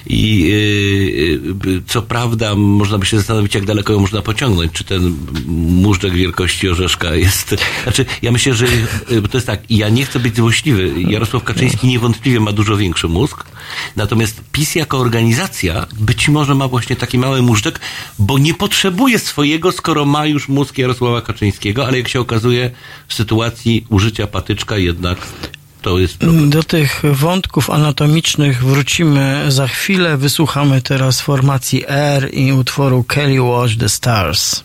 [0.07, 4.71] I yy, yy, co prawda można by się zastanowić, jak daleko ją można pociągnąć.
[4.71, 5.15] Czy ten
[5.57, 7.55] móżdżek wielkości orzeszka jest...
[7.83, 8.65] Znaczy, ja myślę, że
[9.09, 10.93] yy, to jest tak, ja nie chcę być złośliwy.
[10.97, 13.43] Jarosław Kaczyński niewątpliwie ma dużo większy mózg.
[13.95, 17.79] Natomiast PiS jako organizacja być może ma właśnie taki mały móżdżek,
[18.23, 22.71] bo nie potrzebuje swojego, skoro ma już mózg Jarosława Kaczyńskiego, ale jak się okazuje
[23.07, 25.17] w sytuacji użycia patyczka jednak
[25.81, 26.49] to jest problem.
[26.49, 30.17] Do tych wątków anatomicznych wrócimy za chwilę.
[30.17, 34.63] Wysłuchamy teraz formacji R i utworu Kelly Watch the Stars.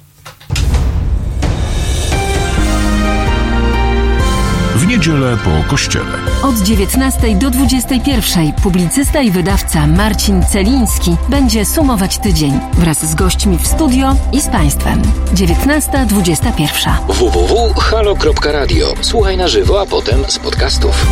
[4.99, 6.19] Niedzielę po kościele.
[6.43, 13.59] Od 19 do 21 publicysta i wydawca Marcin Celiński będzie sumować tydzień wraz z gośćmi
[13.59, 15.03] w studio i z Państwem.
[15.35, 16.91] 19.21.
[17.09, 18.95] www.halo.radio.
[19.01, 21.07] Słuchaj na żywo, a potem z podcastów.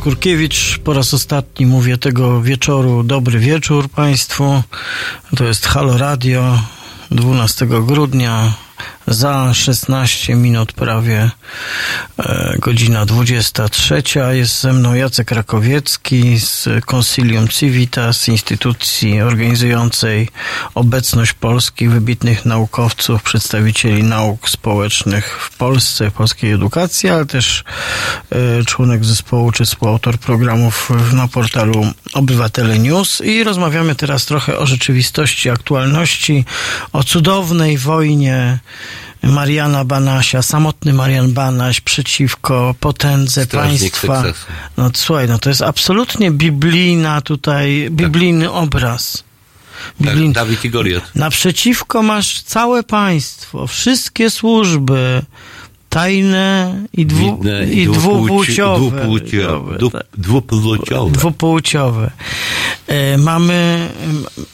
[0.00, 3.02] Kurkiewicz, po raz ostatni mówię tego wieczoru.
[3.02, 4.62] Dobry wieczór Państwu.
[5.36, 6.62] To jest Halo Radio
[7.10, 8.52] 12 grudnia.
[9.06, 11.30] Za 16 minut prawie
[12.58, 14.02] godzina 23.
[14.32, 20.28] Jest ze mną Jacek Rakowiecki z Consilium Civitas, instytucji organizującej
[20.74, 27.64] obecność Polski, wybitnych naukowców, przedstawicieli nauk społecznych w Polsce, polskiej edukacji, ale też
[28.30, 34.66] e, członek zespołu czy współautor programów na portalu Obywatele News i rozmawiamy teraz trochę o
[34.66, 36.44] rzeczywistości, aktualności,
[36.92, 38.58] o cudownej wojnie
[39.22, 44.16] Mariana Banasia, samotny Marian Banaś przeciwko potędze Strażnik państwa.
[44.22, 44.46] sukcesu.
[44.76, 49.24] No słuchaj, no to jest absolutnie biblijna tutaj, biblijny obraz.
[50.04, 51.14] Tak, Dawid i Goliat.
[51.14, 55.22] Naprzeciwko masz całe państwo, wszystkie służby
[55.88, 58.78] tajne i, dwu, Widne i dwupłciowe.
[59.00, 59.76] dwupłciowe.
[59.78, 61.12] Dwup- Dwupłciowe.
[61.12, 62.10] Dwupłciowe.
[62.86, 63.88] E, mamy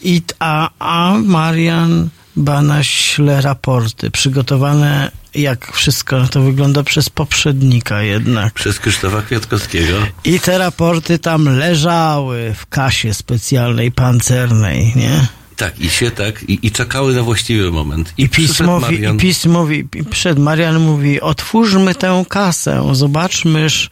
[0.02, 8.54] i a, a Marian Banaś śle raporty przygotowane jak wszystko to wygląda przez poprzednika jednak.
[8.54, 9.94] Przez Krzysztofa Kwiatkowskiego.
[10.24, 15.26] I te raporty tam leżały w kasie specjalnej, pancernej, nie?
[15.56, 18.12] Tak, i się tak, i, i czekały na właściwy moment.
[18.18, 19.16] I, I PiS przyszedł mówi, Marian.
[19.16, 23.90] i PiS mówi, przed Marian mówi, otwórzmy tę kasę, zobaczmyż,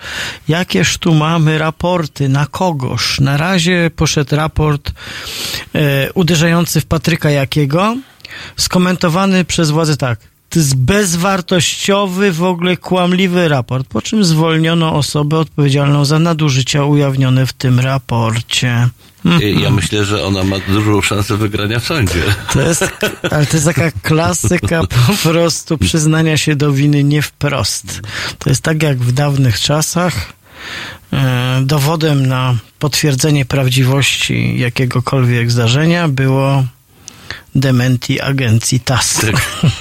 [0.49, 3.21] jakież tu mamy raporty, na kogoż.
[3.21, 4.93] Na razie poszedł raport
[5.75, 7.97] e, uderzający w Patryka Jakiego,
[8.57, 10.19] skomentowany przez władze tak.
[10.51, 17.47] To jest bezwartościowy, w ogóle kłamliwy raport, po czym zwolniono osobę odpowiedzialną za nadużycia ujawnione
[17.47, 18.89] w tym raporcie.
[19.43, 22.23] I Ja myślę, że ona ma dużą szansę wygrania w sądzie.
[22.53, 22.85] To jest,
[23.31, 28.01] ale to jest taka klasyka po prostu przyznania się do winy nie wprost.
[28.39, 30.33] To jest tak jak w dawnych czasach.
[31.13, 36.65] e, Dowodem na potwierdzenie prawdziwości jakiegokolwiek zdarzenia było
[37.55, 39.21] dementi agencji TAS.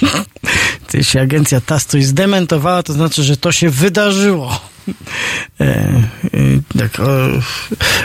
[0.88, 4.73] Gdy się agencja TAS coś zdementowała, to znaczy, że to się wydarzyło.
[5.60, 6.02] E, e,
[6.78, 7.06] tak, o,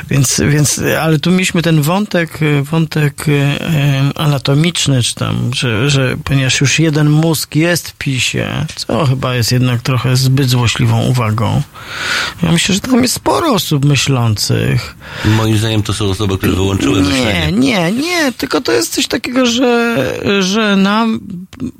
[0.10, 3.26] więc, więc, ale tu mieliśmy ten wątek, e, wątek
[4.15, 9.51] anatomiczny, czy tam, że, że ponieważ już jeden mózg jest w PiSie, co chyba jest
[9.51, 11.61] jednak trochę zbyt złośliwą uwagą.
[12.43, 14.95] Ja myślę, że tam jest sporo osób myślących.
[15.26, 17.51] Moim zdaniem to są osoby, które wyłączyły Nie, myślenie.
[17.51, 19.97] nie, nie, tylko to jest coś takiego, że,
[20.39, 21.19] że nam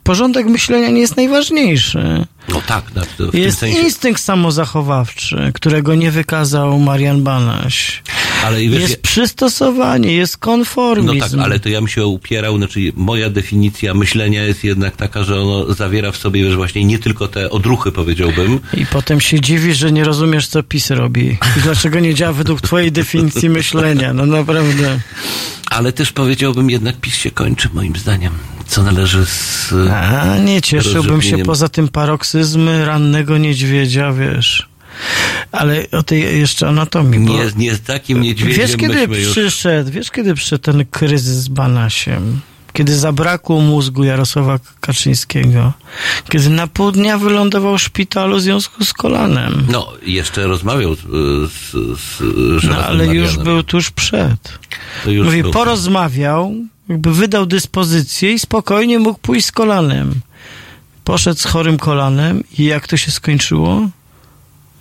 [0.04, 2.26] porządek myślenia nie jest najważniejszy.
[2.48, 2.84] No tak,
[3.32, 3.80] w Jest tym sensie.
[3.88, 8.04] instynkt samozachowawczy, którego nie wykazał Marian Banaś.
[8.46, 11.20] Ale wiesz, Jest przystosowanie, jest No konformizm.
[11.38, 15.42] tak, ale to ja bym się upierał, znaczy moja definicja myślenia jest jednak taka, że
[15.42, 18.60] ono zawiera w sobie, wiesz, właśnie nie tylko te odruchy, powiedziałbym.
[18.74, 21.38] I potem się dziwisz, że nie rozumiesz, co PiS robi.
[21.58, 24.14] I dlaczego nie działa według twojej definicji myślenia.
[24.14, 25.00] No naprawdę.
[25.70, 28.34] Ale też powiedziałbym, jednak PiS się kończy, moim zdaniem.
[28.68, 29.74] Co należy z...
[29.92, 34.69] A, nie cieszyłbym się poza tym paroksyzmy rannego niedźwiedzia, wiesz.
[35.52, 37.20] Ale o tej jeszcze anatomii.
[37.20, 41.48] bo- Nie, nie z takim niedźwiedziem Wiesz, kiedy przyszedł, wiesz, kiedy przyszedł ten kryzys z
[41.48, 42.40] Banasiem?
[42.74, 45.74] Kiedy zabrakło mózgu Jarosława Kaczyńskiego?
[46.30, 49.66] Kiedy na pół dnia wylądował w szpitalu w związku z kolanem?
[49.72, 51.00] No, jeszcze rozmawiał z,
[51.52, 51.72] z,
[52.62, 54.60] z No, ale już był tuż przed.
[55.04, 55.52] To już Mówi, był.
[55.52, 56.54] porozmawiał,
[56.90, 60.14] jakby wydał dyspozycję i spokojnie mógł pójść z kolanem.
[61.04, 63.90] Poszedł z chorym kolanem i jak to się skończyło?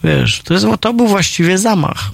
[0.04, 2.10] Wiesz, to, jest, to był właściwie zamach.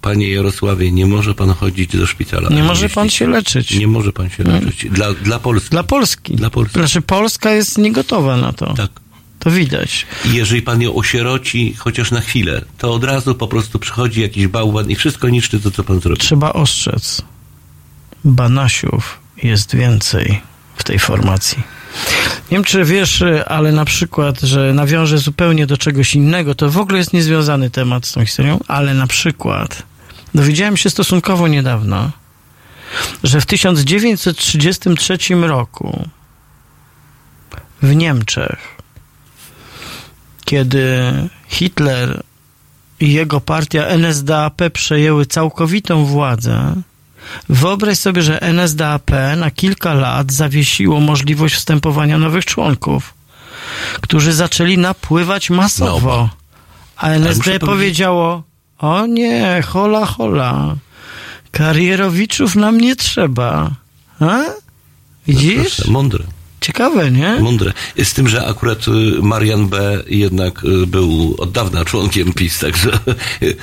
[0.00, 2.48] Panie Jarosławie, nie może pan chodzić do szpitala.
[2.50, 3.78] Nie może Jeśli- pan się leczyć.
[3.78, 4.86] Nie może pan się leczyć.
[4.90, 5.70] Dla, dla Polski.
[5.70, 6.36] Dla Polski.
[6.36, 6.78] Dla Polski.
[6.78, 8.74] Znaczy Polska jest niegotowa na to.
[8.74, 8.90] Tak.
[9.38, 10.06] To widać.
[10.24, 14.46] I jeżeli pan ją osieroci chociaż na chwilę, to od razu po prostu przychodzi jakiś
[14.46, 16.20] bałwan i wszystko niszczy to, co pan zrobi.
[16.20, 17.22] Trzeba ostrzec.
[18.24, 20.40] Banasiów jest więcej
[20.76, 21.62] w tej formacji.
[22.50, 26.78] Nie wiem, czy wiesz, ale na przykład, że nawiążę zupełnie do czegoś innego, to w
[26.78, 29.82] ogóle jest niezwiązany temat z tą historią, ale na przykład
[30.34, 32.10] dowiedziałem się stosunkowo niedawno,
[33.24, 36.08] że w 1933 roku
[37.82, 38.76] w Niemczech,
[40.44, 41.12] kiedy
[41.48, 42.22] Hitler
[43.00, 46.74] i jego partia NSDAP przejęły całkowitą władzę,
[47.48, 53.14] wyobraź sobie, że NSDAP na kilka lat zawiesiło możliwość wstępowania nowych członków,
[54.00, 56.28] którzy zaczęli napływać masowo.
[56.96, 58.42] A muszę NSD powiedziało,
[58.78, 60.76] o nie, hola, hola,
[61.50, 63.70] karierowiczów nam nie trzeba.
[64.20, 64.40] A?
[65.26, 65.76] Widzisz?
[65.76, 66.24] Proszę, mądre.
[66.60, 67.36] Ciekawe, nie?
[67.40, 67.72] Mądre.
[68.04, 68.90] Z tym, że akurat y,
[69.22, 70.02] Marian B.
[70.08, 72.90] jednak y, był od dawna członkiem PiS, także
[73.42, 73.56] y,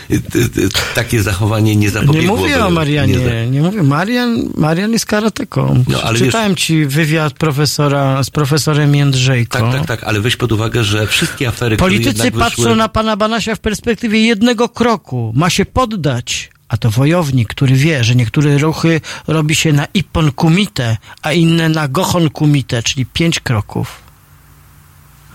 [0.96, 2.38] takie zachowanie nie Nie zapobiegło.
[2.38, 3.84] mówię o Marianie, Nie, nie, mówię.
[3.84, 5.84] Marian, Marian jest karateką.
[5.88, 9.60] No, ale Czytałem ci wywiad profesora z profesorem Jędrzejką.
[9.60, 12.76] tak, tak, tak, ale weź pod uwagę, że wszystkie afery, które Politycy jednak patrzą wyszły...
[12.76, 15.34] na pana Banasia w perspektywie jednego kroku.
[15.36, 16.50] Ma się poddać.
[16.70, 21.70] A to wojownik, który wie, że niektóre ruchy robi się na Ippon Kumite, a inne
[21.70, 24.00] na Gohon Kumite, czyli pięć kroków.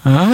[0.04, 0.26] A?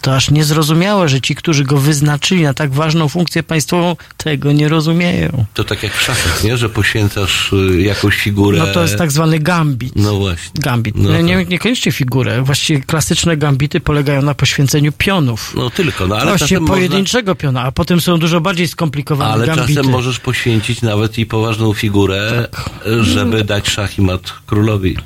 [0.00, 4.68] To aż niezrozumiałe, że ci, którzy go wyznaczyli na tak ważną funkcję państwową, tego nie
[4.68, 5.44] rozumieją.
[5.54, 6.56] To tak jak w szachach, nie?
[6.56, 8.58] Że poświęcasz y, jakąś figurę...
[8.58, 9.92] No to jest tak zwany gambit.
[9.96, 10.60] No właśnie.
[10.62, 10.96] Gambit.
[10.96, 12.42] No nie, nie, niekoniecznie figurę.
[12.42, 15.52] Właściwie klasyczne gambity polegają na poświęceniu pionów.
[15.56, 16.74] No tylko, no ale Właściwie czasem można...
[16.74, 19.74] pojedynczego piona, a potem są dużo bardziej skomplikowane Ale gambity.
[19.74, 22.70] czasem możesz poświęcić nawet i poważną figurę, Tak.
[23.00, 24.96] żeby dać szach i mat królowi.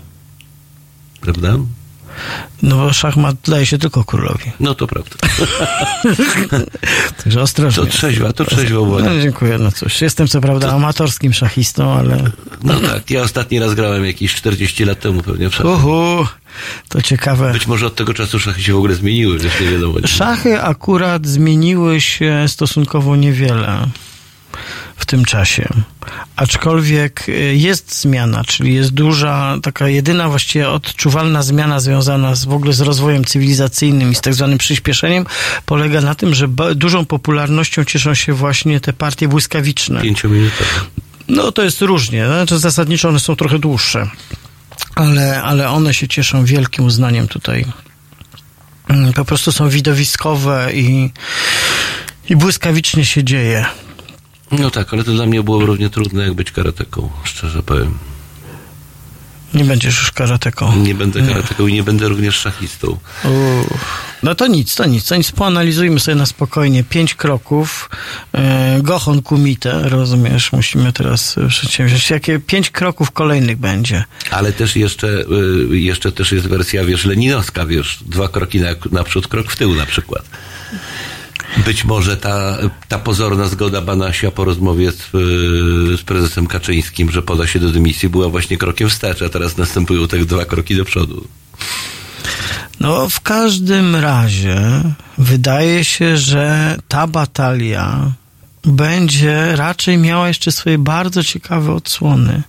[1.20, 1.56] Prawda?
[2.62, 4.50] No bo szachmat daje się tylko królowi.
[4.60, 5.16] No to prawda.
[7.24, 7.84] Także ostrożnie.
[7.84, 9.10] To trzeźwa, to trzeźwa uwaga.
[9.10, 10.00] No, dziękuję, no cóż.
[10.00, 12.30] Jestem co prawda amatorskim szachistą, ale...
[12.62, 15.68] No tak, ja ostatni raz grałem jakieś 40 lat temu pewnie w szachy.
[15.68, 16.26] Uhu,
[16.88, 17.52] to ciekawe.
[17.52, 19.94] Być może od tego czasu szachy się w ogóle zmieniły, wiesz, nie wiadomo.
[20.06, 23.86] Szachy akurat zmieniły się stosunkowo niewiele
[24.96, 25.68] w tym czasie.
[26.36, 32.52] Aczkolwiek y, jest zmiana, czyli jest duża, taka jedyna właściwie odczuwalna zmiana związana z, w
[32.52, 35.26] ogóle z rozwojem cywilizacyjnym i z tak zwanym przyspieszeniem
[35.66, 40.00] polega na tym, że dużą popularnością cieszą się właśnie te partie błyskawiczne.
[40.00, 40.70] Pięciominutowe.
[41.28, 44.10] No to jest różnie, znaczy zasadniczo one są trochę dłuższe,
[44.94, 47.64] ale, ale one się cieszą wielkim uznaniem tutaj.
[48.88, 51.10] Mm, Po prostu są widowiskowe i,
[52.28, 53.64] i błyskawicznie się dzieje.
[54.58, 57.98] No tak, ale to dla mnie było równie trudne jak być karateką, szczerze powiem.
[59.54, 60.76] Nie będziesz już karateką.
[60.76, 62.98] Nie będę karateką i nie będę również szachistą.
[63.24, 64.14] Uff.
[64.22, 65.32] No to nic, to nic, to nic.
[65.32, 66.84] Poanalizujmy sobie na spokojnie.
[66.84, 67.90] Pięć kroków.
[68.32, 70.52] E, Gohon Kumite, rozumiesz?
[70.52, 72.10] Musimy teraz e, przedsięwziąć.
[72.10, 74.04] Jakie pięć kroków kolejnych będzie?
[74.30, 75.24] Ale też jeszcze,
[75.70, 79.74] y, jeszcze też jest wersja, wiesz, leninowska, wiesz, dwa kroki na, naprzód, krok w tył
[79.74, 80.24] na przykład.
[81.56, 82.58] Być może ta,
[82.88, 87.70] ta pozorna zgoda Banasia po rozmowie z, y, z prezesem Kaczyńskim, że poda się do
[87.70, 91.26] dymisji, była właśnie krokiem wstecz, a teraz następują te dwa kroki do przodu.
[92.80, 94.82] No, w każdym razie
[95.18, 98.12] wydaje się, że ta batalia
[98.64, 102.42] będzie raczej miała jeszcze swoje bardzo ciekawe odsłony.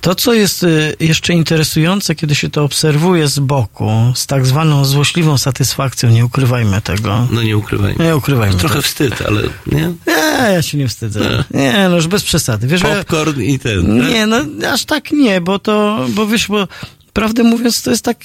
[0.00, 4.84] To, co jest y, jeszcze interesujące, kiedy się to obserwuje z boku, z tak zwaną
[4.84, 7.28] złośliwą satysfakcją, nie ukrywajmy tego.
[7.30, 8.04] No nie ukrywajmy.
[8.04, 8.56] Nie ukrywajmy.
[8.56, 8.82] Trochę tego.
[8.82, 9.92] wstyd, ale nie?
[10.06, 11.44] Nie, ja się nie wstydzę.
[11.50, 12.66] Nie, no już bez przesady.
[12.66, 14.00] Wiesz, Popcorn i ten.
[14.00, 14.08] tak?
[14.08, 14.36] nie, no
[14.72, 16.68] aż tak nie, bo to, bo wiesz, bo
[17.14, 18.18] prawdę mówiąc, to jest tak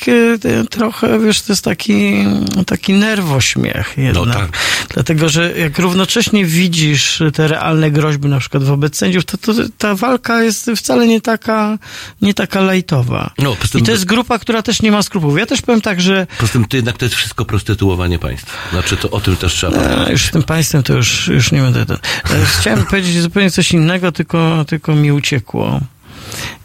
[0.69, 2.25] trochę, wiesz, to jest taki,
[2.65, 4.25] taki nerwośmiech jednak.
[4.25, 4.49] No tak.
[4.93, 9.95] Dlatego, że jak równocześnie widzisz te realne groźby na przykład wobec sędziów, to, to ta
[9.95, 11.77] walka jest wcale nie taka,
[12.21, 13.31] nie taka lajtowa.
[13.37, 15.39] No, I to jest grupa, która też nie ma skrupułów.
[15.39, 18.51] Ja też powiem tak, że Poza tym to jednak to jest wszystko prostytuowanie państwa.
[18.71, 20.09] Znaczy to o tym też trzeba pamiętać.
[20.09, 21.81] już z tym państwem to już, już nie będę.
[21.81, 25.81] E, Chciałem powiedzieć zupełnie coś innego, tylko, tylko mi uciekło.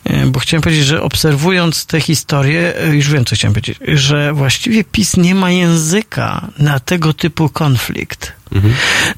[0.05, 4.33] E, Bo chciałem powiedzieć, że obserwując tę historię, e, już wiem, co chciałem powiedzieć, że
[4.33, 8.33] właściwie PiS nie ma języka na tego typu konflikt,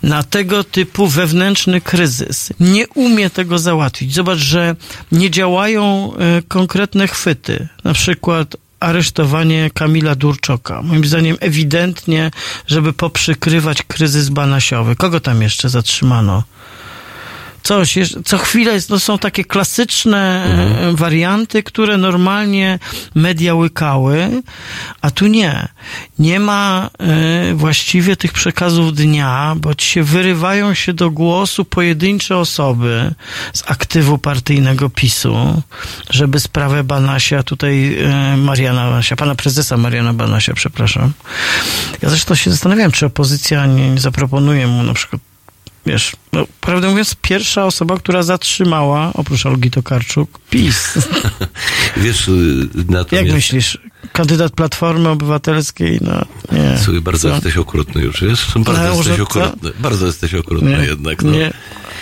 [0.02, 2.52] na tego typu wewnętrzny kryzys.
[2.60, 4.14] Nie umie tego załatwić.
[4.14, 4.76] Zobacz, że
[5.12, 7.68] nie działają e, konkretne chwyty.
[7.84, 10.82] Na przykład aresztowanie Kamila Durczoka.
[10.82, 12.30] Moim zdaniem ewidentnie,
[12.66, 14.96] żeby poprzykrywać kryzys banasiowy.
[14.96, 16.42] Kogo tam jeszcze zatrzymano?
[17.66, 22.78] Coś, co chwilę jest, no są takie klasyczne e, warianty, które normalnie
[23.14, 24.42] media łykały,
[25.00, 25.68] a tu nie.
[26.18, 32.36] Nie ma e, właściwie tych przekazów dnia, bo ci się wyrywają się do głosu pojedyncze
[32.36, 33.14] osoby
[33.52, 35.62] z aktywu partyjnego PiSu,
[36.10, 41.12] żeby sprawę Banasia, tutaj e, Mariana Banasia, pana prezesa Mariana Banasia, przepraszam.
[42.02, 45.35] Ja zresztą się zastanawiałem, czy opozycja nie, nie zaproponuje mu na przykład
[45.86, 51.08] wiesz, no, prawdę mówiąc, pierwsza osoba, która zatrzymała, oprócz Olgi Tokarczuk, PiS.
[51.96, 53.12] Wiesz, y, natomiast...
[53.12, 53.78] Jak myślisz,
[54.12, 56.78] kandydat Platformy Obywatelskiej, no nie.
[56.84, 58.46] Słuchaj, bardzo jesteś okrutny już, wiesz?
[58.56, 59.70] Bardzo No, jesteś okrutny.
[59.78, 61.22] Bardzo jesteś okrutny Nie, jednak.
[61.22, 61.30] No.
[61.30, 61.52] nie.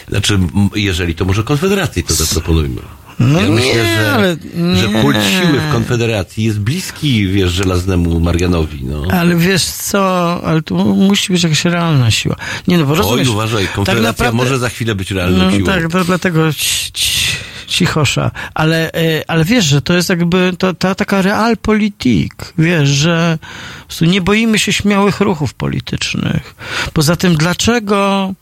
[0.08, 0.38] Znaczy,
[0.74, 2.80] jeżeli to może Konfederacji to zaproponujmy.
[3.18, 4.36] No ja nie, myślę, że, ale
[4.74, 5.02] że nie.
[5.02, 8.84] kult siły w Konfederacji jest bliski, wiesz, żelaznemu Marianowi.
[8.84, 9.02] No.
[9.10, 12.36] Ale wiesz co, ale tu musi być jakaś realna siła.
[12.68, 13.28] Nie no, bo rozumiesz.
[13.28, 15.66] Oj, uważaj, Konfederacja tak naprawdę- może za chwilę być realną No siłą.
[15.66, 17.36] tak, to dlatego ci, ci,
[17.66, 18.30] cichosza.
[18.54, 22.34] Ale, e, ale wiesz, że to jest jakby to, ta taka realpolitik.
[22.58, 23.38] Wiesz, że
[23.80, 26.54] po prostu nie boimy się śmiałych ruchów politycznych.
[26.92, 28.32] Poza tym, dlaczego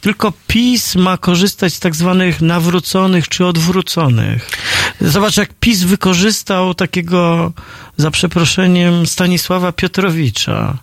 [0.00, 4.50] tylko PiS ma korzystać z tak zwanych nawróconych czy odwróconych.
[5.00, 7.52] Zobacz, jak PiS wykorzystał takiego,
[7.96, 10.78] za przeproszeniem, Stanisława Piotrowicza.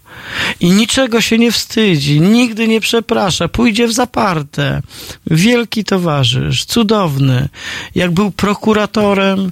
[0.60, 4.82] I niczego się nie wstydzi, nigdy nie przeprasza, pójdzie w zaparte.
[5.28, 7.50] Wielki towarzysz, cudowny.
[7.96, 9.52] Jak był prokuratorem,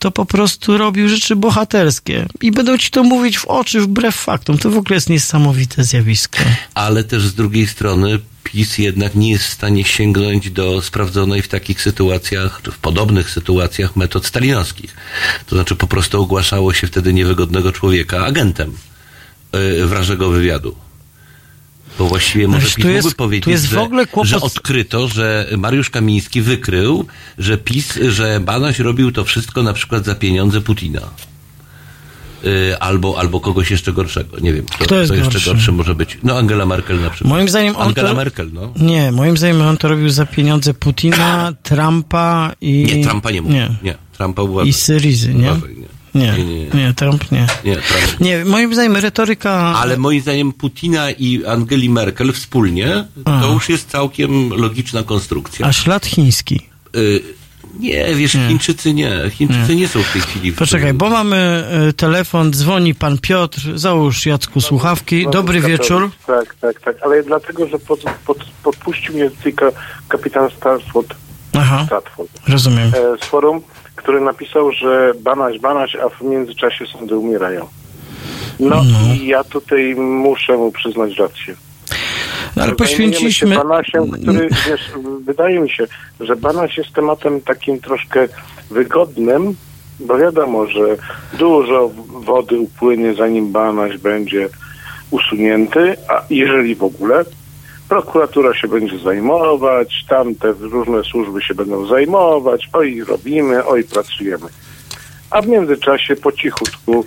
[0.00, 2.26] to po prostu robił rzeczy bohaterskie.
[2.40, 4.58] I będą ci to mówić w oczy, wbrew faktom.
[4.58, 6.38] To w ogóle jest niesamowite zjawisko.
[6.74, 11.48] Ale też z drugiej strony PiS jednak nie jest w stanie sięgnąć do sprawdzonej w
[11.48, 14.96] takich sytuacjach, czy w podobnych sytuacjach metod stalinowskich.
[15.46, 18.76] To znaczy po prostu ogłaszało się wtedy niewygodnego człowieka agentem
[19.52, 20.76] yy, wrażego wywiadu.
[22.00, 23.88] Bo właściwie może PiS mógłby jest- powiedzieć, że,
[24.22, 27.06] że odkryto, że Mariusz Kamiński wykrył,
[27.38, 31.00] że PiS, że Banaś robił to wszystko na przykład za pieniądze Putina.
[32.42, 34.38] Yy, albo, albo kogoś jeszcze gorszego.
[34.40, 35.50] Nie wiem, kto, Kto jest jeszcze gorszy?
[35.50, 36.18] gorszy może być.
[36.22, 37.30] No Angela Merkel na przykład.
[37.30, 38.14] Moim zdaniem on Angela to...
[38.14, 38.72] Merkel, no.
[38.76, 42.84] Nie, moim zdaniem on to robił za pieniądze Putina, Trumpa i...
[42.84, 43.54] Nie, Trumpa nie mógł.
[43.54, 43.76] Nie.
[43.82, 44.68] Nie, Trumpa uważaj.
[44.68, 45.52] I Syrizy, nie?
[45.52, 45.99] Uważaj, nie.
[46.14, 46.94] Nie, Nie, nie, nie, nie.
[46.94, 47.46] Trump nie.
[47.64, 48.20] Nie, Trump.
[48.20, 49.52] Nie, moim zdaniem retoryka...
[49.76, 53.40] Ale moim zdaniem Putina i Angeli Merkel wspólnie A.
[53.40, 55.66] to już jest całkiem logiczna konstrukcja.
[55.66, 56.60] A ślad chiński.
[56.96, 57.22] Y,
[57.78, 59.10] nie, wiesz, Chińczycy nie.
[59.30, 59.88] Chińczycy nie.
[59.88, 64.60] są w tej chwili w Poczekaj, bo mamy y, telefon, dzwoni pan Piotr, załóż Jacku
[64.60, 65.26] słuchawki.
[65.32, 66.10] Dobry wieczór.
[66.26, 66.96] Tak, tak, tak.
[67.02, 69.72] Ale dlatego, że pod, pod, podpuścił mnie tylko
[70.08, 71.14] kapitan Starsford,
[71.58, 72.92] Aha, Stratford rozumiem.
[72.94, 73.60] e, z forum,
[74.02, 77.68] który napisał, że banaś, banaś, a w międzyczasie sądy umierają.
[78.60, 78.82] No,
[79.14, 81.54] i ja tutaj muszę mu przyznać rację.
[82.56, 83.48] No, ale poświęciliśmy...
[83.48, 84.80] Się Banasiem, który, wiesz,
[85.20, 85.86] wydaje mi się,
[86.20, 88.28] że Banaś jest tematem takim troszkę
[88.70, 89.56] wygodnym,
[90.00, 90.96] bo wiadomo, że
[91.38, 94.48] dużo wody upłynie, zanim Banaś będzie
[95.10, 97.24] usunięty, a jeżeli w ogóle,
[97.90, 104.46] prokuratura się będzie zajmować, tamte różne służby się będą zajmować, oj robimy, oj pracujemy.
[105.30, 107.04] A w międzyczasie po cichutku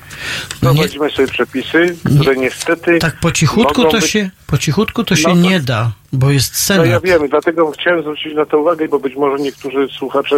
[0.61, 5.29] prowadzimy sobie przepisy, które niestety Tak po cichutku to być się, po cichutku to się
[5.29, 7.03] No nie da, bo jest no ja Senat.
[7.03, 10.35] wiem, dlatego chciałem zwrócić na to uwagę, bo być może niektórzy słuchacze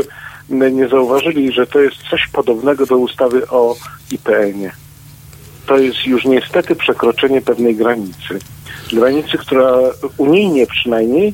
[0.50, 3.76] nie zauważyli, że to jest coś podobnego do ustawy o
[4.12, 4.72] IPN-ie.
[5.66, 8.40] To jest już niestety przekroczenie pewnej granicy.
[8.94, 9.74] Granicy, która
[10.18, 11.34] unijnie przynajmniej,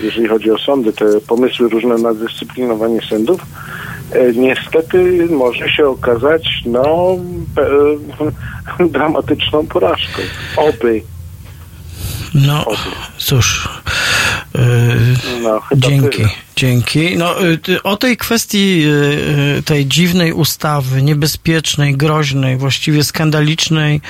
[0.00, 3.40] jeżeli chodzi o sądy, te pomysły różne na dyscyplinowanie sędziów,
[4.12, 7.16] e, niestety może się okazać no,
[8.96, 10.22] dramatyczną porażką.
[10.56, 11.02] Oby.
[12.34, 12.64] No,
[13.18, 13.68] cóż.
[15.42, 16.28] No, dzięki, tyle.
[16.56, 17.16] dzięki.
[17.16, 24.00] No, y, o tej kwestii y, y, tej dziwnej ustawy, niebezpiecznej, groźnej, właściwie skandalicznej,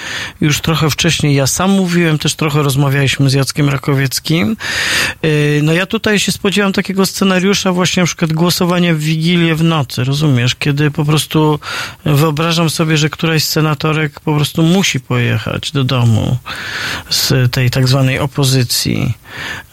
[0.40, 4.56] już trochę wcześniej ja sam mówiłem, też trochę rozmawialiśmy z Jackiem Rakowieckim.
[5.62, 10.04] No ja tutaj się spodziewam takiego scenariusza właśnie na przykład głosowania w Wigilię w nocy,
[10.04, 10.54] rozumiesz?
[10.54, 11.60] Kiedy po prostu
[12.04, 16.36] wyobrażam sobie, że któraś z senatorek po prostu musi pojechać do domu
[17.10, 19.14] z tej tak zwanej opozycji.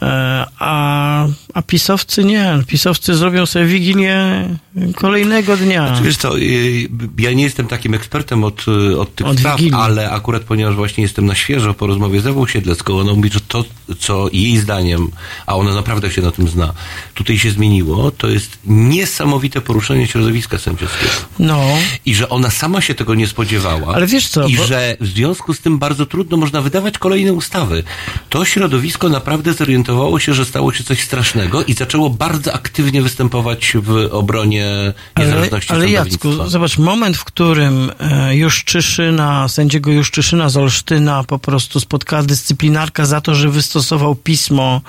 [0.02, 1.26] E, A,
[1.58, 2.62] a pisowcy nie.
[2.66, 4.48] Pisowcy zrobią sobie Wigilię
[4.96, 5.86] kolejnego dnia.
[5.86, 9.60] Znaczy, wiesz co, y, ja nie jestem takim ekspertem od, y, od tych Od spraw,
[9.72, 13.40] ale akurat ponieważ właśnie jestem na świeżo po rozmowie z Ewą Siedlecką, ona mówi, że
[13.40, 13.64] to,
[13.98, 15.10] co jej zdaniem,
[15.46, 16.72] a ona naprawdę się na tym zna,
[17.14, 21.12] tutaj się zmieniło, to jest niesamowite poruszenie środowiska sędziowskiego.
[21.38, 21.64] No.
[22.06, 23.94] I że ona sama się tego nie spodziewała.
[23.94, 27.32] Ale wiesz co, I bo- że w związku z tym bardzo trudno można wydawać kolejne
[27.32, 27.82] ustawy.
[28.28, 33.72] To środowisko naprawdę zorientowało się, że stało się coś strasznego i zaczęło bardzo aktywnie występować
[33.82, 36.28] w obronie Ale, niezależności ale sądownictwa.
[36.28, 43.06] Jacku, zobacz, moment, w którym e, Juszczyszyna, sędziego Juszczyszyna z Olsztyna po prostu spotkała dyscyplinarka
[43.06, 44.80] za to, że wystosował pismo,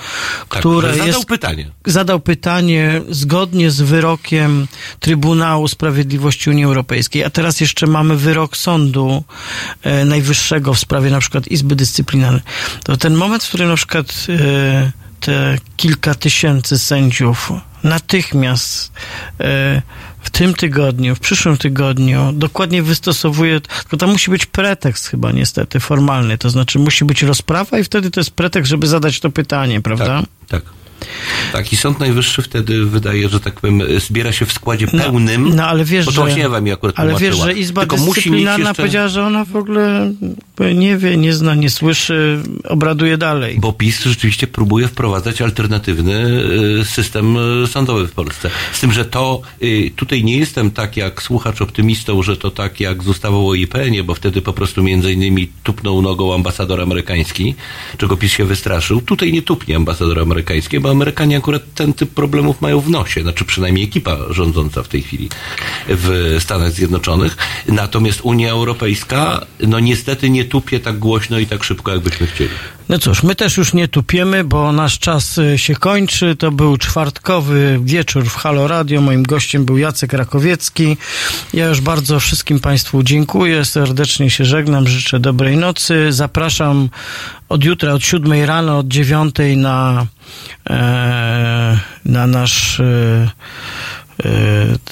[0.50, 1.30] które Tak, że zadał jest...
[1.30, 1.72] pytanie.
[1.86, 4.68] Zadał pytanie zgodnie z wyrokiem
[5.00, 9.24] Trybunału Sprawiedliwości Unii Europejskiej, a teraz jeszcze mamy wyrok sądu
[9.84, 12.42] e, najwyższego w sprawie na przykład Izby Dyscyplinarnej.
[12.84, 17.52] To ten moment, w którym na przykład e, te kilka tysięcy sędziów
[17.84, 18.92] natychmiast
[19.40, 19.82] e,
[20.22, 25.80] w tym tygodniu, w przyszłym tygodniu dokładnie wystosowuje, tylko tam musi być pretekst chyba niestety
[25.80, 29.82] formalny, to znaczy musi być rozprawa i wtedy to jest pretekst, żeby zadać to pytanie,
[29.82, 30.22] prawda?
[30.48, 30.62] Tak.
[30.62, 30.74] Tak,
[31.72, 35.56] i Sąd Najwyższy wtedy wydaje, że tak powiem, zbiera się w składzie pełnym.
[35.56, 37.98] No ale wiesz, bo to że, właśnie Ewa mi akurat ale wiesz, że Izba Tylko
[37.98, 38.76] Dyscyplinarna jeszcze...
[38.76, 40.14] powiedziała, że ona w ogóle
[40.76, 43.58] nie wie, nie zna, nie słyszy, obraduje dalej.
[43.60, 46.44] Bo PiS rzeczywiście próbuje wprowadzać alternatywny
[46.82, 48.50] y, system y, sądowy w Polsce.
[48.74, 52.80] Z tym, że to y, tutaj nie jestem tak jak słuchacz optymistą, że to tak
[52.80, 57.56] jak z ustawą o IPN-ie, bo wtedy po prostu między innymi tupnął nogą ambasador amerykański,
[57.98, 59.02] czego PiS się wystraszył.
[59.02, 63.46] Tutaj nie tupnie ambasador amerykański, bo Amerykanie akurat ten typ problemów mają w nosie, znaczy
[63.46, 65.30] przynajmniej ekipa rządząca w tej chwili
[65.88, 67.38] w Stanach Zjednoczonych.
[67.68, 72.50] Natomiast Unia Europejska, no niestety nie tupie tak głośno i tak szybko, jakbyśmy chcieli.
[72.90, 76.36] No cóż, my też już nie tupiemy, bo nasz czas y, się kończy.
[76.36, 79.02] To był czwartkowy wieczór w Halo Radio.
[79.02, 80.98] Moim gościem był Jacek Rakowiecki.
[81.54, 83.66] Ja już bardzo wszystkim Państwu dziękuję.
[83.66, 84.88] Serdecznie się żegnam.
[84.88, 86.08] Życzę dobrej nocy.
[86.10, 86.90] Zapraszam
[87.50, 90.06] od jutra, od siódmej rano, od dziewiątej na,
[90.70, 93.30] e, na nasz e,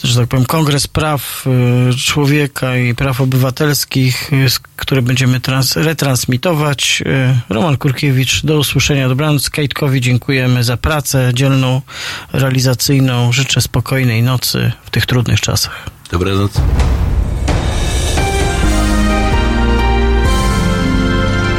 [0.03, 1.45] że tak powiem, Kongres Praw
[2.05, 4.31] Człowieka i Praw Obywatelskich,
[4.75, 7.03] które będziemy trans, retransmitować.
[7.49, 9.09] Roman Kurkiewicz, do usłyszenia.
[9.09, 9.49] Dobranoc.
[9.49, 11.81] Kajtkowi dziękujemy za pracę dzielną,
[12.33, 13.31] realizacyjną.
[13.31, 15.89] Życzę spokojnej nocy w tych trudnych czasach.
[16.11, 16.51] Dobranoc.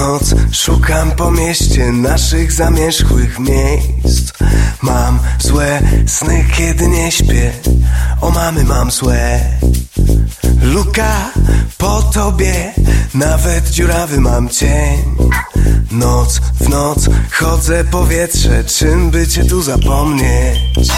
[0.00, 0.34] noc.
[0.52, 4.32] Szukam po mieście naszych zamierzchłych miejsc.
[4.82, 7.52] Mam złe sny, kiedy nie śpię.
[8.20, 9.40] O mamy mam złe.
[10.62, 11.30] Luka
[11.78, 12.72] po tobie.
[13.14, 15.16] Nawet dziurawy mam cień.
[15.90, 20.88] Noc w noc chodzę powietrze Czym by cię tu zapomnieć